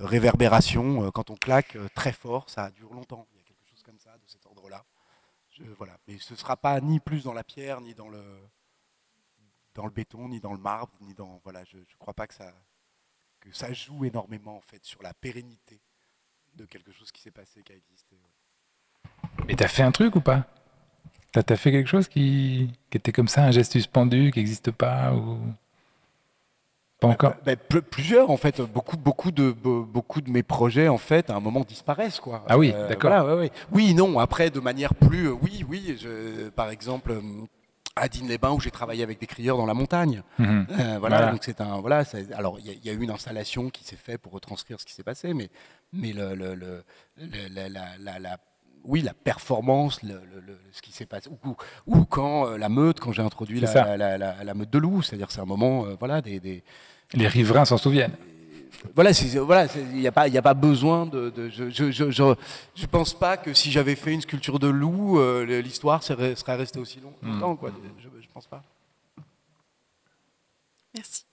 [0.00, 1.04] réverbération.
[1.04, 3.26] Euh, quand on claque euh, très fort, ça dure longtemps.
[3.32, 4.84] Il y a quelque chose comme ça, de cet ordre-là.
[5.78, 5.96] Voilà.
[6.06, 8.22] Mais ce ne sera pas ni plus dans la pierre, ni dans le,
[9.74, 11.40] dans le béton, ni dans le marbre, ni dans.
[11.44, 12.52] Voilà, je ne crois pas que ça,
[13.40, 15.80] que ça joue énormément en fait sur la pérennité
[16.54, 18.16] de quelque chose qui s'est passé, qui a existé.
[19.46, 20.46] Mais t'as fait un truc ou pas?
[21.32, 24.70] T'as as fait quelque chose qui, qui, était comme ça, un geste suspendu, qui n'existe
[24.70, 25.40] pas ou...
[27.02, 28.60] Pas encore bah, bah, Plusieurs, en fait.
[28.60, 32.20] Beaucoup, beaucoup, de, beaucoup de mes projets, en fait, à un moment disparaissent.
[32.20, 32.44] Quoi.
[32.48, 33.10] Ah oui, d'accord.
[33.10, 33.50] Voilà, ouais, ouais.
[33.72, 35.28] Oui, non, après, de manière plus.
[35.28, 37.12] oui, oui, je, par exemple
[37.96, 40.22] à Digne-les-Bains où j'ai travaillé avec des crieurs dans la montagne.
[40.38, 40.66] Mhm.
[40.70, 42.04] Euh, voilà, donc c'est un voilà.
[42.34, 45.02] alors il y, a eu une installation qui s'est faite pour retranscrire ce qui s'est
[45.02, 45.50] passé, mais
[45.92, 46.84] mais le, le, le
[47.50, 48.36] la, la, la,
[48.84, 50.00] oui, la performance,
[50.72, 51.56] ce qui s'est passé, ou,
[51.86, 55.40] ou, quand euh, la meute, quand j'ai introduit la, la, meute de loup, c'est-à-dire c'est
[55.40, 56.62] un moment, euh, voilà, des, des,
[57.14, 58.16] les riverains s'en souviennent
[58.94, 61.32] voilà, voilà, il n'y a pas, il a pas besoin de.
[61.50, 62.34] je, je, je,
[62.74, 66.56] je, pense pas que si j'avais fait une sculpture de loup, euh, l'histoire serait, serait,
[66.56, 67.52] restée aussi longtemps.
[67.52, 67.56] Hmm.
[67.56, 67.70] Quoi.
[67.98, 68.62] Je, je pense pas.
[70.94, 71.24] Merci.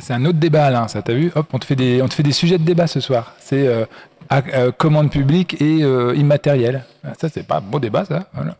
[0.00, 0.86] C'est un autre débat, là.
[0.88, 1.32] Ça, t'as vu?
[1.34, 3.34] Hop, on te fait des, on te fait des sujets de débat ce soir.
[3.38, 3.84] C'est euh,
[4.32, 5.78] euh, commande publique et
[6.16, 6.84] immatériel.
[7.04, 8.28] Ah, ça, c'est pas un beau débat, ça.
[8.32, 8.56] Voilà.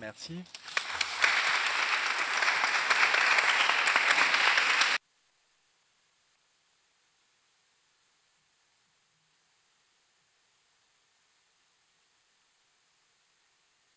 [0.00, 0.42] Merci.